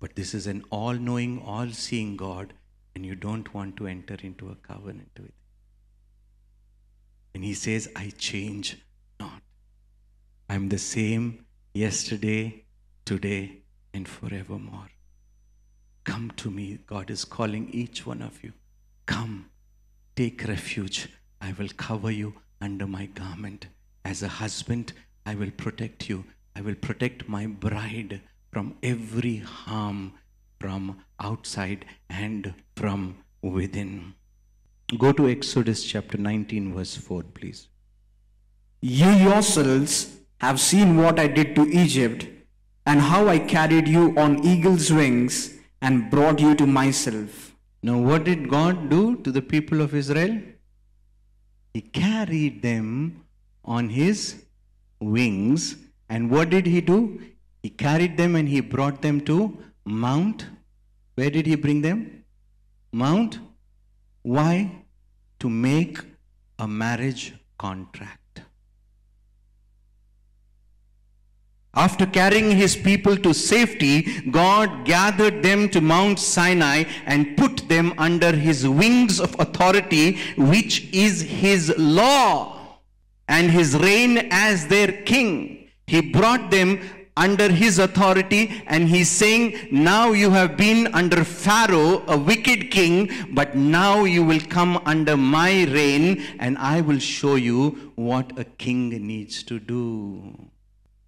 But 0.00 0.14
this 0.14 0.34
is 0.34 0.46
an 0.46 0.64
all 0.70 0.94
knowing, 0.94 1.42
all 1.42 1.70
seeing 1.70 2.16
God, 2.16 2.52
and 2.94 3.04
you 3.04 3.14
don't 3.14 3.52
want 3.52 3.76
to 3.76 3.86
enter 3.86 4.16
into 4.22 4.48
a 4.50 4.54
covenant 4.54 5.10
with 5.14 5.26
him. 5.26 5.32
And 7.34 7.44
he 7.44 7.54
says, 7.54 7.88
I 7.94 8.12
change 8.16 8.78
not. 9.20 9.42
I'm 10.48 10.68
the 10.68 10.78
same 10.78 11.44
yesterday, 11.74 12.64
today, 13.04 13.62
and 13.92 14.08
forevermore. 14.08 14.88
Come 16.04 16.32
to 16.36 16.50
me. 16.50 16.78
God 16.86 17.10
is 17.10 17.24
calling 17.24 17.68
each 17.70 18.06
one 18.06 18.22
of 18.22 18.42
you. 18.42 18.52
Come, 19.06 19.50
take 20.16 20.46
refuge. 20.46 21.08
I 21.40 21.54
will 21.58 21.68
cover 21.76 22.10
you 22.10 22.34
under 22.60 22.86
my 22.86 23.06
garment. 23.06 23.66
As 24.04 24.22
a 24.22 24.28
husband, 24.28 24.92
I 25.26 25.34
will 25.34 25.50
protect 25.50 26.08
you. 26.08 26.24
I 26.56 26.60
will 26.60 26.74
protect 26.74 27.28
my 27.28 27.46
bride 27.46 28.20
from 28.50 28.76
every 28.82 29.36
harm 29.36 30.12
from 30.60 31.04
outside 31.20 31.84
and 32.08 32.54
from 32.76 33.16
within. 33.42 34.14
Go 34.98 35.12
to 35.12 35.28
Exodus 35.28 35.84
chapter 35.84 36.18
19, 36.18 36.74
verse 36.74 36.96
4, 36.96 37.22
please. 37.34 37.68
You 38.80 39.10
yourselves 39.10 40.16
have 40.40 40.60
seen 40.60 40.96
what 40.96 41.18
I 41.18 41.26
did 41.26 41.54
to 41.56 41.68
Egypt, 41.68 42.26
and 42.86 43.00
how 43.00 43.28
I 43.28 43.38
carried 43.38 43.86
you 43.86 44.16
on 44.16 44.44
eagle's 44.44 44.90
wings 44.90 45.54
and 45.82 46.10
brought 46.10 46.40
you 46.40 46.54
to 46.54 46.66
myself. 46.66 47.54
Now, 47.82 47.98
what 47.98 48.24
did 48.24 48.48
God 48.48 48.88
do 48.88 49.16
to 49.16 49.30
the 49.30 49.42
people 49.42 49.82
of 49.82 49.94
Israel? 49.94 50.40
He 51.74 51.82
carried 51.82 52.62
them 52.62 53.24
on 53.64 53.90
his 53.90 54.44
wings. 55.00 55.76
And 56.08 56.30
what 56.30 56.48
did 56.48 56.66
he 56.66 56.80
do? 56.80 57.20
He 57.68 57.74
carried 57.74 58.16
them 58.16 58.34
and 58.34 58.48
he 58.48 58.60
brought 58.62 59.02
them 59.02 59.20
to 59.26 59.58
Mount. 59.84 60.46
Where 61.16 61.28
did 61.28 61.44
he 61.44 61.54
bring 61.54 61.82
them? 61.82 62.24
Mount. 62.92 63.40
Why? 64.22 64.84
To 65.40 65.50
make 65.50 65.98
a 66.58 66.66
marriage 66.66 67.34
contract. 67.58 68.40
After 71.74 72.06
carrying 72.06 72.52
his 72.52 72.74
people 72.74 73.18
to 73.18 73.34
safety, 73.34 74.22
God 74.30 74.86
gathered 74.86 75.42
them 75.42 75.68
to 75.68 75.82
Mount 75.82 76.18
Sinai 76.18 76.84
and 77.04 77.36
put 77.36 77.68
them 77.68 77.92
under 77.98 78.32
his 78.32 78.66
wings 78.66 79.20
of 79.20 79.38
authority, 79.38 80.16
which 80.38 80.88
is 80.94 81.20
his 81.20 81.74
law 81.76 82.78
and 83.28 83.50
his 83.50 83.76
reign 83.76 84.28
as 84.30 84.68
their 84.68 84.90
king. 85.02 85.68
He 85.86 86.00
brought 86.00 86.50
them 86.50 86.80
under 87.18 87.50
his 87.50 87.78
authority, 87.78 88.62
and 88.66 88.88
he's 88.88 89.10
saying, 89.10 89.68
Now 89.70 90.12
you 90.12 90.30
have 90.30 90.56
been 90.56 90.86
under 90.94 91.24
Pharaoh, 91.24 92.04
a 92.06 92.16
wicked 92.16 92.70
king, 92.70 93.10
but 93.32 93.56
now 93.56 94.04
you 94.04 94.24
will 94.24 94.40
come 94.40 94.80
under 94.86 95.16
my 95.16 95.64
reign, 95.64 96.22
and 96.38 96.56
I 96.58 96.80
will 96.80 97.00
show 97.00 97.34
you 97.34 97.92
what 97.96 98.38
a 98.38 98.44
king 98.44 98.90
needs 99.06 99.42
to 99.44 99.58
do. 99.58 100.50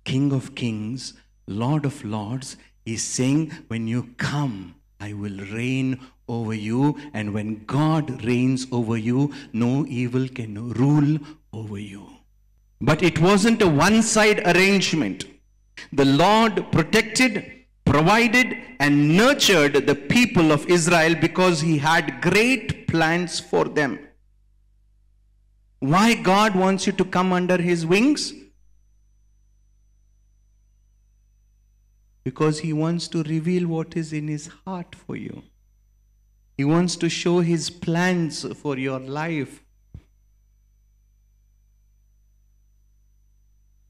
King 0.04 0.32
of 0.32 0.54
kings, 0.54 1.14
Lord 1.46 1.84
of 1.84 2.04
lords, 2.04 2.56
is 2.84 3.02
saying, 3.02 3.52
When 3.68 3.86
you 3.86 4.14
come, 4.16 4.74
I 4.98 5.12
will 5.12 5.38
reign 5.52 6.00
over 6.28 6.54
you, 6.54 6.98
and 7.14 7.34
when 7.34 7.64
God 7.64 8.24
reigns 8.24 8.66
over 8.70 8.96
you, 8.96 9.32
no 9.52 9.86
evil 9.86 10.28
can 10.28 10.72
rule 10.72 11.18
over 11.52 11.78
you. 11.78 12.06
But 12.80 13.02
it 13.02 13.18
wasn't 13.18 13.62
a 13.62 13.68
one 13.68 14.02
side 14.02 14.40
arrangement. 14.46 15.24
The 15.93 16.05
Lord 16.05 16.70
protected, 16.72 17.64
provided, 17.85 18.57
and 18.78 19.16
nurtured 19.16 19.87
the 19.87 19.95
people 19.95 20.53
of 20.53 20.66
Israel 20.66 21.14
because 21.14 21.61
He 21.61 21.78
had 21.78 22.20
great 22.20 22.87
plans 22.87 23.41
for 23.41 23.64
them. 23.64 23.99
Why 25.81 26.14
God 26.14 26.55
wants 26.55 26.87
you 26.87 26.93
to 26.93 27.05
come 27.05 27.33
under 27.33 27.57
His 27.57 27.87
wings? 27.87 28.35
Because 32.22 32.61
He 32.61 32.72
wants 32.72 33.09
to 33.09 33.22
reveal 33.22 33.66
what 33.66 33.97
is 33.97 34.12
in 34.12 34.28
His 34.28 34.49
heart 34.66 34.95
for 34.95 35.16
you. 35.16 35.43
He 36.57 36.64
wants 36.64 36.97
to 36.97 37.09
show 37.09 37.41
His 37.41 37.70
plans 37.70 38.45
for 38.55 38.76
your 38.76 39.01
life. 39.01 39.64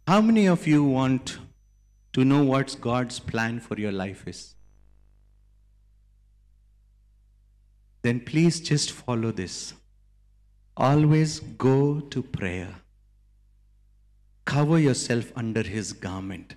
How 0.06 0.20
many 0.20 0.46
of 0.46 0.66
you 0.66 0.84
want 0.84 1.38
to 2.12 2.24
know 2.24 2.42
what 2.42 2.76
God's 2.80 3.18
plan 3.18 3.60
for 3.60 3.78
your 3.78 3.92
life 3.92 4.26
is? 4.26 4.54
Then 8.02 8.20
please 8.20 8.60
just 8.60 8.90
follow 8.90 9.30
this. 9.30 9.74
Always 10.76 11.40
go 11.40 12.00
to 12.00 12.22
prayer. 12.22 12.76
Cover 14.44 14.78
yourself 14.78 15.32
under 15.36 15.62
His 15.62 15.92
garment. 15.92 16.54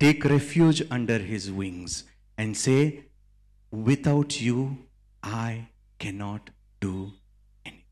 Take 0.00 0.24
refuge 0.24 0.82
under 0.90 1.18
His 1.18 1.50
wings 1.50 2.04
and 2.36 2.56
say, 2.56 3.04
Without 3.70 4.40
you, 4.40 4.78
I 5.22 5.68
cannot 5.98 6.50
do 6.80 7.12
anything. 7.64 7.84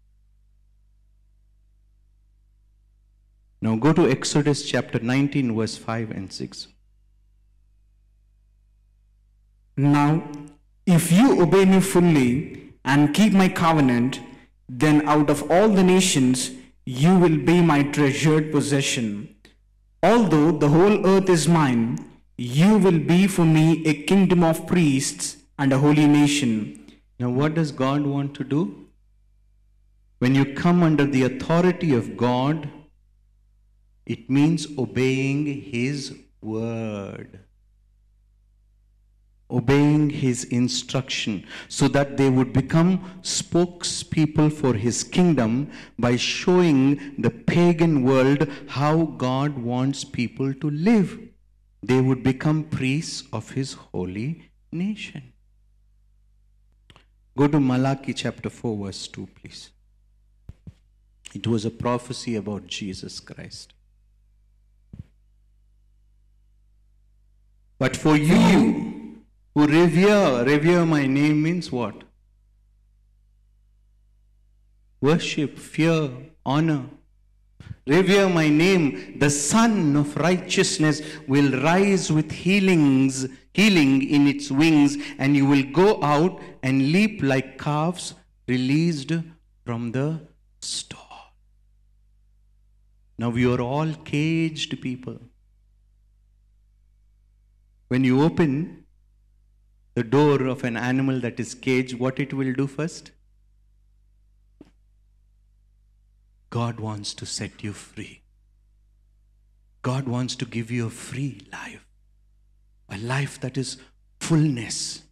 Now 3.61 3.77
go 3.77 3.93
to 3.93 4.11
Exodus 4.11 4.69
chapter 4.69 4.99
19, 4.99 5.55
verse 5.55 5.77
5 5.77 6.11
and 6.11 6.33
6. 6.33 6.69
Now, 9.79 10.25
if 10.87 11.13
you 11.13 11.41
obey 11.41 11.65
me 11.65 11.79
fully 11.79 12.73
and 12.85 13.15
keep 13.15 13.33
my 13.33 13.49
covenant, 13.49 14.21
then 14.69 15.07
out 15.09 15.31
of 15.31 15.49
all 15.53 15.69
the 15.69 15.85
nations 15.85 16.51
you 16.85 17.17
will 17.17 17.37
be 17.37 17.61
my 17.61 17.85
treasured 17.85 18.51
possession. 18.51 19.37
Although 20.03 20.51
the 20.51 20.71
whole 20.71 21.07
earth 21.07 21.29
is 21.29 21.47
mine, 21.47 22.05
you 22.37 22.77
will 22.77 22.99
be 22.99 23.29
for 23.29 23.45
me 23.45 23.87
a 23.87 24.03
kingdom 24.03 24.43
of 24.43 24.67
priests 24.67 25.37
and 25.57 25.73
a 25.73 25.79
holy 25.79 26.09
nation. 26.09 26.85
Now, 27.21 27.31
what 27.31 27.55
does 27.55 27.71
God 27.71 28.03
want 28.03 28.35
to 28.35 28.43
do? 28.45 28.89
When 30.19 30.35
you 30.35 30.55
come 30.55 30.83
under 30.83 31.05
the 31.05 31.23
authority 31.23 31.95
of 31.95 32.17
God, 32.17 32.69
it 34.07 34.29
means 34.29 34.67
obeying 34.77 35.47
His 35.47 36.17
word. 36.41 37.39
Obeying 39.51 40.11
His 40.11 40.45
instruction 40.45 41.47
so 41.69 41.89
that 41.89 42.17
they 42.17 42.29
would 42.29 42.53
become 42.53 43.21
spokespeople 43.23 44.53
for 44.53 44.75
His 44.75 45.03
kingdom 45.03 45.71
by 45.99 46.17
showing 46.17 47.15
the 47.17 47.31
pagan 47.31 48.03
world 48.03 48.49
how 48.69 49.05
God 49.05 49.59
wants 49.59 50.05
people 50.05 50.53
to 50.55 50.71
live. 50.71 51.19
They 51.83 52.01
would 52.01 52.23
become 52.23 52.65
priests 52.65 53.25
of 53.33 53.53
His 53.53 53.73
holy 53.73 54.51
nation. 54.71 55.33
Go 57.37 57.47
to 57.47 57.61
Malachi 57.61 58.13
chapter 58.13 58.51
4, 58.51 58.87
verse 58.87 59.09
2, 59.09 59.29
please. 59.41 59.71
It 61.35 61.47
was 61.47 61.65
a 61.65 61.71
prophecy 61.71 62.37
about 62.37 62.67
Jesus 62.67 63.21
Christ. 63.21 63.75
But 67.79 67.97
for 67.97 68.17
you 68.17 69.18
who 69.55 69.67
revere, 69.67 70.45
revere 70.45 70.87
my 70.87 71.07
name 71.07 71.43
means 71.43 71.73
what? 71.73 72.05
Worship, 75.01 75.59
fear, 75.59 76.11
honor. 76.45 76.87
Revere 77.87 78.29
my 78.29 78.49
name, 78.49 79.19
the 79.19 79.31
Sun 79.31 79.97
of 79.97 80.17
righteousness 80.17 81.01
will 81.27 81.63
rise 81.63 82.13
with 82.13 82.31
healings, 82.31 83.27
healing 83.55 84.09
in 84.09 84.27
its 84.27 84.51
wings, 84.51 84.99
and 85.19 85.35
you 85.35 85.47
will 85.47 85.63
go 85.73 86.03
out 86.03 86.41
and 86.63 86.93
leap 86.93 87.23
like 87.23 87.59
calves 87.59 88.15
released 88.47 89.13
from 89.65 89.93
the 89.93 90.21
stall. 90.61 91.33
Now 93.17 93.31
we 93.31 93.47
are 93.53 93.61
all 93.61 93.93
caged 94.05 94.81
people. 94.83 95.19
When 97.89 98.05
you 98.05 98.23
open 98.23 98.85
the 99.99 100.05
door 100.05 100.47
of 100.47 100.63
an 100.63 100.77
animal 100.77 101.19
that 101.19 101.41
is 101.41 101.55
caged, 101.55 101.99
what 101.99 102.21
it 102.21 102.33
will 102.33 102.53
do 102.53 102.69
first? 102.69 103.11
God 106.51 106.79
wants 106.79 107.13
to 107.15 107.27
set 107.27 107.65
you 107.65 107.73
free. 107.73 108.21
God 109.83 110.07
wants 110.07 110.37
to 110.37 110.45
give 110.45 110.71
you 110.71 110.87
a 110.87 110.91
free 110.91 111.41
life, 111.53 111.85
a 112.89 112.99
life 112.99 113.41
that 113.41 113.59
is 113.59 113.79
fullness, 114.21 115.03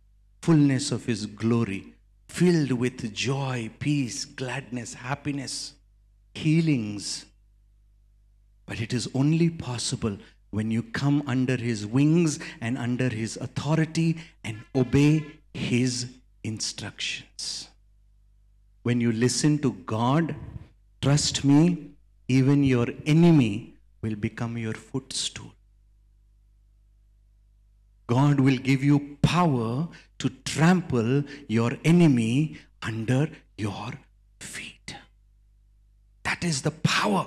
fullness 0.41 0.93
of 0.93 1.07
His 1.07 1.27
glory, 1.27 1.95
filled 2.29 2.71
with 2.71 3.13
joy, 3.13 3.71
peace, 3.81 4.25
gladness, 4.25 4.95
happiness, 4.95 5.73
healings. 6.33 7.27
But 8.67 8.81
it 8.81 8.95
is 8.95 9.09
only 9.15 9.51
possible 9.51 10.19
when 10.51 10.71
you 10.71 10.83
come 10.83 11.23
under 11.27 11.57
his 11.57 11.87
wings 11.87 12.39
and 12.61 12.79
under 12.79 13.09
his 13.09 13.37
authority 13.37 14.17
and 14.45 14.63
obey 14.75 15.25
his 15.53 16.07
instructions. 16.45 17.69
When 18.83 19.01
you 19.01 19.13
listen 19.13 19.59
to 19.59 19.73
God, 19.73 20.35
trust 21.03 21.45
me, 21.45 21.91
even 22.29 22.65
your 22.65 22.87
enemy 23.05 23.75
will 24.03 24.17
become 24.17 24.57
your 24.57 24.75
footstool. 24.75 25.53
God 28.07 28.39
will 28.39 28.57
give 28.57 28.85
you 28.85 29.19
power 29.23 29.89
to 30.19 30.29
trample 30.45 31.25
your 31.49 31.73
enemy 31.85 32.59
under 32.83 33.29
your 33.59 33.93
feet. 34.39 34.95
That 36.23 36.45
is 36.45 36.63
the 36.63 36.71
power 36.71 37.27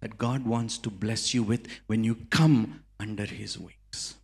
that 0.00 0.18
God 0.18 0.46
wants 0.46 0.78
to 0.78 0.90
bless 0.90 1.34
you 1.34 1.42
with 1.42 1.66
when 1.86 2.04
you 2.04 2.14
come 2.30 2.82
under 2.98 3.24
His 3.24 3.58
wings. 3.58 4.16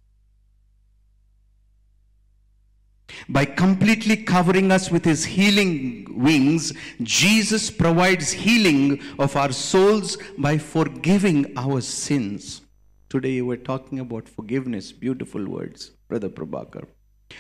By 3.29 3.45
completely 3.45 4.17
covering 4.17 4.71
us 4.71 4.91
with 4.91 5.05
His 5.05 5.25
healing 5.25 6.07
wings, 6.11 6.73
Jesus 7.03 7.71
provides 7.71 8.33
healing 8.33 9.01
of 9.19 9.37
our 9.37 9.53
souls 9.53 10.17
by 10.39 10.59
forgiving 10.59 11.53
our 11.57 11.81
sins. 11.81 12.63
Today 13.09 13.41
we're 13.43 13.57
talking 13.57 14.01
about 14.01 14.29
forgiveness, 14.29 14.93
beautiful 14.93 15.47
words, 15.47 15.93
Brother 16.09 16.29
Prabhakar, 16.29 16.87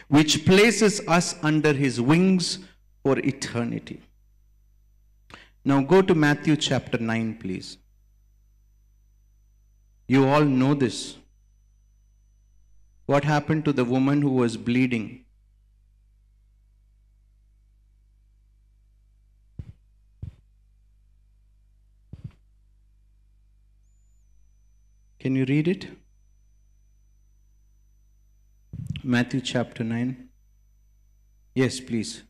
which 0.08 0.46
places 0.46 1.00
us 1.08 1.34
under 1.42 1.72
His 1.72 2.00
wings 2.00 2.60
for 3.02 3.18
eternity. 3.18 4.00
Now 5.64 5.82
go 5.82 6.00
to 6.02 6.14
Matthew 6.14 6.56
chapter 6.56 6.98
9, 6.98 7.38
please. 7.40 7.78
You 10.08 10.28
all 10.28 10.44
know 10.44 10.74
this. 10.74 11.16
What 13.06 13.24
happened 13.24 13.64
to 13.64 13.72
the 13.72 13.84
woman 13.84 14.22
who 14.22 14.30
was 14.30 14.56
bleeding? 14.56 15.24
Can 25.18 25.34
you 25.34 25.44
read 25.44 25.66
it? 25.66 25.88
Matthew 29.02 29.40
chapter 29.40 29.82
9. 29.82 30.28
Yes, 31.54 31.80
please. 31.80 32.22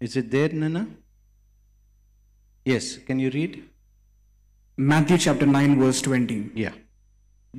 Is 0.00 0.16
it 0.16 0.30
there, 0.30 0.48
Nana? 0.48 0.88
Yes, 2.64 2.96
can 2.96 3.18
you 3.18 3.30
read? 3.30 3.68
Matthew 4.80 5.18
chapter 5.18 5.44
9, 5.44 5.80
verse 5.80 6.00
20. 6.02 6.52
Yeah. 6.54 6.70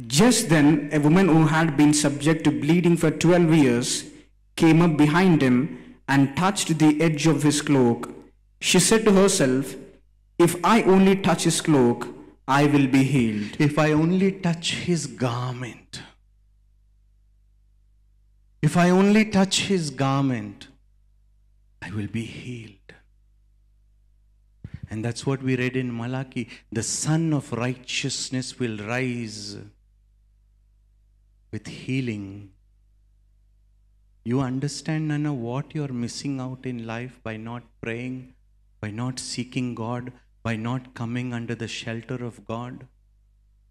Just 0.07 0.47
then, 0.47 0.89
a 0.93 0.99
woman 1.01 1.27
who 1.27 1.47
had 1.47 1.75
been 1.75 1.93
subject 1.93 2.45
to 2.45 2.51
bleeding 2.51 2.95
for 2.95 3.11
12 3.11 3.53
years 3.53 4.05
came 4.55 4.81
up 4.81 4.95
behind 4.95 5.41
him 5.41 5.97
and 6.07 6.37
touched 6.37 6.79
the 6.79 7.01
edge 7.01 7.27
of 7.27 7.43
his 7.43 7.61
cloak. 7.61 8.09
She 8.61 8.79
said 8.79 9.03
to 9.03 9.11
herself, 9.11 9.75
If 10.37 10.63
I 10.63 10.81
only 10.83 11.17
touch 11.17 11.43
his 11.43 11.59
cloak, 11.59 12.07
I 12.47 12.67
will 12.67 12.87
be 12.87 13.03
healed. 13.03 13.57
If 13.59 13.77
I 13.77 13.91
only 13.91 14.31
touch 14.31 14.75
his 14.75 15.05
garment, 15.05 16.01
if 18.61 18.77
I 18.77 18.91
only 18.91 19.25
touch 19.25 19.63
his 19.63 19.89
garment, 19.89 20.69
I 21.81 21.91
will 21.91 22.07
be 22.07 22.23
healed. 22.23 22.78
And 24.89 25.05
that's 25.05 25.25
what 25.25 25.43
we 25.43 25.55
read 25.55 25.77
in 25.77 25.95
Malachi. 25.95 26.49
The 26.71 26.83
Son 26.83 27.31
of 27.33 27.51
Righteousness 27.51 28.57
will 28.57 28.77
rise 28.77 29.57
with 31.51 31.67
healing. 31.67 32.51
You 34.23 34.41
understand, 34.41 35.07
Nana, 35.09 35.33
what 35.33 35.75
you're 35.75 35.93
missing 35.93 36.39
out 36.39 36.65
in 36.65 36.87
life 36.87 37.19
by 37.23 37.37
not 37.37 37.63
praying, 37.81 38.33
by 38.81 38.91
not 38.91 39.19
seeking 39.19 39.75
God, 39.75 40.11
by 40.43 40.55
not 40.55 40.93
coming 40.93 41.33
under 41.33 41.55
the 41.55 41.67
shelter 41.67 42.23
of 42.23 42.45
God, 42.45 42.87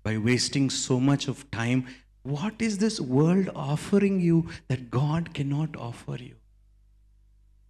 by 0.03 0.17
wasting 0.19 0.71
so 0.71 1.01
much 1.01 1.29
of 1.29 1.51
time. 1.51 1.87
What 2.23 2.61
is 2.61 2.79
this 2.79 3.01
world 3.01 3.51
offering 3.55 4.21
you 4.21 4.49
that 4.69 4.91
God 4.91 5.35
cannot 5.35 5.77
offer 5.77 6.17
you? 6.17 6.37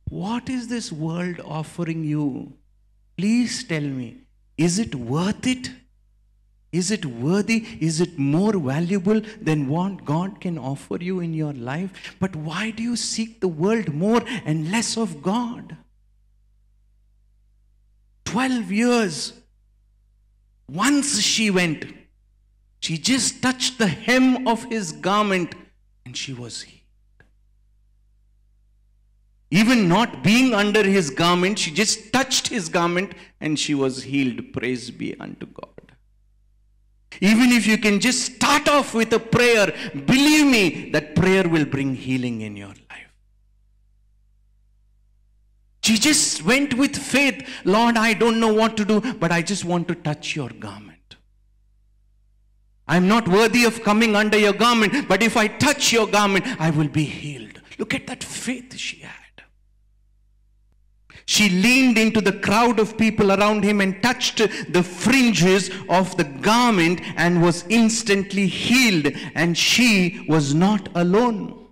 What 0.09 0.49
is 0.49 0.68
this 0.68 0.90
world 0.90 1.40
offering 1.44 2.05
you? 2.05 2.55
Please 3.19 3.64
tell 3.64 3.83
me, 3.83 4.19
is 4.57 4.79
it 4.79 4.95
worth 4.95 5.45
it? 5.45 5.71
Is 6.71 6.93
it 6.93 7.05
worthy? 7.05 7.66
Is 7.81 8.01
it 8.01 8.16
more 8.16 8.53
valuable 8.57 9.21
than 9.41 9.69
what 9.69 10.05
God 10.05 10.41
can 10.41 10.57
offer 10.57 10.99
you 11.01 11.19
in 11.19 11.35
your 11.35 11.53
life? 11.53 12.16
But 12.21 12.37
why 12.37 12.71
do 12.71 12.83
you 12.83 12.95
seek 12.95 13.41
the 13.41 13.49
world 13.49 13.93
more 13.93 14.23
and 14.45 14.71
less 14.71 14.97
of 14.97 15.21
God? 15.21 15.77
12 18.27 18.71
years. 18.71 19.33
Once 20.71 21.21
she 21.21 21.51
went, 21.51 21.87
she 22.81 22.99
just 22.99 23.43
touched 23.43 23.79
the 23.79 23.89
hem 23.89 24.47
of 24.47 24.62
his 24.64 24.93
garment 24.93 25.55
and 26.05 26.16
she 26.16 26.33
was 26.35 26.62
healed. 26.62 26.78
Even 29.51 29.88
not 29.88 30.22
being 30.22 30.53
under 30.53 30.82
his 30.82 31.11
garment, 31.11 31.59
she 31.59 31.70
just 31.70 32.12
touched 32.12 32.49
his 32.49 32.68
garment 32.68 33.12
and 33.40 33.59
she 33.59 33.74
was 33.74 34.03
healed. 34.03 34.53
Praise 34.53 34.90
be 34.90 35.18
unto 35.18 35.46
God. 35.46 35.68
Even 37.20 37.51
if 37.53 37.66
you 37.66 37.78
can 37.78 37.99
just 37.99 38.34
start 38.36 38.68
off 38.68 38.94
with 38.94 39.12
a 39.12 39.18
prayer, 39.18 39.74
believe 40.07 40.46
me, 40.46 40.90
that 40.90 41.14
prayer 41.14 41.49
will 41.49 41.64
bring 41.64 41.94
healing 41.94 42.42
in 42.42 42.57
your 42.57 42.68
life. 42.68 43.12
She 45.82 45.96
just 45.96 46.44
went 46.44 46.74
with 46.74 46.94
faith. 46.94 47.49
Lord, 47.64 47.96
I 47.96 48.12
don't 48.12 48.38
know 48.38 48.53
what 48.53 48.76
to 48.76 48.84
do, 48.84 49.01
but 49.14 49.32
I 49.32 49.40
just 49.40 49.64
want 49.64 49.88
to 49.88 49.94
touch 49.94 50.36
your 50.36 50.51
garment. 50.51 51.16
I'm 52.86 53.09
not 53.09 53.26
worthy 53.26 53.64
of 53.64 53.82
coming 53.82 54.14
under 54.14 54.38
your 54.38 54.53
garment, 54.53 55.09
but 55.09 55.22
if 55.22 55.36
I 55.36 55.49
touch 55.49 55.92
your 55.92 56.07
garment, 56.07 56.44
I 56.61 56.70
will 56.70 56.88
be 56.88 57.05
healed. 57.05 57.61
Look 57.78 57.94
at 57.94 58.07
that 58.07 58.22
faith 58.22 58.76
she 58.76 58.99
had. 58.99 59.12
She 61.29 61.51
leaned 61.51 61.99
into 61.99 62.22
the 62.22 62.33
crowd 62.33 62.81
of 62.81 62.97
people 62.97 63.33
around 63.33 63.62
him 63.62 63.83
and 63.83 64.03
touched 64.03 64.39
the 64.72 64.83
fringes 64.83 65.70
of 65.91 66.16
the 66.16 66.24
garment 66.24 67.03
and 67.16 67.43
was 67.43 67.66
instantly 67.68 68.47
healed. 68.47 69.12
And 69.35 69.57
she 69.57 70.24
was 70.26 70.55
not 70.55 70.89
alone. 70.95 71.66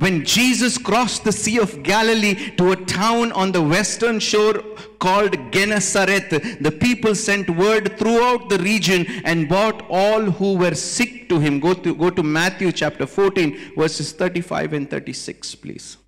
When 0.00 0.24
Jesus 0.24 0.76
crossed 0.76 1.22
the 1.22 1.30
Sea 1.30 1.60
of 1.60 1.84
Galilee 1.84 2.50
to 2.56 2.72
a 2.72 2.84
town 2.84 3.30
on 3.30 3.52
the 3.52 3.62
western 3.62 4.18
shore 4.18 4.54
called 4.98 5.36
Gennesaret, 5.52 6.30
the 6.60 6.76
people 6.80 7.14
sent 7.14 7.48
word 7.48 7.96
throughout 7.96 8.48
the 8.48 8.58
region 8.58 9.06
and 9.24 9.48
brought 9.48 9.86
all 9.88 10.22
who 10.22 10.56
were 10.56 10.74
sick 10.74 11.28
to 11.28 11.38
him. 11.38 11.60
Go 11.60 11.74
to, 11.74 11.94
go 11.94 12.10
to 12.10 12.24
Matthew 12.24 12.72
chapter 12.72 13.06
14, 13.06 13.74
verses 13.76 14.10
35 14.10 14.72
and 14.72 14.90
36, 14.90 15.54
please. 15.54 15.98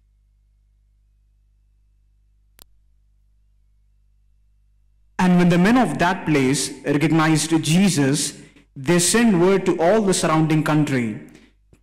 And 5.19 5.39
when 5.39 5.49
the 5.49 5.59
men 5.59 5.77
of 5.77 5.99
that 5.99 6.27
place 6.27 6.71
recognized 6.85 7.51
Jesus, 7.62 8.41
they 8.77 8.99
sent 8.99 9.39
word 9.39 9.66
to 9.66 9.81
all 9.81 10.01
the 10.01 10.14
surrounding 10.14 10.62
country. 10.62 11.21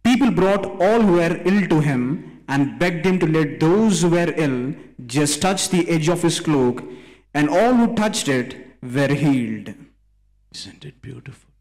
People 0.04 0.32
brought 0.32 0.66
all 0.82 1.02
who 1.02 1.14
were 1.14 1.42
ill 1.44 1.68
to 1.68 1.80
him 1.82 2.44
and 2.48 2.80
begged 2.80 3.06
him 3.06 3.20
to 3.20 3.28
let 3.28 3.60
those 3.60 4.02
who 4.02 4.10
were 4.10 4.34
ill 4.38 4.74
just 5.06 5.42
touch 5.42 5.70
the 5.70 5.90
edge 5.90 6.08
of 6.08 6.22
his 6.22 6.40
cloak, 6.40 6.84
and 7.34 7.50
all 7.50 7.74
who 7.74 7.96
touched 7.96 8.28
it 8.28 8.56
were 8.82 9.14
healed. 9.14 9.74
Isn't 10.54 10.86
it 10.86 11.02
beautiful? 11.02 11.52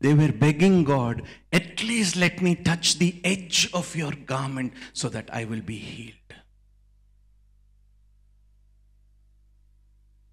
They 0.00 0.12
were 0.12 0.32
begging 0.32 0.84
God, 0.84 1.22
at 1.52 1.82
least 1.82 2.16
let 2.16 2.42
me 2.42 2.54
touch 2.54 2.98
the 2.98 3.18
edge 3.24 3.70
of 3.72 3.96
your 3.96 4.12
garment 4.12 4.74
so 4.92 5.08
that 5.08 5.30
I 5.32 5.44
will 5.44 5.62
be 5.62 5.78
healed. 5.78 6.25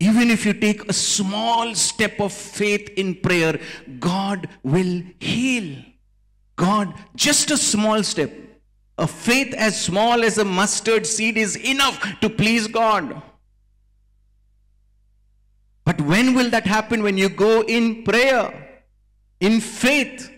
Even 0.03 0.29
if 0.31 0.45
you 0.45 0.53
take 0.53 0.89
a 0.89 0.93
small 0.93 1.73
step 1.75 2.19
of 2.19 2.33
faith 2.33 2.89
in 2.97 3.15
prayer, 3.15 3.57
God 3.99 4.49
will 4.61 5.01
heal. 5.19 5.81
God, 6.57 6.93
just 7.15 7.51
a 7.51 7.57
small 7.57 8.03
step. 8.03 8.31
A 8.97 9.07
faith 9.07 9.53
as 9.53 9.79
small 9.81 10.25
as 10.25 10.37
a 10.37 10.43
mustard 10.43 11.07
seed 11.07 11.37
is 11.37 11.55
enough 11.55 12.19
to 12.19 12.29
please 12.29 12.67
God. 12.67 13.21
But 15.85 16.01
when 16.01 16.33
will 16.33 16.49
that 16.49 16.67
happen? 16.67 17.01
When 17.01 17.17
you 17.17 17.29
go 17.29 17.61
in 17.61 18.03
prayer, 18.03 18.81
in 19.39 19.61
faith. 19.61 20.32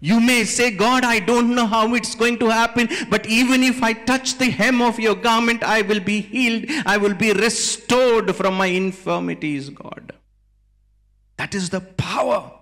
You 0.00 0.20
may 0.20 0.44
say, 0.44 0.70
God, 0.70 1.04
I 1.04 1.18
don't 1.18 1.54
know 1.54 1.66
how 1.66 1.94
it's 1.94 2.14
going 2.14 2.38
to 2.38 2.48
happen, 2.48 2.88
but 3.10 3.26
even 3.26 3.64
if 3.64 3.82
I 3.82 3.92
touch 3.92 4.38
the 4.38 4.50
hem 4.50 4.80
of 4.80 5.00
your 5.00 5.16
garment, 5.16 5.64
I 5.64 5.82
will 5.82 6.00
be 6.00 6.20
healed. 6.20 6.66
I 6.86 6.96
will 6.96 7.14
be 7.14 7.32
restored 7.32 8.34
from 8.36 8.54
my 8.56 8.66
infirmities, 8.66 9.70
God. 9.70 10.12
That 11.36 11.54
is 11.54 11.70
the 11.70 11.80
power. 11.80 12.52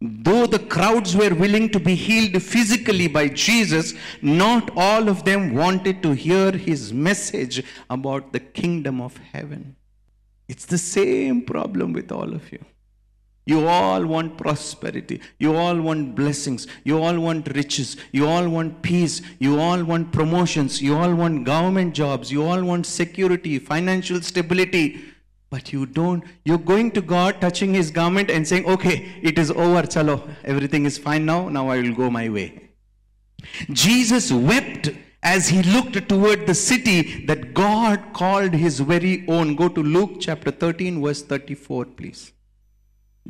Though 0.00 0.46
the 0.46 0.58
crowds 0.58 1.16
were 1.16 1.34
willing 1.34 1.70
to 1.70 1.80
be 1.80 1.94
healed 1.94 2.42
physically 2.42 3.08
by 3.08 3.28
Jesus, 3.28 3.94
not 4.20 4.70
all 4.76 5.08
of 5.08 5.24
them 5.24 5.54
wanted 5.54 6.02
to 6.02 6.12
hear 6.12 6.52
his 6.52 6.92
message 6.92 7.64
about 7.88 8.34
the 8.34 8.40
kingdom 8.40 9.00
of 9.00 9.16
heaven. 9.32 9.76
It's 10.46 10.66
the 10.66 10.76
same 10.76 11.40
problem 11.42 11.94
with 11.94 12.12
all 12.12 12.34
of 12.34 12.52
you. 12.52 12.62
You 13.46 13.68
all 13.68 14.06
want 14.06 14.38
prosperity. 14.38 15.20
You 15.38 15.54
all 15.54 15.78
want 15.78 16.14
blessings. 16.14 16.66
You 16.82 17.02
all 17.02 17.18
want 17.18 17.54
riches. 17.54 17.96
You 18.10 18.26
all 18.26 18.48
want 18.48 18.80
peace. 18.80 19.20
You 19.38 19.60
all 19.60 19.84
want 19.84 20.12
promotions. 20.12 20.80
You 20.80 20.96
all 20.96 21.14
want 21.14 21.44
government 21.44 21.94
jobs. 21.94 22.32
You 22.32 22.44
all 22.44 22.64
want 22.64 22.86
security, 22.86 23.58
financial 23.58 24.22
stability. 24.22 25.04
But 25.50 25.72
you 25.72 25.86
don't, 25.86 26.24
you're 26.44 26.58
going 26.58 26.90
to 26.92 27.00
God, 27.00 27.40
touching 27.40 27.74
his 27.74 27.90
garment 27.90 28.30
and 28.30 28.48
saying, 28.48 28.66
okay, 28.66 29.12
it 29.22 29.38
is 29.38 29.52
over, 29.52 29.82
chalo, 29.82 30.28
everything 30.42 30.84
is 30.84 30.98
fine 30.98 31.24
now, 31.24 31.48
now 31.48 31.68
I 31.68 31.80
will 31.80 31.94
go 31.94 32.10
my 32.10 32.28
way. 32.28 32.70
Jesus 33.70 34.32
wept 34.32 34.90
as 35.22 35.48
he 35.48 35.62
looked 35.62 36.08
toward 36.08 36.48
the 36.48 36.54
city 36.54 37.24
that 37.26 37.54
God 37.54 38.12
called 38.14 38.52
his 38.52 38.80
very 38.80 39.24
own. 39.28 39.54
Go 39.54 39.68
to 39.68 39.80
Luke 39.80 40.16
chapter 40.18 40.50
13, 40.50 41.00
verse 41.00 41.22
34, 41.22 41.84
please. 41.84 42.33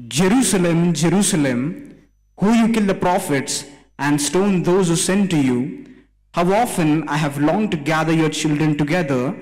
Jerusalem, 0.09 0.93
Jerusalem, 0.93 1.95
who 2.39 2.53
you 2.53 2.73
kill 2.73 2.87
the 2.87 2.95
prophets 2.95 3.65
and 3.99 4.21
stone 4.21 4.65
those 4.65 4.89
who 4.89 4.97
sent 4.97 5.31
to 5.31 5.41
you, 5.41 5.87
how 6.33 6.53
often 6.53 7.09
I 7.09 7.17
have 7.17 7.39
longed 7.39 7.71
to 7.71 7.77
gather 7.77 8.13
your 8.13 8.29
children 8.29 8.77
together 8.77 9.37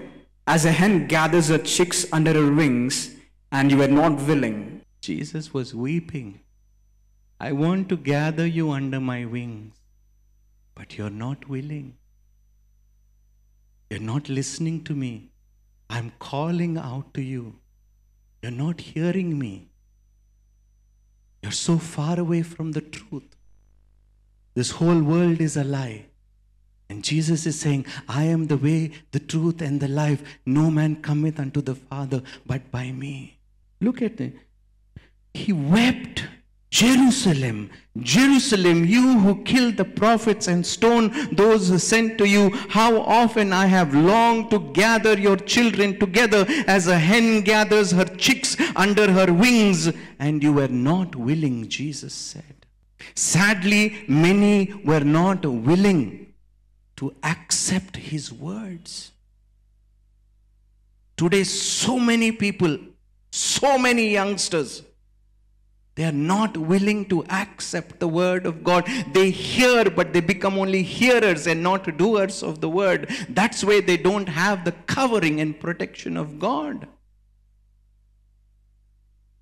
as 0.46 0.66
a 0.66 0.72
hen 0.72 1.07
gathers 1.07 1.48
her 1.48 1.57
chicks 1.57 2.05
under 2.12 2.34
her 2.34 2.53
wings, 2.53 3.14
and 3.50 3.70
you 3.70 3.78
were 3.78 3.88
not 3.88 4.20
willing. 4.26 4.82
Jesus 5.00 5.55
was 5.55 5.74
weeping. 5.74 6.40
I 7.40 7.53
want 7.53 7.88
to 7.88 7.96
gather 7.96 8.46
you 8.46 8.70
under 8.72 9.00
my 9.00 9.24
wings, 9.24 9.74
but 10.74 10.98
you're 10.98 11.11
not 11.11 11.48
willing. 11.48 11.96
You're 13.88 14.00
not 14.00 14.28
listening 14.28 14.84
to 14.84 14.94
me. 14.94 15.30
I'm 15.88 16.12
calling 16.18 16.76
out 16.76 17.14
to 17.14 17.22
you. 17.22 17.57
You're 18.42 18.53
not 18.53 18.80
hearing 18.80 19.38
me. 19.38 19.71
You're 21.43 21.53
so 21.53 21.78
far 21.78 22.18
away 22.18 22.43
from 22.43 22.72
the 22.72 22.80
truth. 22.80 23.36
This 24.55 24.70
whole 24.72 25.03
world 25.03 25.40
is 25.40 25.57
a 25.57 25.64
lie. 25.64 26.07
And 26.88 27.03
Jesus 27.03 27.47
is 27.47 27.59
saying, 27.59 27.86
I 28.09 28.24
am 28.24 28.49
the 28.49 28.57
way, 28.57 28.93
the 29.12 29.18
truth, 29.18 29.62
and 29.62 29.80
the 29.80 29.88
life. 29.88 30.22
No 30.45 30.70
man 30.70 30.97
cometh 30.97 31.40
unto 31.40 31.62
the 31.62 31.74
Father 31.74 32.22
but 32.47 32.70
by 32.70 32.93
me. 32.93 33.38
Look 33.80 34.03
at 34.03 34.20
it. 34.20 34.36
he 35.32 35.53
wept, 35.53 36.24
Jerusalem, 36.72 37.70
Jerusalem, 37.98 38.86
you 38.86 39.18
who 39.18 39.42
killed 39.42 39.76
the 39.76 39.84
prophets 39.84 40.48
and 40.48 40.64
stoned 40.64 41.12
those 41.36 41.68
who 41.68 41.78
sent 41.78 42.16
to 42.16 42.26
you, 42.26 42.48
how 42.70 42.98
often 43.02 43.52
I 43.52 43.66
have 43.66 43.94
longed 43.94 44.50
to 44.52 44.58
gather 44.72 45.18
your 45.18 45.36
children 45.36 45.98
together 45.98 46.46
as 46.66 46.86
a 46.86 46.98
hen 46.98 47.42
gathers 47.42 47.90
her 47.90 48.06
chicks 48.06 48.56
under 48.74 49.12
her 49.12 49.30
wings, 49.30 49.92
and 50.18 50.42
you 50.42 50.54
were 50.54 50.68
not 50.68 51.14
willing, 51.14 51.68
Jesus 51.68 52.14
said. 52.14 52.64
Sadly, 53.14 54.04
many 54.08 54.72
were 54.82 55.04
not 55.04 55.44
willing 55.44 56.32
to 56.96 57.14
accept 57.22 57.98
his 57.98 58.32
words. 58.32 59.12
Today, 61.18 61.44
so 61.44 61.98
many 61.98 62.32
people, 62.32 62.78
so 63.30 63.76
many 63.76 64.08
youngsters, 64.08 64.82
they 65.95 66.05
are 66.05 66.12
not 66.12 66.57
willing 66.57 67.05
to 67.07 67.24
accept 67.26 68.01
the 68.01 68.09
word 68.09 68.47
of 68.47 68.64
God. 68.64 68.88
They 69.12 69.30
hear, 69.30 69.90
but 69.90 70.12
they 70.12 70.20
become 70.20 70.59
only 70.59 70.82
hearers 70.82 71.47
and 71.47 71.62
not 71.62 71.99
doers 71.99 72.43
of 72.43 72.61
the 72.61 72.68
word. 72.70 73.11
That's 73.28 73.62
why 73.62 73.80
they 73.80 73.99
don't 73.99 74.28
have 74.28 74.64
the 74.64 74.72
covering 74.86 75.40
and 75.40 75.59
protection 75.59 76.16
of 76.16 76.38
God. 76.38 76.88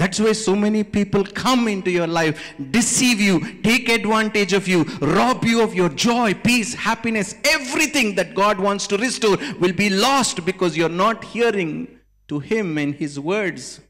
That's 0.01 0.19
why 0.19 0.33
so 0.33 0.57
many 0.57 0.83
people 0.83 1.25
come 1.25 1.69
into 1.69 1.91
your 1.91 2.07
life, 2.07 2.55
deceive 2.71 3.21
you, 3.21 3.61
take 3.63 3.91
advantage 3.91 4.55
of 4.55 4.67
you, 4.67 4.85
rob 5.01 5.45
you 5.45 5.63
of 5.63 5.75
your 5.75 5.91
joy, 5.91 6.33
peace, 6.33 6.73
happiness, 6.73 7.35
everything 7.45 8.15
that 8.15 8.35
God 8.35 8.59
wants 8.59 8.87
to 8.89 8.97
restore 8.97 9.37
will 9.61 9.75
be 9.75 9.91
lost 9.91 10.45
because 10.47 10.75
you're 10.75 10.89
not 10.89 11.23
hearing 11.23 11.99
to 12.29 12.41
Him 12.41 12.79
and 12.79 12.95
His 12.95 13.21
words. 13.21 13.81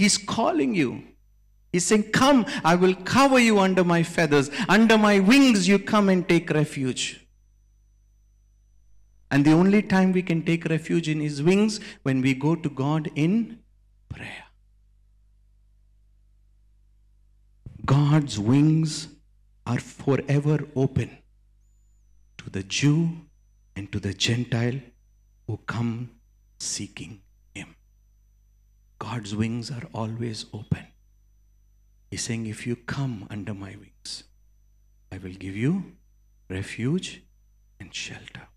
He's 0.00 0.16
calling 0.16 0.74
you. 0.74 1.02
He's 1.74 1.84
saying, 1.84 2.04
Come, 2.12 2.46
I 2.64 2.74
will 2.74 2.94
cover 2.94 3.38
you 3.38 3.58
under 3.58 3.84
my 3.84 4.02
feathers. 4.02 4.50
Under 4.66 4.96
my 4.96 5.18
wings, 5.18 5.68
you 5.68 5.78
come 5.78 6.08
and 6.08 6.26
take 6.26 6.48
refuge. 6.48 7.26
And 9.30 9.44
the 9.44 9.52
only 9.52 9.82
time 9.82 10.12
we 10.12 10.22
can 10.22 10.42
take 10.42 10.64
refuge 10.64 11.06
in 11.06 11.20
His 11.20 11.42
wings 11.42 11.80
when 12.02 12.22
we 12.22 12.32
go 12.32 12.56
to 12.56 12.70
God 12.70 13.10
in 13.14 13.58
prayer. 14.08 14.44
God's 17.84 18.38
wings 18.38 19.08
are 19.66 19.80
forever 19.80 20.60
open 20.74 21.10
to 22.38 22.48
the 22.48 22.62
Jew 22.62 23.10
and 23.76 23.92
to 23.92 24.00
the 24.00 24.14
Gentile 24.14 24.80
who 25.46 25.58
come 25.66 26.10
seeking. 26.58 27.20
God's 29.00 29.34
wings 29.34 29.70
are 29.70 29.88
always 29.94 30.44
open. 30.52 30.86
He's 32.10 32.22
saying, 32.22 32.46
If 32.46 32.66
you 32.66 32.76
come 32.76 33.26
under 33.30 33.54
my 33.54 33.70
wings, 33.70 34.24
I 35.10 35.16
will 35.18 35.32
give 35.32 35.56
you 35.56 35.96
refuge 36.48 37.22
and 37.80 37.92
shelter. 37.94 38.49